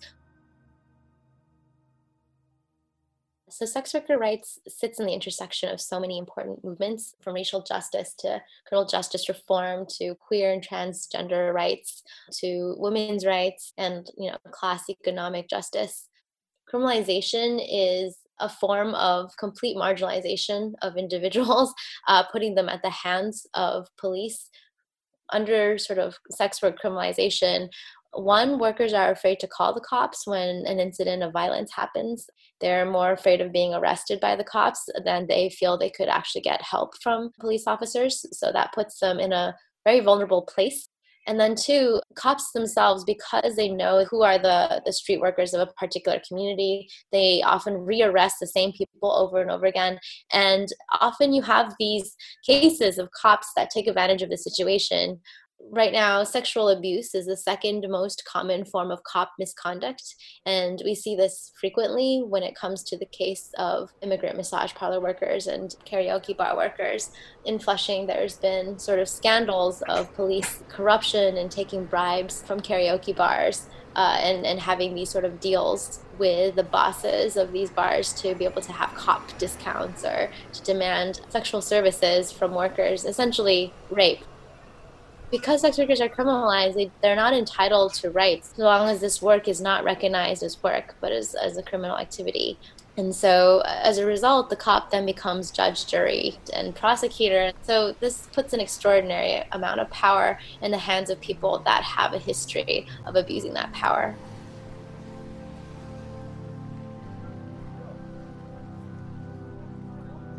So, 3.51 3.65
sex 3.65 3.93
worker 3.93 4.17
rights 4.17 4.59
sits 4.67 4.99
in 4.99 5.05
the 5.05 5.13
intersection 5.13 5.69
of 5.69 5.81
so 5.81 5.99
many 5.99 6.17
important 6.17 6.63
movements 6.63 7.15
from 7.21 7.35
racial 7.35 7.61
justice 7.61 8.13
to 8.19 8.41
criminal 8.65 8.87
justice 8.87 9.27
reform 9.27 9.85
to 9.97 10.15
queer 10.15 10.53
and 10.53 10.65
transgender 10.65 11.53
rights 11.53 12.03
to 12.39 12.75
women's 12.77 13.25
rights 13.25 13.73
and 13.77 14.09
you 14.17 14.31
know 14.31 14.37
class 14.51 14.89
economic 14.89 15.49
justice. 15.49 16.07
Criminalization 16.71 17.59
is 17.69 18.17
a 18.39 18.47
form 18.47 18.95
of 18.95 19.35
complete 19.37 19.75
marginalization 19.75 20.73
of 20.81 20.95
individuals, 20.95 21.73
uh, 22.07 22.23
putting 22.31 22.55
them 22.55 22.69
at 22.69 22.81
the 22.81 22.89
hands 22.89 23.45
of 23.53 23.87
police 23.99 24.49
under 25.31 25.77
sort 25.77 25.99
of 25.99 26.15
sex 26.31 26.61
work 26.61 26.77
criminalization. 26.81 27.69
One, 28.13 28.59
workers 28.59 28.93
are 28.93 29.11
afraid 29.11 29.39
to 29.39 29.47
call 29.47 29.73
the 29.73 29.81
cops 29.81 30.27
when 30.27 30.65
an 30.65 30.79
incident 30.79 31.23
of 31.23 31.31
violence 31.31 31.71
happens. 31.73 32.27
They're 32.59 32.85
more 32.85 33.13
afraid 33.13 33.39
of 33.41 33.53
being 33.53 33.73
arrested 33.73 34.19
by 34.19 34.35
the 34.35 34.43
cops 34.43 34.87
than 35.05 35.27
they 35.27 35.49
feel 35.49 35.77
they 35.77 35.89
could 35.89 36.09
actually 36.09 36.41
get 36.41 36.61
help 36.61 36.91
from 37.01 37.31
police 37.39 37.63
officers. 37.67 38.25
So 38.37 38.51
that 38.51 38.73
puts 38.73 38.99
them 38.99 39.19
in 39.19 39.31
a 39.31 39.55
very 39.85 40.01
vulnerable 40.01 40.41
place 40.41 40.89
and 41.27 41.39
then 41.39 41.55
two 41.55 42.01
cops 42.15 42.51
themselves 42.51 43.03
because 43.03 43.55
they 43.55 43.69
know 43.69 44.05
who 44.09 44.23
are 44.23 44.37
the 44.37 44.81
the 44.85 44.93
street 44.93 45.19
workers 45.19 45.53
of 45.53 45.61
a 45.61 45.71
particular 45.73 46.19
community 46.27 46.87
they 47.11 47.41
often 47.43 47.73
rearrest 47.73 48.33
the 48.39 48.47
same 48.47 48.71
people 48.71 49.11
over 49.11 49.41
and 49.41 49.51
over 49.51 49.65
again 49.65 49.99
and 50.31 50.69
often 50.99 51.33
you 51.33 51.41
have 51.41 51.73
these 51.79 52.15
cases 52.45 52.97
of 52.97 53.09
cops 53.11 53.47
that 53.55 53.69
take 53.69 53.87
advantage 53.87 54.21
of 54.21 54.29
the 54.29 54.37
situation 54.37 55.19
right 55.69 55.93
now, 55.93 56.23
sexual 56.23 56.69
abuse 56.69 57.15
is 57.15 57.25
the 57.25 57.37
second 57.37 57.85
most 57.89 58.23
common 58.25 58.65
form 58.65 58.91
of 58.91 59.03
cop 59.03 59.31
misconduct. 59.39 60.15
And 60.45 60.81
we 60.83 60.95
see 60.95 61.15
this 61.15 61.51
frequently 61.59 62.23
when 62.25 62.43
it 62.43 62.55
comes 62.55 62.83
to 62.83 62.97
the 62.97 63.05
case 63.05 63.51
of 63.57 63.89
immigrant 64.01 64.37
massage 64.37 64.73
parlor 64.73 64.99
workers 64.99 65.47
and 65.47 65.75
karaoke 65.85 66.35
bar 66.35 66.55
workers. 66.55 67.11
In 67.45 67.59
Flushing, 67.59 68.07
there's 68.07 68.37
been 68.37 68.79
sort 68.79 68.99
of 68.99 69.09
scandals 69.09 69.81
of 69.83 70.13
police 70.13 70.63
corruption 70.69 71.37
and 71.37 71.51
taking 71.51 71.85
bribes 71.85 72.41
from 72.43 72.59
karaoke 72.59 73.15
bars. 73.15 73.67
Uh, 73.93 74.17
and, 74.21 74.45
and 74.45 74.57
having 74.57 74.95
these 74.95 75.09
sort 75.09 75.25
of 75.25 75.41
deals 75.41 75.99
with 76.17 76.55
the 76.55 76.63
bosses 76.63 77.35
of 77.35 77.51
these 77.51 77.69
bars 77.69 78.13
to 78.13 78.33
be 78.35 78.45
able 78.45 78.61
to 78.61 78.71
have 78.71 78.89
cop 78.95 79.37
discounts 79.37 80.05
or 80.05 80.29
to 80.53 80.63
demand 80.63 81.19
sexual 81.27 81.61
services 81.61 82.31
from 82.31 82.53
workers, 82.53 83.03
essentially 83.03 83.73
rape 83.89 84.23
because 85.31 85.61
sex 85.61 85.77
workers 85.77 86.01
are 86.01 86.09
criminalized, 86.09 86.75
they, 86.75 86.91
they're 87.01 87.15
not 87.15 87.33
entitled 87.33 87.93
to 87.95 88.11
rights 88.11 88.53
so 88.55 88.63
long 88.63 88.89
as 88.89 88.99
this 88.99 89.21
work 89.21 89.47
is 89.47 89.61
not 89.61 89.83
recognized 89.83 90.43
as 90.43 90.61
work, 90.61 90.95
but 90.99 91.11
as, 91.11 91.33
as 91.35 91.57
a 91.57 91.63
criminal 91.63 91.97
activity. 91.97 92.59
And 92.97 93.15
so, 93.15 93.59
uh, 93.59 93.79
as 93.83 93.97
a 93.97 94.05
result, 94.05 94.49
the 94.49 94.57
cop 94.57 94.91
then 94.91 95.05
becomes 95.05 95.49
judge, 95.49 95.87
jury, 95.87 96.37
and 96.53 96.75
prosecutor. 96.75 97.53
So, 97.63 97.95
this 98.01 98.27
puts 98.33 98.51
an 98.51 98.59
extraordinary 98.59 99.43
amount 99.53 99.79
of 99.79 99.89
power 99.89 100.37
in 100.61 100.71
the 100.71 100.77
hands 100.77 101.09
of 101.09 101.19
people 101.21 101.59
that 101.59 101.83
have 101.83 102.13
a 102.13 102.19
history 102.19 102.85
of 103.05 103.15
abusing 103.15 103.53
that 103.53 103.71
power. 103.71 104.13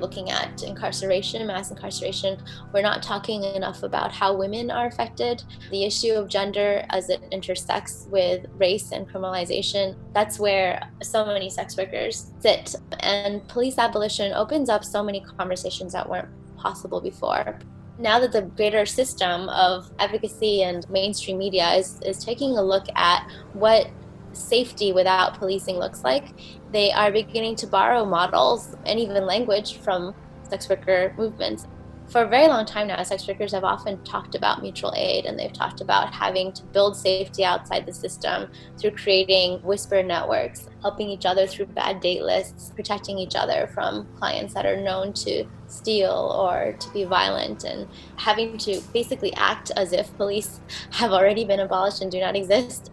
Looking 0.02 0.30
at 0.30 0.62
incarceration, 0.62 1.46
mass 1.46 1.70
incarceration, 1.70 2.36
we're 2.74 2.82
not 2.82 3.02
talking 3.02 3.44
enough 3.44 3.82
about 3.82 4.12
how 4.12 4.36
women 4.36 4.70
are 4.70 4.86
affected. 4.86 5.42
The 5.70 5.84
issue 5.84 6.12
of 6.12 6.28
gender 6.28 6.84
as 6.90 7.08
it 7.08 7.22
intersects 7.30 8.06
with 8.10 8.44
race 8.58 8.92
and 8.92 9.08
criminalization, 9.08 9.96
that's 10.12 10.38
where 10.38 10.90
so 11.02 11.24
many 11.24 11.48
sex 11.48 11.76
workers 11.76 12.32
sit. 12.40 12.74
And 13.00 13.46
police 13.48 13.78
abolition 13.78 14.34
opens 14.34 14.68
up 14.68 14.84
so 14.84 15.02
many 15.02 15.20
conversations 15.20 15.94
that 15.94 16.08
weren't 16.08 16.28
possible 16.56 17.00
before 17.00 17.58
now 17.98 18.18
that 18.18 18.32
the 18.32 18.42
greater 18.42 18.86
system 18.86 19.48
of 19.50 19.90
advocacy 19.98 20.62
and 20.62 20.88
mainstream 20.90 21.38
media 21.38 21.72
is, 21.74 22.00
is 22.04 22.24
taking 22.24 22.56
a 22.56 22.62
look 22.62 22.86
at 22.96 23.28
what 23.52 23.88
safety 24.32 24.92
without 24.92 25.38
policing 25.38 25.76
looks 25.76 26.02
like, 26.04 26.28
they 26.72 26.92
are 26.92 27.12
beginning 27.12 27.56
to 27.56 27.66
borrow 27.66 28.04
models 28.04 28.74
and 28.86 28.98
even 28.98 29.26
language 29.26 29.78
from 29.78 30.14
sex 30.48 30.68
worker 30.68 31.14
movements. 31.16 31.66
For 32.12 32.24
a 32.24 32.28
very 32.28 32.46
long 32.46 32.66
time 32.66 32.88
now, 32.88 33.02
sex 33.04 33.26
workers 33.26 33.52
have 33.52 33.64
often 33.64 34.02
talked 34.04 34.34
about 34.34 34.60
mutual 34.60 34.92
aid 34.94 35.24
and 35.24 35.38
they've 35.38 35.52
talked 35.52 35.80
about 35.80 36.12
having 36.12 36.52
to 36.52 36.62
build 36.64 36.94
safety 36.94 37.42
outside 37.42 37.86
the 37.86 37.92
system 37.92 38.50
through 38.78 38.90
creating 38.90 39.62
whisper 39.62 40.02
networks, 40.02 40.68
helping 40.82 41.08
each 41.08 41.24
other 41.24 41.46
through 41.46 41.66
bad 41.66 42.00
date 42.00 42.22
lists, 42.22 42.70
protecting 42.74 43.18
each 43.18 43.34
other 43.34 43.70
from 43.72 44.06
clients 44.18 44.52
that 44.52 44.66
are 44.66 44.76
known 44.76 45.14
to 45.14 45.46
steal 45.68 46.36
or 46.38 46.76
to 46.78 46.90
be 46.90 47.04
violent, 47.04 47.64
and 47.64 47.88
having 48.16 48.58
to 48.58 48.82
basically 48.92 49.32
act 49.34 49.70
as 49.76 49.94
if 49.94 50.14
police 50.18 50.60
have 50.90 51.12
already 51.12 51.46
been 51.46 51.60
abolished 51.60 52.02
and 52.02 52.12
do 52.12 52.20
not 52.20 52.36
exist 52.36 52.91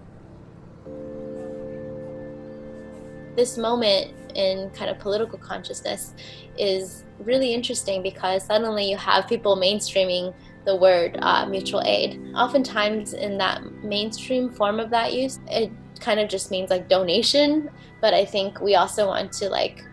this 3.40 3.58
moment 3.58 4.12
in 4.36 4.70
kind 4.72 4.92
of 4.92 5.00
political 5.00 5.40
consciousness 5.40 6.14
is 6.58 7.06
really 7.20 7.54
interesting 7.54 8.04
because 8.04 8.44
suddenly 8.44 8.90
you 8.92 8.98
have 8.98 9.30
people 9.30 9.56
mainstreaming 9.56 10.34
the 10.66 10.76
word 10.76 11.18
uh, 11.22 11.46
mutual 11.46 11.82
aid. 11.86 12.22
Oftentimes, 12.36 13.14
in 13.14 13.38
that 13.38 13.64
mainstream 13.82 14.50
form 14.50 14.78
of 14.80 14.90
that 14.90 15.14
use, 15.14 15.40
it 15.48 15.72
kind 16.02 16.20
of 16.20 16.28
just 16.28 16.52
means 16.52 16.70
like 16.70 16.90
donation. 16.90 17.70
But 18.02 18.14
I 18.14 18.26
think 18.26 18.60
we 18.60 18.76
also 18.76 19.08
want 19.08 19.32
to 19.40 19.50
like 19.50 19.86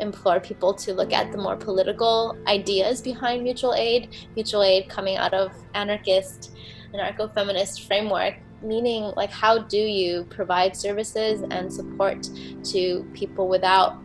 implore 0.00 0.40
people 0.40 0.72
to 0.72 0.94
look 0.94 1.12
at 1.12 1.32
the 1.32 1.38
more 1.38 1.56
political 1.56 2.34
ideas 2.46 3.02
behind 3.02 3.44
mutual 3.44 3.74
aid. 3.74 4.16
Mutual 4.34 4.62
aid 4.62 4.88
coming 4.88 5.18
out 5.18 5.34
of 5.34 5.52
anarchist, 5.74 6.56
anarcho 6.94 7.32
feminist 7.34 7.86
framework 7.86 8.36
meaning 8.62 9.12
like 9.16 9.30
how 9.30 9.58
do 9.58 9.78
you 9.78 10.24
provide 10.24 10.76
services 10.76 11.42
and 11.50 11.72
support 11.72 12.28
to 12.64 13.08
people 13.12 13.48
without 13.48 13.98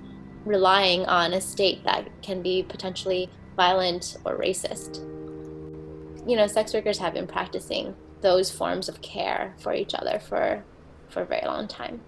relying 0.45 1.05
on 1.05 1.33
a 1.33 1.41
state 1.41 1.83
that 1.83 2.09
can 2.21 2.41
be 2.41 2.63
potentially 2.63 3.29
violent 3.55 4.17
or 4.25 4.37
racist? 4.37 4.97
You 6.27 6.35
know 6.35 6.47
sex 6.47 6.73
workers 6.73 6.99
have 6.99 7.13
been 7.13 7.27
practicing 7.27 7.95
those 8.21 8.51
forms 8.51 8.87
of 8.87 9.01
care 9.01 9.55
for 9.59 9.73
each 9.73 9.95
other 9.95 10.19
for 10.19 10.63
for 11.09 11.23
a 11.23 11.25
very 11.25 11.45
long 11.45 11.67
time 11.67 12.01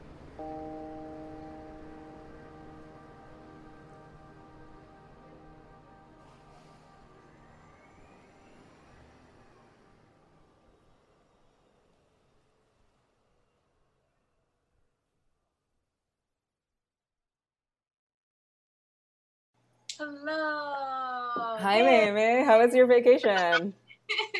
Hello. 19.97 21.57
Hi, 21.59 21.81
Mamie. 21.81 22.43
How 22.45 22.59
was 22.59 22.73
your 22.73 22.87
vacation? 22.87 23.73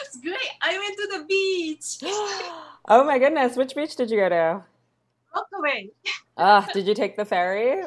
it's 0.00 0.16
great. 0.22 0.36
I 0.62 0.78
went 0.78 0.96
to 0.96 1.18
the 1.18 1.24
beach. 1.26 1.98
oh 2.88 3.04
my 3.04 3.18
goodness. 3.18 3.56
Which 3.56 3.74
beach 3.74 3.96
did 3.96 4.10
you 4.10 4.18
go 4.18 4.28
to? 4.28 4.62
Rockaway. 5.34 5.90
Ah, 6.36 6.66
did 6.72 6.86
you 6.86 6.94
take 6.94 7.16
the 7.16 7.24
ferry? 7.24 7.82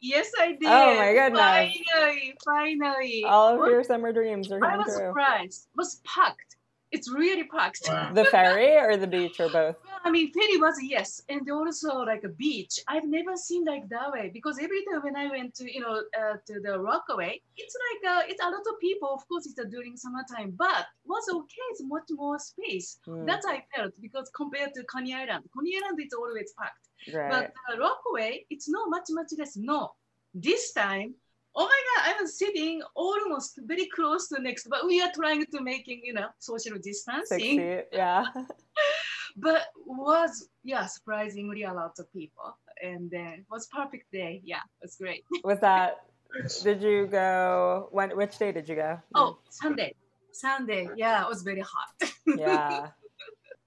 Yes, 0.00 0.30
I 0.38 0.48
did. 0.52 0.58
Oh 0.66 0.94
my 0.96 1.12
goodness. 1.12 1.76
Finally, 1.90 2.34
finally. 2.44 3.24
All 3.26 3.54
of 3.54 3.58
What- 3.60 3.70
your 3.70 3.82
summer 3.82 4.12
dreams 4.12 4.50
are 4.52 4.58
I 4.64 4.70
coming 4.70 4.86
was 4.86 4.96
true. 4.96 5.06
surprised. 5.08 5.68
It 5.74 5.76
was 5.76 6.00
packed. 6.04 6.55
It's 6.92 7.10
really 7.10 7.44
packed. 7.44 7.84
The 8.14 8.24
ferry 8.30 8.76
or 8.76 8.96
the 8.96 9.06
beach 9.06 9.40
or 9.40 9.48
both? 9.48 9.76
I 10.04 10.10
mean, 10.10 10.32
ferry 10.32 10.56
was 10.56 10.76
yes, 10.80 11.20
and 11.28 11.50
also 11.50 11.98
like 11.98 12.22
a 12.24 12.28
beach. 12.28 12.78
I've 12.86 13.04
never 13.04 13.36
seen 13.36 13.64
like 13.64 13.88
that 13.88 14.12
way 14.12 14.30
because 14.32 14.58
every 14.58 14.84
time 14.84 15.02
when 15.02 15.16
I 15.16 15.28
went 15.28 15.54
to 15.56 15.72
you 15.72 15.80
know 15.80 16.02
uh, 16.18 16.36
to 16.46 16.60
the 16.60 16.78
Rockaway, 16.78 17.40
it's 17.56 17.76
like 17.84 18.12
uh, 18.12 18.22
it's 18.28 18.40
a 18.40 18.48
lot 18.48 18.62
of 18.70 18.78
people. 18.80 19.08
Of 19.12 19.26
course, 19.28 19.46
it's 19.46 19.58
uh, 19.58 19.64
during 19.64 19.96
summertime, 19.96 20.52
but 20.56 20.86
was 21.04 21.28
okay. 21.28 21.66
It's 21.70 21.82
much 21.82 22.08
more 22.10 22.38
space. 22.38 22.98
Mm. 23.06 23.26
That's 23.26 23.46
I 23.46 23.64
felt 23.74 23.92
because 24.00 24.30
compared 24.34 24.74
to 24.74 24.84
Coney 24.84 25.14
Island, 25.14 25.44
Coney 25.54 25.76
Island 25.82 25.98
it's 26.00 26.14
always 26.14 26.52
packed. 26.58 26.86
Right. 27.12 27.30
But 27.30 27.52
uh, 27.68 27.78
Rockaway, 27.78 28.46
it's 28.48 28.68
not 28.68 28.88
much 28.88 29.06
much 29.10 29.30
less. 29.36 29.56
No, 29.56 29.94
this 30.34 30.72
time. 30.72 31.14
Oh 31.58 31.64
my 31.64 31.80
God! 31.88 32.14
I 32.14 32.20
was 32.20 32.38
sitting 32.38 32.82
almost 32.94 33.58
very 33.64 33.86
close 33.86 34.28
to 34.28 34.40
next, 34.40 34.68
but 34.68 34.86
we 34.86 35.00
are 35.00 35.10
trying 35.14 35.46
to 35.46 35.60
making 35.62 36.02
you 36.04 36.12
know 36.12 36.28
social 36.38 36.76
distancing 36.78 37.58
feet. 37.58 37.84
Yeah. 37.92 38.26
but 39.36 39.66
was 39.86 40.48
yeah 40.64 40.86
surprisingly 40.86 41.64
a 41.64 41.72
lot 41.72 41.98
of 41.98 42.10
people 42.12 42.56
and 42.82 43.10
then 43.10 43.44
was 43.50 43.66
perfect 43.66 44.10
day 44.12 44.40
yeah 44.44 44.60
it 44.80 44.86
was 44.86 44.96
great 44.96 45.24
Was 45.44 45.60
that, 45.60 46.04
did 46.62 46.82
you 46.82 47.06
go, 47.06 47.88
when, 47.90 48.16
which 48.16 48.38
day 48.38 48.52
did 48.52 48.68
you 48.68 48.76
go? 48.76 48.98
oh 49.14 49.38
sunday 49.50 49.94
sunday 50.32 50.88
yeah 50.96 51.22
it 51.22 51.28
was 51.28 51.42
very 51.42 51.60
hot 51.62 52.10
Yeah. 52.36 52.88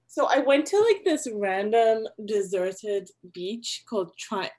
So 0.08 0.26
I 0.26 0.40
went 0.40 0.66
to 0.68 0.78
like 0.82 1.06
this 1.06 1.28
random 1.32 2.08
deserted 2.26 3.10
beach 3.32 3.84
called 3.88 4.12
Tri- 4.18 4.52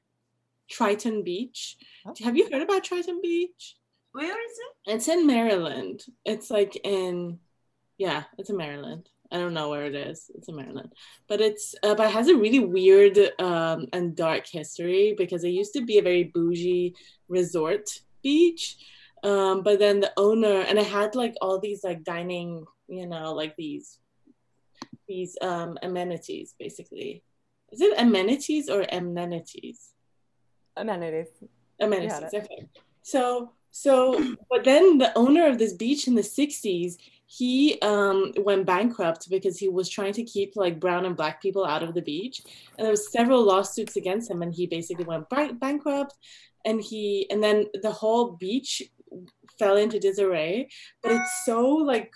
Triton 0.71 1.23
Beach. 1.23 1.77
Have 2.23 2.37
you 2.37 2.49
heard 2.51 2.63
about 2.63 2.85
Triton 2.85 3.21
Beach? 3.23 3.77
where 4.13 4.27
is 4.27 4.59
it 4.59 4.95
It's 4.95 5.09
in 5.09 5.27
Maryland. 5.27 6.05
It's 6.25 6.51
like 6.51 6.77
in, 6.85 7.39
yeah, 7.99 8.25
it's 8.39 8.51
in 8.51 8.57
Maryland. 8.57 9.09
I 9.33 9.39
don't 9.39 9.55
know 9.55 9.71
where 9.71 9.87
it 9.87 9.95
is. 9.95 10.29
It's 10.35 10.49
in 10.49 10.57
Maryland, 10.57 10.93
but 11.29 11.41
it's 11.41 11.77
uh, 11.85 11.95
but 11.95 12.09
it 12.09 12.13
has 12.13 12.27
a 12.27 12.35
really 12.35 12.59
weird 12.59 13.17
um, 13.39 13.87
and 13.93 14.17
dark 14.17 14.45
history 14.49 15.15
because 15.17 15.45
it 15.45 15.51
used 15.51 15.73
to 15.75 15.85
be 15.85 15.99
a 15.99 16.03
very 16.03 16.25
bougie 16.25 16.97
resort 17.29 17.89
beach, 18.25 18.77
um, 19.23 19.63
but 19.63 19.79
then 19.79 20.01
the 20.01 20.13
owner 20.17 20.63
and 20.63 20.81
it 20.81 20.87
had 20.87 21.15
like 21.15 21.35
all 21.41 21.61
these 21.61 21.85
like 21.85 22.03
dining, 22.03 22.65
you 22.89 23.07
know, 23.07 23.33
like 23.33 23.55
these 23.57 23.99
these 25.07 25.39
um, 25.41 25.79
amenities 25.81 26.57
basically. 26.59 27.23
Is 27.71 27.81
it 27.81 28.01
amenities 28.01 28.69
or 28.69 28.85
amenities? 28.91 29.95
Amenities. 30.77 31.29
Amenities. 31.81 32.35
Okay. 32.35 32.67
So 33.03 33.53
so, 33.71 34.37
but 34.51 34.65
then 34.65 34.99
the 34.99 35.17
owner 35.17 35.47
of 35.47 35.59
this 35.59 35.75
beach 35.75 36.09
in 36.09 36.15
the 36.15 36.23
60s, 36.23 36.97
he 37.27 37.79
um, 37.83 38.33
went 38.39 38.67
bankrupt 38.67 39.31
because 39.31 39.59
he 39.59 39.69
was 39.69 39.89
trying 39.89 40.13
to 40.15 40.25
keep 40.25 40.57
like 40.57 40.81
brown 40.81 41.05
and 41.05 41.17
black 41.17 41.41
people 41.41 41.65
out 41.65 41.85
of 41.85 41.95
the 41.95 42.03
beach. 42.03 42.43
And 42.77 42.85
there 42.85 42.91
was 42.91 43.13
several 43.13 43.45
lawsuits 43.45 43.97
against 43.97 44.29
him 44.29 44.43
and 44.43 44.53
he 44.53 44.67
basically 44.67 45.05
went 45.05 45.29
bankrupt 45.61 46.17
and 46.65 46.83
he 46.83 47.27
and 47.31 47.43
then 47.43 47.67
the 47.83 47.91
whole 47.91 48.33
beach 48.33 48.83
fell 49.59 49.77
into 49.77 49.99
disarray 49.99 50.69
but 51.03 51.13
it's 51.13 51.45
so 51.45 51.67
like 51.67 52.13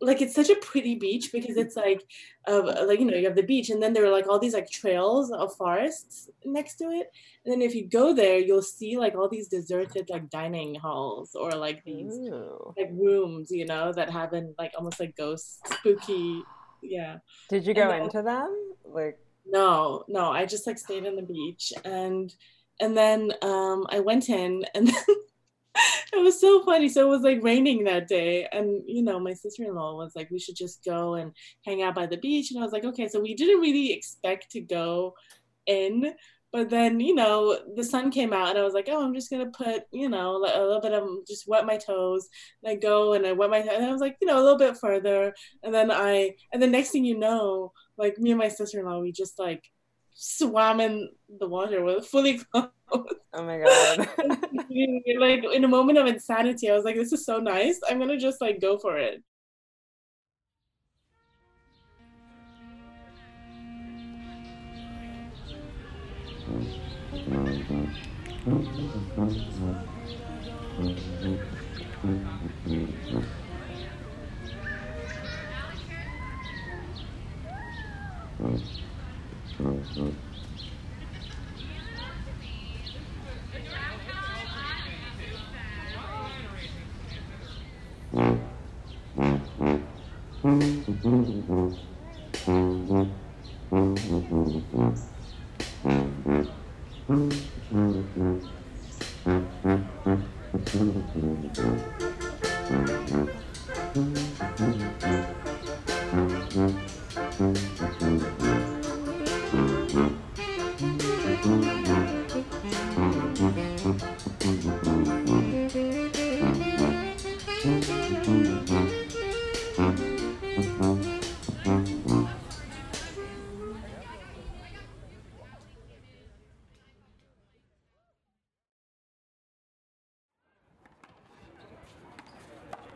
like 0.00 0.22
it's 0.22 0.34
such 0.34 0.48
a 0.50 0.54
pretty 0.56 0.94
beach 0.94 1.32
because 1.32 1.56
it's 1.56 1.76
like 1.76 2.04
uh, 2.46 2.84
like 2.86 3.00
you 3.00 3.04
know 3.06 3.16
you 3.16 3.26
have 3.26 3.34
the 3.36 3.42
beach 3.42 3.68
and 3.70 3.82
then 3.82 3.92
there 3.92 4.04
are 4.04 4.10
like 4.12 4.28
all 4.28 4.38
these 4.38 4.54
like 4.54 4.70
trails 4.70 5.30
of 5.32 5.54
forests 5.56 6.28
next 6.44 6.76
to 6.76 6.84
it 6.84 7.10
and 7.44 7.52
then 7.52 7.60
if 7.62 7.74
you 7.74 7.88
go 7.88 8.14
there 8.14 8.38
you'll 8.38 8.62
see 8.62 8.96
like 8.96 9.14
all 9.16 9.28
these 9.28 9.48
deserted 9.48 10.08
like 10.08 10.30
dining 10.30 10.74
halls 10.76 11.34
or 11.34 11.50
like 11.52 11.82
these 11.84 12.12
Ooh. 12.14 12.72
like 12.76 12.90
rooms 12.92 13.50
you 13.50 13.66
know 13.66 13.92
that 13.92 14.08
have 14.10 14.30
been 14.30 14.54
like 14.58 14.72
almost 14.76 15.00
like 15.00 15.16
ghost 15.16 15.66
spooky 15.66 16.42
yeah 16.82 17.16
Did 17.48 17.64
you 17.64 17.70
And 17.70 17.76
go 17.76 17.88
then- 17.88 18.02
into 18.02 18.22
them? 18.22 18.56
Like, 18.84 19.18
no 19.50 20.04
no 20.08 20.30
i 20.30 20.44
just 20.44 20.66
like 20.66 20.78
stayed 20.78 21.06
on 21.06 21.16
the 21.16 21.22
beach 21.22 21.72
and 21.84 22.34
and 22.80 22.94
then 22.96 23.32
um 23.42 23.86
i 23.90 23.98
went 23.98 24.28
in 24.28 24.64
and 24.74 24.86
then 24.94 25.16
it 26.12 26.22
was 26.22 26.40
so 26.40 26.62
funny 26.64 26.88
so 26.88 27.06
it 27.06 27.08
was 27.08 27.22
like 27.22 27.42
raining 27.42 27.84
that 27.84 28.08
day 28.08 28.46
and 28.52 28.82
you 28.86 29.02
know 29.02 29.18
my 29.18 29.32
sister-in-law 29.32 29.96
was 29.96 30.12
like 30.16 30.30
we 30.30 30.38
should 30.38 30.56
just 30.56 30.84
go 30.84 31.14
and 31.14 31.32
hang 31.64 31.82
out 31.82 31.94
by 31.94 32.06
the 32.06 32.16
beach 32.16 32.50
and 32.50 32.60
i 32.60 32.62
was 32.62 32.72
like 32.72 32.84
okay 32.84 33.08
so 33.08 33.20
we 33.20 33.34
didn't 33.34 33.60
really 33.60 33.92
expect 33.92 34.50
to 34.50 34.60
go 34.60 35.14
in 35.66 36.14
but 36.52 36.70
then 36.70 36.98
you 36.98 37.14
know 37.14 37.58
the 37.76 37.84
sun 37.84 38.10
came 38.10 38.32
out 38.32 38.50
and 38.50 38.58
i 38.58 38.62
was 38.62 38.74
like 38.74 38.88
oh 38.90 39.04
i'm 39.04 39.14
just 39.14 39.30
gonna 39.30 39.50
put 39.50 39.82
you 39.92 40.08
know 40.08 40.36
a 40.36 40.38
little 40.38 40.80
bit 40.80 40.94
of 40.94 41.06
just 41.26 41.46
wet 41.46 41.66
my 41.66 41.76
toes 41.76 42.28
and 42.62 42.72
i 42.72 42.74
go 42.74 43.12
and 43.12 43.26
i 43.26 43.32
wet 43.32 43.50
my 43.50 43.60
toes. 43.60 43.70
and 43.74 43.84
i 43.84 43.92
was 43.92 44.00
like 44.00 44.16
you 44.20 44.26
know 44.26 44.38
a 44.38 44.42
little 44.42 44.58
bit 44.58 44.76
further 44.76 45.34
and 45.62 45.74
then 45.74 45.90
i 45.90 46.34
and 46.52 46.62
the 46.62 46.66
next 46.66 46.90
thing 46.90 47.04
you 47.04 47.18
know 47.18 47.72
like 47.96 48.18
me 48.18 48.30
and 48.30 48.38
my 48.38 48.48
sister-in-law 48.48 49.00
we 49.00 49.12
just 49.12 49.38
like 49.38 49.64
swam 50.20 50.80
in 50.80 51.08
the 51.38 51.46
water 51.46 51.84
with 51.84 52.04
fully 52.04 52.38
clothed 52.38 52.72
oh 52.90 53.44
my 53.44 53.58
god. 53.58 54.08
Like 55.20 55.44
in 55.44 55.64
a 55.64 55.68
moment 55.68 55.96
of 55.98 56.06
insanity 56.06 56.68
i 56.68 56.74
was 56.74 56.84
like 56.84 56.96
this 56.96 57.12
is 57.12 57.24
so 57.24 57.38
nice. 57.38 57.78
I'm 57.88 58.00
gonna 58.00 58.18
just 58.18 58.40
like 58.40 58.60
go 58.60 58.78
for 58.78 58.98
it 58.98 59.22
Mm-hmm. 79.98 80.28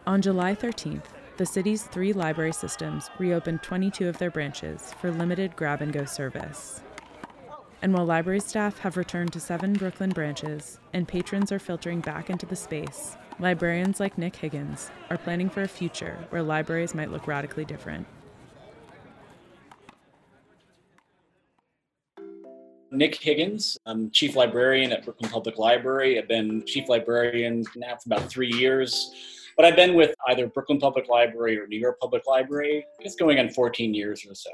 On 0.04 0.20
July 0.20 0.54
13th, 0.54 1.04
the 1.36 1.46
city's 1.46 1.84
three 1.84 2.12
library 2.12 2.52
systems 2.52 3.08
reopened 3.18 3.62
22 3.62 4.08
of 4.08 4.18
their 4.18 4.30
branches 4.30 4.92
for 5.00 5.10
limited 5.10 5.56
grab 5.56 5.80
and 5.80 5.92
go 5.92 6.04
service. 6.04 6.82
And 7.80 7.94
while 7.94 8.04
library 8.04 8.40
staff 8.40 8.78
have 8.78 8.96
returned 8.96 9.32
to 9.32 9.40
seven 9.40 9.72
Brooklyn 9.72 10.10
branches 10.10 10.78
and 10.92 11.08
patrons 11.08 11.50
are 11.50 11.58
filtering 11.58 12.00
back 12.00 12.30
into 12.30 12.46
the 12.46 12.54
space, 12.54 13.16
librarians 13.40 13.98
like 13.98 14.18
Nick 14.18 14.36
Higgins 14.36 14.90
are 15.10 15.18
planning 15.18 15.48
for 15.48 15.62
a 15.62 15.68
future 15.68 16.18
where 16.30 16.42
libraries 16.42 16.94
might 16.94 17.10
look 17.10 17.26
radically 17.26 17.64
different. 17.64 18.06
Nick 22.92 23.14
Higgins. 23.14 23.78
I'm 23.86 24.10
chief 24.10 24.36
librarian 24.36 24.92
at 24.92 25.02
Brooklyn 25.02 25.30
Public 25.30 25.58
Library. 25.58 26.18
I've 26.18 26.28
been 26.28 26.62
chief 26.66 26.90
librarian 26.90 27.64
now 27.74 27.96
for 27.96 28.02
about 28.12 28.28
three 28.28 28.52
years, 28.52 29.10
but 29.56 29.64
I've 29.64 29.76
been 29.76 29.94
with 29.94 30.14
either 30.28 30.46
Brooklyn 30.46 30.78
Public 30.78 31.08
Library 31.08 31.58
or 31.58 31.66
New 31.66 31.78
York 31.78 31.98
Public 32.00 32.26
Library. 32.26 32.84
It's 33.00 33.16
going 33.16 33.38
on 33.38 33.50
14 33.50 33.94
years 33.94 34.24
or 34.28 34.34
so. 34.34 34.50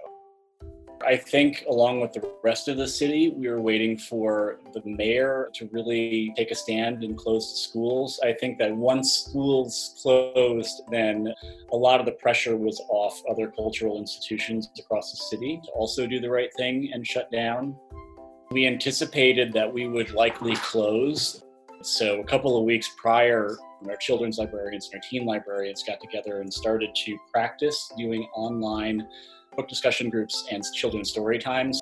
I 1.07 1.17
think, 1.17 1.65
along 1.69 2.01
with 2.01 2.13
the 2.13 2.29
rest 2.43 2.67
of 2.67 2.77
the 2.77 2.89
city, 2.89 3.31
we 3.31 3.49
were 3.49 3.61
waiting 3.61 3.97
for 3.97 4.59
the 4.75 4.83
mayor 4.85 5.49
to 5.55 5.69
really 5.71 6.33
take 6.37 6.51
a 6.51 6.55
stand 6.55 7.05
and 7.05 7.17
close 7.17 7.53
the 7.53 7.59
schools. 7.59 8.19
I 8.25 8.33
think 8.33 8.59
that 8.59 8.75
once 8.75 9.27
schools 9.29 9.95
closed, 10.03 10.83
then 10.91 11.33
a 11.73 11.77
lot 11.77 12.01
of 12.01 12.07
the 12.07 12.13
pressure 12.13 12.57
was 12.57 12.83
off 12.89 13.23
other 13.31 13.49
cultural 13.49 13.99
institutions 13.99 14.69
across 14.79 15.13
the 15.13 15.19
city 15.19 15.61
to 15.65 15.71
also 15.71 16.07
do 16.07 16.19
the 16.21 16.31
right 16.31 16.51
thing 16.57 16.91
and 16.93 17.07
shut 17.07 17.31
down. 17.31 17.77
We 18.51 18.67
anticipated 18.67 19.53
that 19.53 19.73
we 19.73 19.87
would 19.87 20.11
likely 20.15 20.57
close. 20.57 21.45
So, 21.83 22.21
a 22.21 22.25
couple 22.25 22.59
of 22.59 22.65
weeks 22.65 22.91
prior, 22.97 23.57
Um, 23.81 23.91
our 23.91 23.97
children's 23.97 24.39
librarians 24.39 24.87
and 24.87 24.95
our 24.95 25.09
teen 25.09 25.25
librarians 25.25 25.83
got 25.83 26.01
together 26.01 26.41
and 26.41 26.53
started 26.53 26.95
to 26.95 27.19
practice 27.33 27.91
doing 27.97 28.29
online 28.35 29.07
book 29.57 29.69
discussion 29.69 30.11
groups 30.11 30.47
and 30.51 30.63
children's 30.75 31.11
story 31.11 31.39
times. 31.39 31.81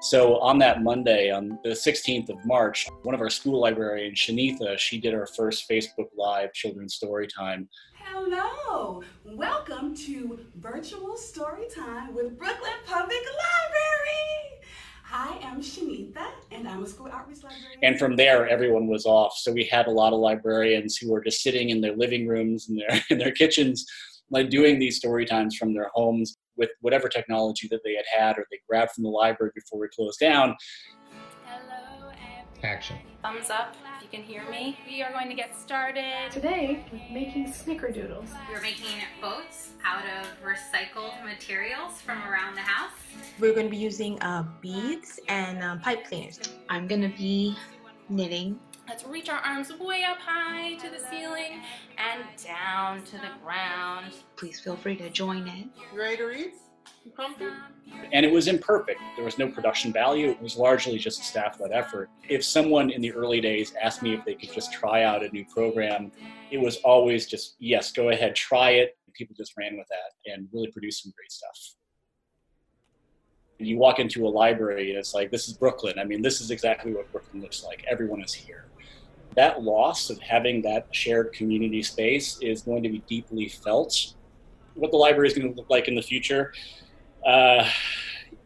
So 0.00 0.38
on 0.40 0.58
that 0.58 0.82
Monday, 0.82 1.30
on 1.30 1.58
the 1.64 1.70
16th 1.70 2.28
of 2.28 2.36
March, 2.44 2.86
one 3.02 3.14
of 3.14 3.20
our 3.22 3.30
school 3.30 3.60
librarians, 3.60 4.18
Shanitha, 4.18 4.78
she 4.78 5.00
did 5.00 5.14
our 5.14 5.26
first 5.26 5.68
Facebook 5.68 6.08
Live 6.16 6.52
children's 6.52 6.94
story 6.94 7.26
time. 7.26 7.68
Hello, 7.94 9.02
welcome 9.24 9.94
to 9.96 10.38
Virtual 10.56 11.16
story 11.16 11.66
time 11.74 12.14
with 12.14 12.38
Brooklyn 12.38 12.72
Public 12.86 13.10
Library. 13.10 14.63
I 15.16 15.38
am 15.42 15.60
Shanitha, 15.60 16.26
and 16.50 16.66
I'm 16.66 16.82
a 16.82 16.86
school 16.88 17.06
outreach 17.06 17.44
librarian. 17.44 17.78
And 17.84 17.96
from 18.00 18.16
there, 18.16 18.48
everyone 18.48 18.88
was 18.88 19.06
off. 19.06 19.36
So 19.36 19.52
we 19.52 19.62
had 19.62 19.86
a 19.86 19.90
lot 19.90 20.12
of 20.12 20.18
librarians 20.18 20.96
who 20.96 21.12
were 21.12 21.22
just 21.22 21.40
sitting 21.40 21.70
in 21.70 21.80
their 21.80 21.94
living 21.94 22.26
rooms 22.26 22.68
and 22.68 22.80
their 22.80 23.00
in 23.10 23.18
their 23.18 23.30
kitchens, 23.30 23.86
like 24.30 24.50
doing 24.50 24.80
these 24.80 24.96
story 24.96 25.24
times 25.24 25.56
from 25.56 25.72
their 25.72 25.88
homes 25.94 26.36
with 26.56 26.70
whatever 26.80 27.08
technology 27.08 27.68
that 27.70 27.80
they 27.84 27.94
had 27.94 28.04
had 28.12 28.38
or 28.38 28.44
they 28.50 28.58
grabbed 28.68 28.90
from 28.90 29.04
the 29.04 29.10
library 29.10 29.52
before 29.54 29.78
we 29.78 29.86
closed 29.94 30.18
down. 30.18 30.56
Action. 32.64 32.96
Thumbs 33.24 33.48
up 33.48 33.74
if 33.96 34.02
you 34.02 34.08
can 34.10 34.22
hear 34.22 34.42
me. 34.50 34.78
We 34.86 35.02
are 35.02 35.10
going 35.10 35.30
to 35.30 35.34
get 35.34 35.56
started. 35.56 36.30
Today, 36.30 36.84
we're 36.92 37.00
making 37.10 37.46
snickerdoodles. 37.46 38.28
We're 38.52 38.60
making 38.60 39.00
boats 39.18 39.70
out 39.82 40.02
of 40.04 40.26
recycled 40.46 41.24
materials 41.24 42.02
from 42.02 42.18
around 42.24 42.54
the 42.54 42.60
house. 42.60 42.92
We're 43.40 43.54
going 43.54 43.64
to 43.64 43.70
be 43.70 43.78
using 43.78 44.20
uh, 44.20 44.44
beads 44.60 45.20
and 45.28 45.62
uh, 45.62 45.76
pipe 45.76 46.06
cleaners. 46.06 46.38
I'm 46.68 46.86
going 46.86 47.00
to 47.00 47.16
be 47.16 47.56
knitting. 48.10 48.60
Let's 48.86 49.06
reach 49.06 49.30
our 49.30 49.38
arms 49.38 49.72
way 49.78 50.04
up 50.04 50.18
high 50.18 50.74
to 50.74 50.90
the 50.90 50.98
ceiling 51.10 51.62
and 51.96 52.24
down 52.44 53.04
to 53.04 53.12
the 53.12 53.30
ground. 53.42 54.12
Please 54.36 54.60
feel 54.60 54.76
free 54.76 54.96
to 54.96 55.08
join 55.08 55.48
in. 55.48 55.70
You 55.78 55.98
ready 55.98 56.18
to 56.18 56.24
read? 56.24 56.52
And 58.12 58.24
it 58.24 58.32
was 58.32 58.48
imperfect. 58.48 59.00
There 59.16 59.24
was 59.24 59.38
no 59.38 59.48
production 59.48 59.92
value. 59.92 60.30
It 60.30 60.40
was 60.40 60.56
largely 60.56 60.98
just 60.98 61.20
a 61.20 61.24
staff 61.24 61.60
led 61.60 61.72
effort. 61.72 62.10
If 62.28 62.44
someone 62.44 62.90
in 62.90 63.00
the 63.00 63.12
early 63.12 63.40
days 63.40 63.74
asked 63.80 64.02
me 64.02 64.14
if 64.14 64.24
they 64.24 64.34
could 64.34 64.52
just 64.52 64.72
try 64.72 65.04
out 65.04 65.24
a 65.24 65.28
new 65.28 65.44
program, 65.46 66.12
it 66.50 66.58
was 66.58 66.76
always 66.78 67.26
just, 67.26 67.56
yes, 67.58 67.92
go 67.92 68.10
ahead, 68.10 68.34
try 68.34 68.70
it. 68.70 68.96
People 69.14 69.34
just 69.36 69.54
ran 69.56 69.76
with 69.76 69.86
that 69.88 70.32
and 70.32 70.48
really 70.52 70.70
produced 70.72 71.02
some 71.02 71.12
great 71.16 71.30
stuff. 71.30 71.76
You 73.58 73.78
walk 73.78 74.00
into 74.00 74.26
a 74.26 74.28
library 74.28 74.90
and 74.90 74.98
it's 74.98 75.14
like, 75.14 75.30
this 75.30 75.46
is 75.46 75.54
Brooklyn. 75.54 75.98
I 75.98 76.04
mean, 76.04 76.20
this 76.20 76.40
is 76.40 76.50
exactly 76.50 76.92
what 76.92 77.10
Brooklyn 77.12 77.40
looks 77.40 77.62
like. 77.62 77.84
Everyone 77.88 78.22
is 78.22 78.34
here. 78.34 78.66
That 79.36 79.62
loss 79.62 80.10
of 80.10 80.18
having 80.20 80.62
that 80.62 80.88
shared 80.90 81.32
community 81.32 81.82
space 81.82 82.38
is 82.40 82.62
going 82.62 82.82
to 82.82 82.88
be 82.88 82.98
deeply 83.08 83.48
felt. 83.48 84.14
What 84.74 84.90
the 84.90 84.96
library 84.96 85.28
is 85.28 85.34
going 85.34 85.50
to 85.50 85.56
look 85.56 85.70
like 85.70 85.88
in 85.88 85.94
the 85.94 86.02
future, 86.02 86.52
uh, 87.26 87.68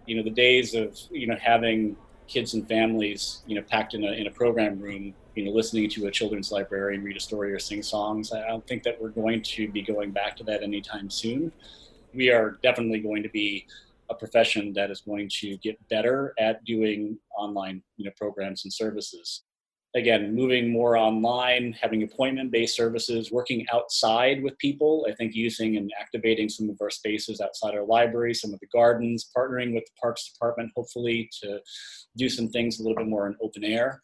you 0.07 0.17
know, 0.17 0.23
the 0.23 0.31
days 0.31 0.75
of 0.75 0.99
you 1.11 1.27
know 1.27 1.37
having 1.41 1.97
kids 2.27 2.55
and 2.55 2.69
families, 2.69 3.43
you 3.47 3.55
know, 3.55 3.63
packed 3.63 3.95
in 3.95 4.05
a 4.05 4.13
in 4.13 4.27
a 4.27 4.31
program 4.31 4.79
room, 4.79 5.15
you 5.35 5.45
know, 5.45 5.51
listening 5.51 5.89
to 5.91 6.07
a 6.07 6.11
children's 6.11 6.53
librarian 6.53 7.03
read 7.03 7.17
a 7.17 7.21
story 7.21 7.53
or 7.53 7.59
sing 7.59 7.83
songs. 7.83 8.33
I 8.33 8.47
don't 8.47 8.67
think 8.67 8.83
that 8.85 9.01
we're 9.01 9.11
going 9.11 9.43
to 9.43 9.69
be 9.69 9.83
going 9.83 10.11
back 10.11 10.37
to 10.37 10.45
that 10.45 10.63
anytime 10.63 11.11
soon. 11.11 11.53
We 12.15 12.31
are 12.31 12.59
definitely 12.63 13.01
going 13.01 13.23
to 13.23 13.29
be 13.29 13.67
a 14.11 14.15
profession 14.15 14.73
that 14.73 14.91
is 14.91 15.03
going 15.03 15.29
to 15.29 15.57
get 15.59 15.77
better 15.89 16.35
at 16.39 16.65
doing 16.65 17.19
online 17.37 17.83
you 17.97 18.05
know 18.05 18.11
programs 18.17 18.65
and 18.65 18.73
services 18.73 19.43
again 19.99 20.35
moving 20.35 20.73
more 20.73 20.97
online 20.97 21.75
having 21.79 22.03
appointment 22.03 22.51
based 22.51 22.75
services 22.75 23.31
working 23.31 23.67
outside 23.73 24.43
with 24.43 24.57
people 24.59 25.07
i 25.09 25.15
think 25.15 25.35
using 25.35 25.77
and 25.77 25.91
activating 26.01 26.49
some 26.49 26.71
of 26.71 26.77
our 26.81 26.91
spaces 26.91 27.41
outside 27.41 27.75
our 27.75 27.85
library 27.85 28.33
some 28.33 28.55
of 28.55 28.61
the 28.61 28.67
gardens 28.73 29.31
partnering 29.37 29.75
with 29.75 29.85
the 29.85 30.01
parks 30.01 30.31
department 30.33 30.71
hopefully 30.75 31.29
to 31.43 31.61
do 32.19 32.29
some 32.29 32.49
things 32.49 32.79
a 32.79 32.83
little 32.83 32.97
bit 32.97 33.09
more 33.09 33.27
in 33.27 33.37
open 33.41 33.65
air. 33.65 34.03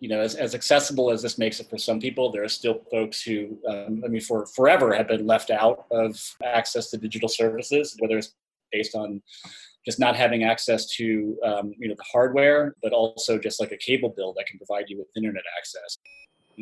You 0.00 0.08
know, 0.08 0.20
as, 0.20 0.36
as 0.36 0.54
accessible 0.54 1.10
as 1.10 1.20
this 1.22 1.38
makes 1.38 1.58
it 1.58 1.68
for 1.68 1.76
some 1.76 2.00
people, 2.00 2.30
there 2.30 2.44
are 2.44 2.48
still 2.48 2.84
folks 2.90 3.20
who, 3.20 3.58
um, 3.68 4.02
I 4.04 4.08
mean, 4.08 4.20
for 4.20 4.46
forever 4.46 4.94
have 4.94 5.08
been 5.08 5.26
left 5.26 5.50
out 5.50 5.86
of 5.90 6.16
access 6.44 6.90
to 6.90 6.98
digital 6.98 7.28
services, 7.28 7.96
whether 7.98 8.16
it's 8.16 8.32
based 8.70 8.94
on 8.94 9.20
just 9.84 9.98
not 9.98 10.16
having 10.16 10.44
access 10.44 10.86
to 10.96 11.36
um, 11.44 11.74
you 11.78 11.88
know 11.88 11.94
the 11.96 12.04
hardware, 12.10 12.74
but 12.82 12.92
also 12.92 13.38
just 13.38 13.60
like 13.60 13.72
a 13.72 13.76
cable 13.76 14.10
bill 14.10 14.34
that 14.36 14.46
can 14.46 14.58
provide 14.58 14.84
you 14.88 14.98
with 14.98 15.08
internet 15.16 15.44
access. 15.58 15.98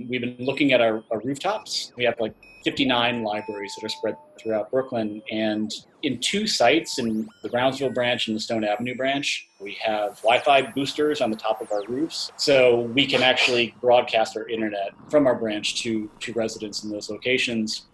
We've 0.08 0.20
been 0.20 0.36
looking 0.38 0.72
at 0.72 0.82
our, 0.82 1.02
our, 1.10 1.20
rooftops. 1.20 1.92
We 1.96 2.04
have 2.04 2.20
like 2.20 2.34
59 2.64 3.22
libraries 3.22 3.74
that 3.76 3.86
are 3.86 3.88
spread 3.88 4.16
throughout 4.38 4.70
Brooklyn. 4.70 5.22
And 5.30 5.72
in 6.02 6.18
two 6.20 6.46
sites, 6.46 6.98
in 6.98 7.26
the 7.42 7.48
Brownsville 7.48 7.94
branch 7.94 8.28
and 8.28 8.36
the 8.36 8.40
Stone 8.40 8.62
Avenue 8.62 8.94
branch, 8.94 9.48
we 9.58 9.72
have 9.82 10.16
Wi 10.20 10.40
Fi 10.40 10.70
boosters 10.72 11.22
on 11.22 11.30
the 11.30 11.36
top 11.36 11.62
of 11.62 11.72
our 11.72 11.82
roofs. 11.88 12.30
So 12.36 12.80
we 12.80 13.06
can 13.06 13.22
actually 13.22 13.74
broadcast 13.80 14.36
our 14.36 14.46
internet 14.46 14.90
from 15.08 15.26
our 15.26 15.34
branch 15.34 15.82
to, 15.82 16.10
to 16.20 16.32
residents 16.34 16.84
in 16.84 16.90
those 16.90 17.08
locations 17.08 17.86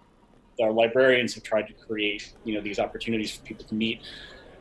our 0.61 0.73
librarians 0.73 1.35
have 1.35 1.43
tried 1.43 1.66
to 1.66 1.73
create 1.73 2.35
you 2.45 2.55
know 2.55 2.61
these 2.61 2.79
opportunities 2.79 3.35
for 3.35 3.43
people 3.43 3.64
to 3.64 3.75
meet 3.75 4.01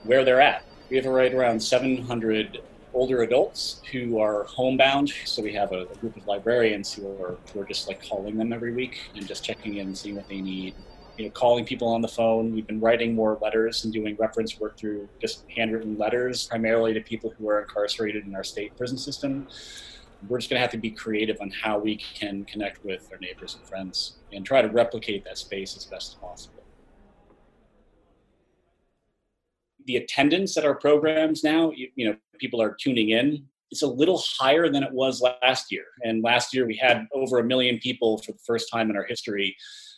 where 0.04 0.24
they're 0.26 0.41
at. 0.41 0.64
We 0.89 0.97
have 0.97 1.06
right 1.06 1.34
around 1.34 1.62
700 1.62 2.62
older 2.93 3.24
adults 3.24 3.82
who 3.91 4.20
are 4.20 4.43
homebound. 4.43 5.14
So 5.26 5.41
we 5.41 5.54
have 5.54 5.72
a, 5.72 5.84
a, 5.84 5.95
group 5.95 6.18
of 6.18 6.28
librarians 6.28 6.93
who 6.93 7.08
are 7.08 7.38
who 7.54 7.62
are 7.62 7.66
just 7.66 7.88
like 7.88 8.06
calling 8.06 8.38
them 8.38 8.52
every 8.52 8.74
week 8.74 8.99
and 9.16 9.26
just 9.26 9.43
checking 9.43 9.76
in, 9.76 9.88
and 9.88 9.97
seeing 9.97 10.16
what 10.16 10.28
they 10.28 10.41
need. 10.41 10.76
You 11.18 11.26
know, 11.26 11.32
calling 11.32 11.66
people 11.66 11.88
on 11.88 12.02
the 12.02 12.08
phone. 12.08 12.54
We've 12.54 12.68
been 12.68 12.80
writing 12.80 13.16
more 13.16 13.38
letters 13.41 13.84
and 13.84 13.93
doing 13.93 14.16
reference 14.18 14.60
work 14.60 14.78
through 14.78 15.08
just 15.22 15.45
handwritten 15.56 15.97
letters, 15.97 16.47
primarily 16.47 16.93
to 16.93 17.02
people 17.02 17.34
who 17.38 17.49
are 17.49 17.62
incarcerated 17.62 18.26
in 18.26 18.36
our 18.36 18.43
state 18.43 18.76
prison 18.76 18.97
system 18.97 19.47
we're 20.28 20.38
just 20.38 20.49
going 20.49 20.58
to 20.58 20.62
have 20.62 20.72
to 20.72 20.78
be 20.78 20.91
creative 20.91 21.38
on 21.41 21.49
how 21.49 21.80
we 21.80 21.95
can 21.95 22.45
connect 22.45 22.84
with 22.86 23.10
our 23.12 23.18
neighbors 23.18 23.56
and 23.56 23.68
friends 23.68 24.18
and 24.32 24.45
try 24.45 24.62
to 24.62 24.68
replicate 24.70 25.24
that 25.26 25.38
space 25.38 25.76
as 25.76 25.86
best 25.86 26.12
as 26.12 26.16
possible. 26.16 26.61
The 29.91 29.97
attendance 29.97 30.55
at 30.55 30.63
our 30.63 30.75
programs 30.75 31.43
now, 31.43 31.71
you, 31.71 31.89
you 31.95 32.09
know, 32.09 32.15
people 32.39 32.61
are 32.61 32.77
tuning 32.79 33.09
in. 33.09 33.45
It's 33.71 33.81
a 33.81 33.87
little 33.87 34.23
higher 34.39 34.69
than 34.69 34.83
it 34.83 34.93
was 34.93 35.21
last 35.21 35.69
year. 35.69 35.83
And 36.05 36.23
last 36.23 36.53
year 36.53 36.65
we 36.65 36.77
had 36.77 37.07
over 37.13 37.39
a 37.39 37.43
million 37.43 37.77
people 37.77 38.19
for 38.19 38.31
the 38.31 38.39
first 38.47 38.69
time 38.71 38.89
in 38.89 38.95
our 38.95 39.03
history 39.03 39.53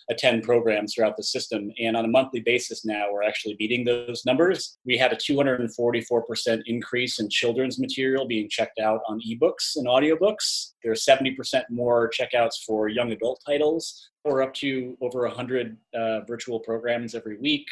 attend 0.10 0.42
programs 0.42 0.96
throughout 0.96 1.16
the 1.16 1.22
system. 1.22 1.72
And 1.78 1.96
on 1.96 2.06
a 2.06 2.08
monthly 2.08 2.40
basis 2.40 2.84
now, 2.84 3.06
we're 3.12 3.22
actually 3.22 3.56
beating 3.60 3.86
those 3.86 4.26
numbers. 4.26 4.80
We 4.84 4.98
had 4.98 5.14
a 5.14 5.16
244% 5.16 6.64
increase 6.66 7.20
in 7.20 7.30
children's 7.30 7.78
material 7.78 8.26
being 8.26 8.50
checked 8.50 8.80
out 8.80 9.02
on 9.08 9.22
ebooks 9.22 9.76
and 9.76 9.86
audiobooks. 9.86 10.72
There 10.82 10.92
are 10.92 10.96
70% 10.96 11.36
more 11.70 12.10
checkouts 12.10 12.64
for 12.66 12.90
young 12.90 13.12
adult 13.12 13.44
titles. 13.46 14.10
We're 14.26 14.42
up 14.42 14.56
to 14.56 14.98
over 15.02 15.22
100 15.28 15.78
uh, 15.94 16.22
virtual 16.22 16.60
programs 16.60 17.14
every 17.14 17.38
week. 17.38 17.68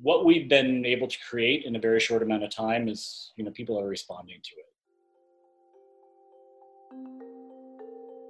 What 0.00 0.24
we've 0.24 0.48
been 0.48 0.84
able 0.86 1.06
to 1.06 1.18
create 1.28 1.64
in 1.64 1.76
a 1.76 1.78
very 1.78 2.00
short 2.00 2.22
amount 2.22 2.44
of 2.44 2.50
time 2.50 2.88
is, 2.88 3.32
you 3.36 3.44
know, 3.44 3.50
people 3.50 3.78
are 3.78 3.86
responding 3.86 4.40
to 4.42 4.50
it. 4.56 4.66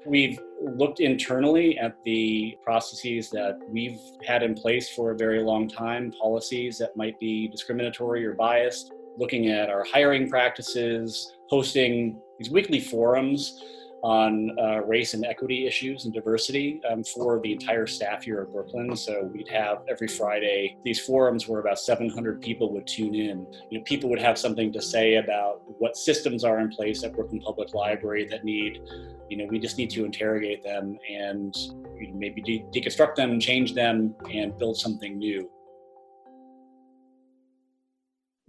We've 0.05 0.41
looked 0.77 0.99
internally 0.99 1.79
at 1.79 2.03
the 2.03 2.57
processes 2.65 3.31
that 3.31 3.61
we've 3.69 4.01
had 4.27 4.43
in 4.43 4.55
place 4.55 4.91
for 4.91 5.13
a 5.13 5.17
very 5.17 5.41
long 5.43 5.69
time, 5.69 6.13
policies 6.21 6.77
that 6.79 6.97
might 6.97 7.21
be 7.21 7.47
discriminatory 7.49 8.27
or 8.27 8.35
biased, 8.35 8.93
looking 9.17 9.49
at 9.49 9.71
our 9.71 9.85
hiring 9.85 10.29
practices, 10.29 11.37
hosting 11.49 12.21
these 12.39 12.51
weekly 12.51 12.81
forums 12.81 13.63
on 14.03 14.57
uh, 14.59 14.81
race 14.83 15.15
and 15.15 15.25
equity 15.25 15.67
issues 15.67 16.05
and 16.05 16.15
diversity 16.15 16.81
um, 16.91 17.05
for 17.05 17.41
the 17.41 17.53
entire 17.53 17.87
staff 17.87 18.25
here 18.25 18.41
at 18.41 18.53
Brooklyn. 18.53 18.97
So 18.97 19.31
we'd 19.33 19.49
have 19.49 19.83
every 19.89 20.09
Friday 20.09 20.77
these 20.85 21.01
forums 21.01 21.47
where 21.47 21.61
about 21.61 21.79
700 21.79 22.41
people 22.41 22.73
would 22.73 22.87
tune 22.87 23.15
in. 23.15 23.47
You 23.71 23.79
know, 23.79 23.85
people 23.85 24.11
would 24.11 24.21
have 24.21 24.37
something 24.39 24.73
to 24.73 24.83
say 24.83 25.17
about 25.17 25.63
what 25.79 25.97
systems 25.97 26.43
are 26.43 26.59
in 26.59 26.69
place 26.69 27.05
at 27.05 27.15
Brooklyn 27.15 27.41
Public 27.41 27.75
Library 27.75 28.27
that 28.27 28.45
need, 28.45 28.81
you 29.29 29.37
know, 29.37 29.47
we 29.49 29.59
just 29.59 29.79
need 29.79 29.91
to 29.91 30.05
interrogate 30.05 30.65
them 30.65 30.99
and 31.09 31.57
you 31.97 32.09
know, 32.09 32.15
maybe 32.15 32.43
de- 32.43 32.65
deconstruct 32.75 33.15
them, 33.15 33.39
change 33.39 33.73
them, 33.75 34.15
and 34.33 34.59
build 34.59 34.77
something 34.77 35.17
new 35.17 35.49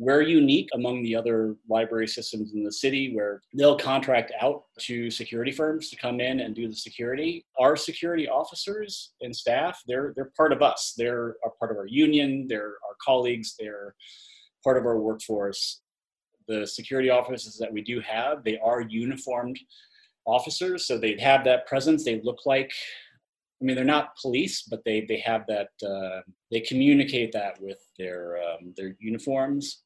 we're 0.04 0.22
unique 0.22 0.70
among 0.74 1.02
the 1.02 1.16
other 1.16 1.56
library 1.70 2.08
systems 2.08 2.54
in 2.54 2.64
the 2.64 2.72
city 2.72 3.16
where 3.16 3.42
they'll 3.54 3.78
contract 3.78 4.32
out 4.42 4.64
to 4.80 5.10
security 5.10 5.52
firms 5.52 5.90
to 5.90 5.96
come 5.96 6.20
in 6.20 6.42
and 6.42 6.54
do 6.54 6.68
the 6.68 6.76
security. 6.76 7.46
Our 7.60 7.76
security 7.76 8.28
officers 8.28 9.14
and 9.22 9.36
staff, 9.36 9.82
they're 9.88 10.14
they're 10.16 10.32
part 10.36 10.52
of 10.52 10.62
us. 10.62 10.94
They're 10.98 11.36
a 11.46 11.50
part 11.60 11.72
of 11.72 11.78
our 11.78 11.88
union, 11.88 12.48
they're 12.48 12.76
our 12.88 12.96
colleagues, 13.04 13.56
they're 13.58 13.96
part 14.64 14.78
of 14.78 14.86
our 14.86 15.00
workforce. 15.00 15.82
The 16.48 16.68
security 16.68 17.10
officers 17.10 17.58
that 17.60 17.72
we 17.72 17.82
do 17.82 18.02
have, 18.02 18.44
they 18.44 18.60
are 18.60 18.82
uniformed 18.82 19.58
officers, 20.26 20.86
so 20.86 20.98
they 20.98 21.18
have 21.20 21.46
that 21.46 21.66
presence. 21.68 22.04
They 22.04 22.22
look 22.22 22.46
like 22.46 22.74
I 23.64 23.66
mean, 23.66 23.78
they're 23.78 23.86
not 23.86 24.18
police, 24.18 24.64
but 24.64 24.84
they 24.84 25.06
they 25.08 25.20
have 25.20 25.46
that. 25.48 25.70
Uh, 25.82 26.22
they 26.52 26.60
communicate 26.60 27.32
that 27.32 27.62
with 27.62 27.78
their 27.98 28.38
um, 28.44 28.74
their 28.76 28.98
uniforms. 29.00 29.84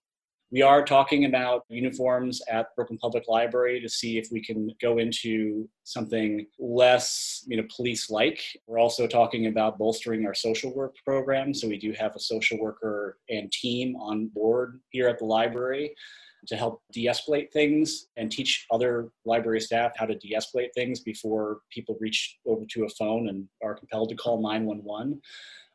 We 0.49 0.61
are 0.61 0.85
talking 0.85 1.25
about 1.25 1.65
uniforms 1.67 2.41
at 2.49 2.73
Brooklyn 2.73 2.97
Public 2.99 3.25
Library 3.27 3.81
to 3.81 3.89
see 3.89 4.17
if 4.17 4.29
we 4.31 4.41
can 4.41 4.69
go 4.81 4.97
into 4.97 5.67
something 5.83 6.47
less, 6.57 7.43
you 7.47 7.57
know, 7.57 7.67
police-like. 7.75 8.41
We're 8.65 8.79
also 8.79 9.07
talking 9.07 9.47
about 9.47 9.77
bolstering 9.77 10.25
our 10.25 10.33
social 10.33 10.73
work 10.73 10.95
program. 11.03 11.53
So 11.53 11.67
we 11.67 11.77
do 11.77 11.91
have 11.99 12.15
a 12.15 12.19
social 12.21 12.57
worker 12.59 13.17
and 13.29 13.51
team 13.51 13.97
on 13.97 14.27
board 14.27 14.79
here 14.89 15.09
at 15.09 15.19
the 15.19 15.25
library 15.25 15.93
to 16.47 16.55
help 16.55 16.81
de-escalate 16.93 17.51
things 17.51 18.07
and 18.15 18.31
teach 18.31 18.67
other 18.71 19.09
library 19.25 19.59
staff 19.59 19.91
how 19.97 20.05
to 20.05 20.15
de-escalate 20.15 20.73
things 20.73 21.01
before 21.01 21.59
people 21.73 21.97
reach 21.99 22.37
over 22.45 22.63
to 22.69 22.85
a 22.85 22.89
phone 22.89 23.27
and 23.27 23.45
are 23.61 23.75
compelled 23.75 24.07
to 24.07 24.15
call 24.15 24.41
911. 24.41 25.21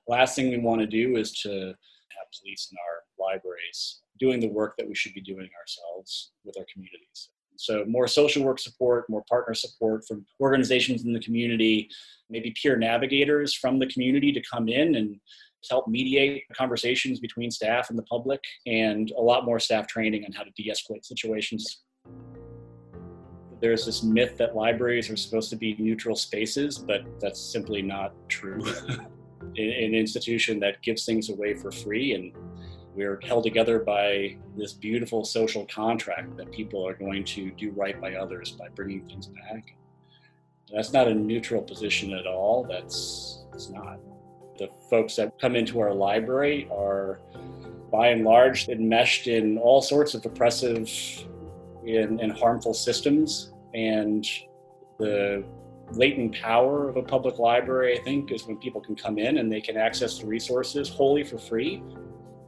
Last 0.08 0.34
thing 0.34 0.48
we 0.48 0.56
want 0.56 0.80
to 0.80 0.86
do 0.86 1.16
is 1.16 1.32
to 1.40 1.50
have 1.50 2.40
police 2.40 2.72
in 2.72 2.78
our 2.78 3.28
libraries 3.28 3.98
doing 4.22 4.38
the 4.38 4.48
work 4.60 4.74
that 4.78 4.88
we 4.88 4.94
should 4.94 5.14
be 5.14 5.20
doing 5.20 5.50
ourselves 5.60 6.30
with 6.44 6.56
our 6.56 6.66
communities. 6.72 7.30
So 7.56 7.84
more 7.86 8.06
social 8.06 8.44
work 8.44 8.60
support, 8.60 9.10
more 9.10 9.24
partner 9.28 9.54
support 9.54 10.04
from 10.06 10.24
organizations 10.40 11.04
in 11.04 11.12
the 11.12 11.20
community, 11.20 11.90
maybe 12.30 12.54
peer 12.60 12.76
navigators 12.76 13.52
from 13.52 13.80
the 13.80 13.86
community 13.86 14.32
to 14.32 14.42
come 14.52 14.68
in 14.68 14.94
and 14.94 15.16
help 15.68 15.88
mediate 15.88 16.44
conversations 16.56 17.18
between 17.18 17.50
staff 17.50 17.90
and 17.90 17.98
the 17.98 18.04
public, 18.04 18.40
and 18.66 19.10
a 19.12 19.20
lot 19.20 19.44
more 19.44 19.58
staff 19.58 19.86
training 19.88 20.24
on 20.24 20.32
how 20.32 20.44
to 20.44 20.50
de 20.56 20.70
escalate 20.70 21.04
situations. 21.04 21.82
There's 23.60 23.84
this 23.86 24.02
myth 24.02 24.36
that 24.38 24.56
libraries 24.56 25.10
are 25.10 25.16
supposed 25.16 25.50
to 25.50 25.56
be 25.56 25.76
neutral 25.78 26.16
spaces, 26.16 26.78
but 26.78 27.02
that's 27.20 27.40
simply 27.40 27.82
not 27.82 28.12
true. 28.28 28.64
An 29.40 29.94
institution 29.94 30.58
that 30.60 30.82
gives 30.82 31.04
things 31.04 31.28
away 31.28 31.54
for 31.54 31.70
free 31.70 32.14
and 32.14 32.32
We're 32.95 33.18
held 33.22 33.45
together 33.45 33.78
by 33.78 34.36
this 34.55 34.74
beautiful 34.74 35.24
social 35.24 35.64
contract 35.66 36.36
that 36.36 36.53
people 36.53 36.86
are 36.86 36.95
going 36.95 37.24
to 37.24 37.51
do 37.53 37.70
right 37.70 37.99
by 37.99 38.14
others 38.16 38.51
by 38.51 38.68
bringing 38.68 39.07
things 39.07 39.28
back. 39.28 39.74
That's 40.70 40.93
not 40.93 41.09
a 41.09 41.14
neutral 41.14 41.62
position 41.62 42.12
at 42.12 42.26
all. 42.26 42.64
That's 42.64 43.45
it's 43.55 43.70
not. 43.70 43.99
The 44.59 44.68
folks 44.90 45.16
that 45.16 45.38
come 45.40 45.57
into 45.57 45.80
our 45.80 45.95
library 45.95 46.68
are, 46.70 47.20
by 47.90 48.09
and 48.09 48.24
large, 48.24 48.68
enmeshed 48.68 49.26
in 49.26 49.57
all 49.57 49.80
sorts 49.80 50.12
of 50.12 50.24
oppressive 50.26 50.88
and, 51.86 52.20
and 52.20 52.32
harmful 52.32 52.74
systems. 52.74 53.53
And 53.74 54.26
the 54.99 55.45
latent 55.93 56.34
power 56.34 56.90
of 56.90 56.97
a 56.99 57.03
public 57.03 57.38
library, 57.38 57.99
I 57.99 58.03
think, 58.03 58.32
is 58.32 58.47
when 58.47 58.59
people 58.59 58.82
can 58.82 58.97
come 58.97 59.18
in 59.18 59.38
and 59.38 59.51
they 59.51 59.62
can 59.62 59.78
access 59.78 60.18
the 60.18 60.26
resources 60.26 60.90
wholly 60.90 61.24
for 61.24 61.38
free 61.38 61.82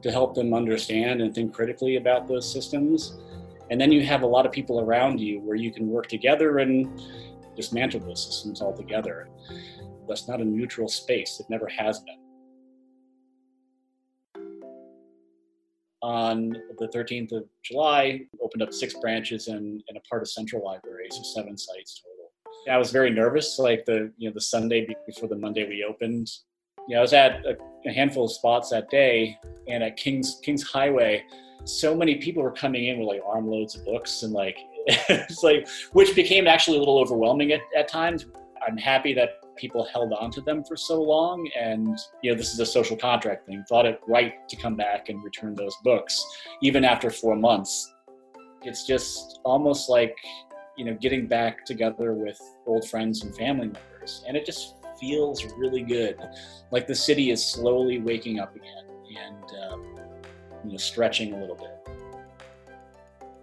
to 0.05 0.11
help 0.11 0.35
them 0.35 0.53
understand 0.53 1.19
and 1.19 1.33
think 1.33 1.51
critically 1.51 1.95
about 1.95 2.27
those 2.27 2.49
systems. 2.49 3.17
And 3.71 3.81
then 3.81 3.91
you 3.91 4.05
have 4.05 4.21
a 4.21 4.27
lot 4.27 4.45
of 4.45 4.51
people 4.51 4.79
around 4.79 5.19
you 5.19 5.39
where 5.39 5.55
you 5.55 5.71
can 5.71 5.87
work 5.89 6.05
together 6.05 6.59
and 6.59 7.01
dismantle 7.55 8.01
those 8.01 8.23
systems 8.23 8.61
altogether. 8.61 9.27
That's 10.07 10.27
not 10.27 10.41
a 10.41 10.45
neutral 10.45 10.87
space, 10.87 11.39
it 11.39 11.47
never 11.49 11.67
has 11.67 12.01
been. 12.01 12.19
On 16.03 16.51
the 16.77 16.87
13th 16.89 17.31
of 17.31 17.45
July, 17.63 18.27
opened 18.43 18.61
up 18.61 18.73
six 18.73 18.93
branches 19.01 19.47
and, 19.47 19.81
and 19.87 19.97
a 19.97 20.01
part 20.01 20.21
of 20.21 20.29
Central 20.29 20.63
Library, 20.63 21.07
so 21.09 21.23
seven 21.23 21.57
sites 21.57 21.99
total. 21.99 22.31
I 22.71 22.77
was 22.77 22.91
very 22.91 23.09
nervous, 23.09 23.57
like 23.57 23.85
the 23.85 24.11
you 24.17 24.29
know 24.29 24.33
the 24.35 24.41
Sunday 24.41 24.87
before 25.07 25.29
the 25.29 25.35
Monday 25.35 25.67
we 25.67 25.83
opened. 25.83 26.29
You 26.87 26.95
know, 26.95 26.99
I 26.99 27.01
was 27.01 27.13
at 27.13 27.45
a, 27.45 27.57
a 27.85 27.91
handful 27.91 28.25
of 28.25 28.31
spots 28.31 28.69
that 28.69 28.89
day, 28.89 29.37
and 29.67 29.83
at 29.83 29.97
Kings 29.97 30.39
Kings 30.43 30.63
Highway, 30.63 31.23
so 31.63 31.95
many 31.95 32.15
people 32.15 32.43
were 32.43 32.51
coming 32.51 32.87
in 32.87 32.99
with 32.99 33.07
like 33.07 33.21
armloads 33.25 33.75
of 33.75 33.85
books, 33.85 34.23
and 34.23 34.33
like 34.33 34.57
it's 34.87 35.43
like 35.43 35.67
which 35.93 36.15
became 36.15 36.47
actually 36.47 36.77
a 36.77 36.79
little 36.79 36.99
overwhelming 36.99 37.51
at, 37.51 37.61
at 37.75 37.87
times. 37.87 38.25
I'm 38.67 38.77
happy 38.77 39.13
that 39.13 39.29
people 39.57 39.85
held 39.85 40.11
on 40.13 40.31
to 40.31 40.41
them 40.41 40.63
for 40.63 40.75
so 40.75 41.01
long, 41.01 41.49
and 41.57 41.97
you 42.21 42.31
know 42.31 42.37
this 42.37 42.53
is 42.53 42.59
a 42.59 42.65
social 42.65 42.97
contract 42.97 43.47
thing. 43.47 43.63
Thought 43.67 43.85
it 43.85 43.99
right 44.07 44.47
to 44.49 44.55
come 44.55 44.75
back 44.75 45.09
and 45.09 45.23
return 45.23 45.55
those 45.55 45.75
books, 45.83 46.23
even 46.61 46.83
after 46.83 47.09
four 47.09 47.35
months. 47.35 47.91
It's 48.63 48.87
just 48.87 49.39
almost 49.43 49.89
like 49.89 50.15
you 50.75 50.85
know, 50.85 50.93
getting 50.95 51.27
back 51.27 51.65
together 51.65 52.13
with 52.13 52.39
old 52.65 52.87
friends 52.89 53.23
and 53.23 53.35
family 53.35 53.67
members. 53.67 54.23
And 54.27 54.35
it 54.35 54.45
just 54.45 54.74
feels 54.99 55.45
really 55.57 55.81
good. 55.81 56.17
Like 56.71 56.87
the 56.87 56.95
city 56.95 57.31
is 57.31 57.45
slowly 57.45 57.99
waking 57.99 58.39
up 58.39 58.55
again 58.55 58.85
and, 59.17 59.71
um, 59.71 59.81
you 60.63 60.71
know, 60.71 60.77
stretching 60.77 61.33
a 61.33 61.39
little 61.39 61.55
bit. 61.55 61.71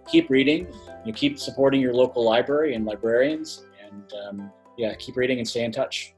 Keep 0.07 0.29
reading, 0.29 0.67
you 1.05 1.13
keep 1.13 1.39
supporting 1.39 1.81
your 1.81 1.93
local 1.93 2.23
library 2.23 2.75
and 2.75 2.85
librarians, 2.85 3.65
and 3.83 4.13
um, 4.27 4.51
yeah, 4.77 4.93
keep 4.95 5.15
reading 5.15 5.39
and 5.39 5.47
stay 5.47 5.63
in 5.63 5.71
touch. 5.71 6.13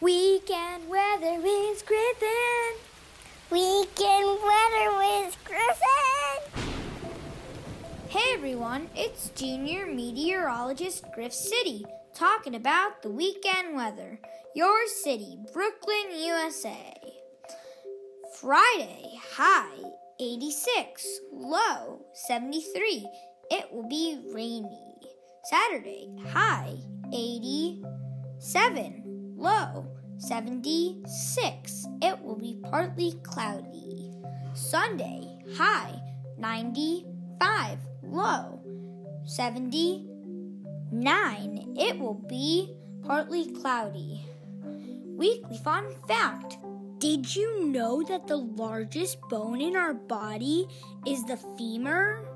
Weekend 0.00 0.88
weather 0.88 1.40
is 1.44 1.82
Griffin. 1.82 2.78
Weekend 3.50 4.38
weather 4.42 4.98
with 4.98 5.36
Griffin. 5.44 6.63
Hey 8.14 8.34
everyone, 8.34 8.88
it's 8.94 9.30
junior 9.30 9.86
meteorologist 9.86 11.04
Griff 11.16 11.32
City 11.32 11.84
talking 12.14 12.54
about 12.54 13.02
the 13.02 13.10
weekend 13.10 13.74
weather. 13.74 14.20
Your 14.54 14.86
city, 14.86 15.36
Brooklyn, 15.52 16.16
USA. 16.16 16.94
Friday, 18.40 19.18
high 19.32 19.90
86, 20.20 21.20
low 21.32 22.02
73. 22.12 23.04
It 23.50 23.72
will 23.72 23.88
be 23.88 24.20
rainy. 24.32 25.00
Saturday, 25.46 26.08
high 26.28 26.76
87, 27.12 29.34
low 29.36 29.88
76. 30.18 31.86
It 32.00 32.20
will 32.20 32.36
be 32.36 32.60
partly 32.70 33.14
cloudy. 33.24 34.12
Sunday, 34.54 35.36
high 35.56 36.00
95, 36.38 37.78
low 38.08 38.60
79. 39.26 41.74
It 41.76 41.98
will 41.98 42.22
be 42.28 42.74
partly 43.02 43.50
cloudy. 43.52 44.24
Weekly 45.16 45.58
fun 45.58 45.94
fact 46.08 46.58
Did 46.98 47.34
you 47.34 47.66
know 47.66 48.02
that 48.02 48.26
the 48.26 48.36
largest 48.36 49.20
bone 49.28 49.60
in 49.60 49.76
our 49.76 49.94
body 49.94 50.66
is 51.06 51.24
the 51.24 51.36
femur? 51.58 52.26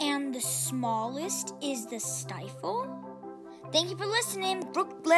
And 0.00 0.34
the 0.34 0.40
smallest 0.40 1.54
is 1.62 1.86
the 1.86 2.00
stifle? 2.00 2.88
Thank 3.72 3.90
you 3.90 3.96
for 3.96 4.06
listening, 4.06 4.62
Brooklyn! 4.72 5.14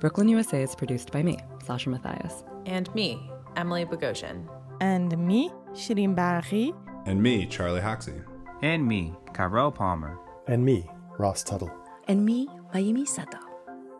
Brooklyn, 0.00 0.28
USA 0.28 0.62
is 0.62 0.74
produced 0.74 1.10
by 1.10 1.22
me, 1.22 1.38
Sasha 1.64 1.90
Matthias. 1.90 2.44
And 2.66 2.92
me, 2.94 3.30
Emily 3.56 3.84
Bogosian. 3.84 4.48
And 4.80 5.16
me, 5.18 5.50
Shirin 5.72 6.14
Barahi. 6.14 6.74
And 7.06 7.22
me, 7.22 7.46
Charlie 7.46 7.80
Hoxie. 7.80 8.22
And 8.62 8.86
me, 8.86 9.14
Carol 9.34 9.72
Palmer. 9.72 10.18
And 10.46 10.64
me, 10.64 10.88
Ross 11.18 11.42
Tuttle. 11.42 11.70
And 12.06 12.24
me, 12.24 12.48
Mayumi 12.74 13.06
Sato. 13.06 13.38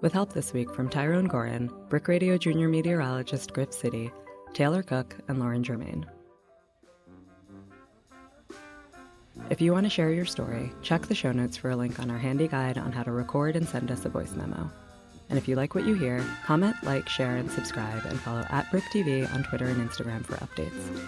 With 0.00 0.12
help 0.12 0.32
this 0.32 0.52
week 0.52 0.72
from 0.72 0.88
Tyrone 0.88 1.28
Gorin, 1.28 1.68
BRIC 1.88 2.08
Radio 2.08 2.38
junior 2.38 2.68
meteorologist 2.68 3.52
Griff 3.52 3.72
City, 3.72 4.12
Taylor 4.54 4.82
Cook, 4.82 5.16
and 5.26 5.40
Lauren 5.40 5.64
Germain. 5.64 6.06
If 9.50 9.60
you 9.60 9.72
want 9.72 9.84
to 9.86 9.90
share 9.90 10.12
your 10.12 10.26
story, 10.26 10.70
check 10.82 11.02
the 11.06 11.14
show 11.14 11.32
notes 11.32 11.56
for 11.56 11.70
a 11.70 11.76
link 11.76 11.98
on 11.98 12.10
our 12.10 12.18
handy 12.18 12.46
guide 12.46 12.78
on 12.78 12.92
how 12.92 13.02
to 13.02 13.10
record 13.10 13.56
and 13.56 13.68
send 13.68 13.90
us 13.90 14.04
a 14.04 14.08
voice 14.08 14.32
memo. 14.34 14.70
And 15.28 15.38
if 15.38 15.46
you 15.46 15.56
like 15.56 15.74
what 15.74 15.84
you 15.84 15.94
hear, 15.94 16.24
comment, 16.44 16.76
like, 16.82 17.08
share, 17.08 17.36
and 17.36 17.50
subscribe, 17.50 18.04
and 18.06 18.18
follow 18.18 18.46
at 18.48 18.70
BRIC 18.70 18.84
TV 18.84 19.34
on 19.34 19.42
Twitter 19.44 19.66
and 19.66 19.88
Instagram 19.88 20.24
for 20.24 20.36
updates. 20.36 20.98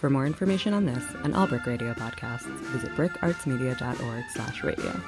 For 0.00 0.08
more 0.08 0.26
information 0.26 0.72
on 0.72 0.86
this 0.86 1.04
and 1.24 1.34
all 1.34 1.46
BRIC 1.46 1.66
Radio 1.66 1.94
podcasts, 1.94 2.46
visit 2.68 2.90
bricartsmedia.org 2.94 4.24
slash 4.32 4.62
radio. 4.62 5.00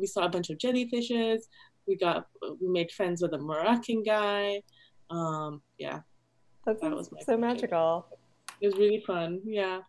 We 0.00 0.06
saw 0.06 0.24
a 0.24 0.28
bunch 0.28 0.50
of 0.50 0.58
jellyfishes. 0.58 1.40
We 1.86 1.96
got 1.96 2.26
we 2.60 2.68
made 2.68 2.90
friends 2.90 3.22
with 3.22 3.32
a 3.34 3.38
Moroccan 3.38 4.02
guy. 4.02 4.62
Um, 5.10 5.62
yeah, 5.78 6.00
That's 6.66 6.80
that 6.80 6.92
was 6.92 7.10
so 7.26 7.36
magical. 7.36 8.06
It 8.60 8.66
was 8.66 8.76
really 8.76 9.02
fun. 9.06 9.40
Yeah. 9.44 9.80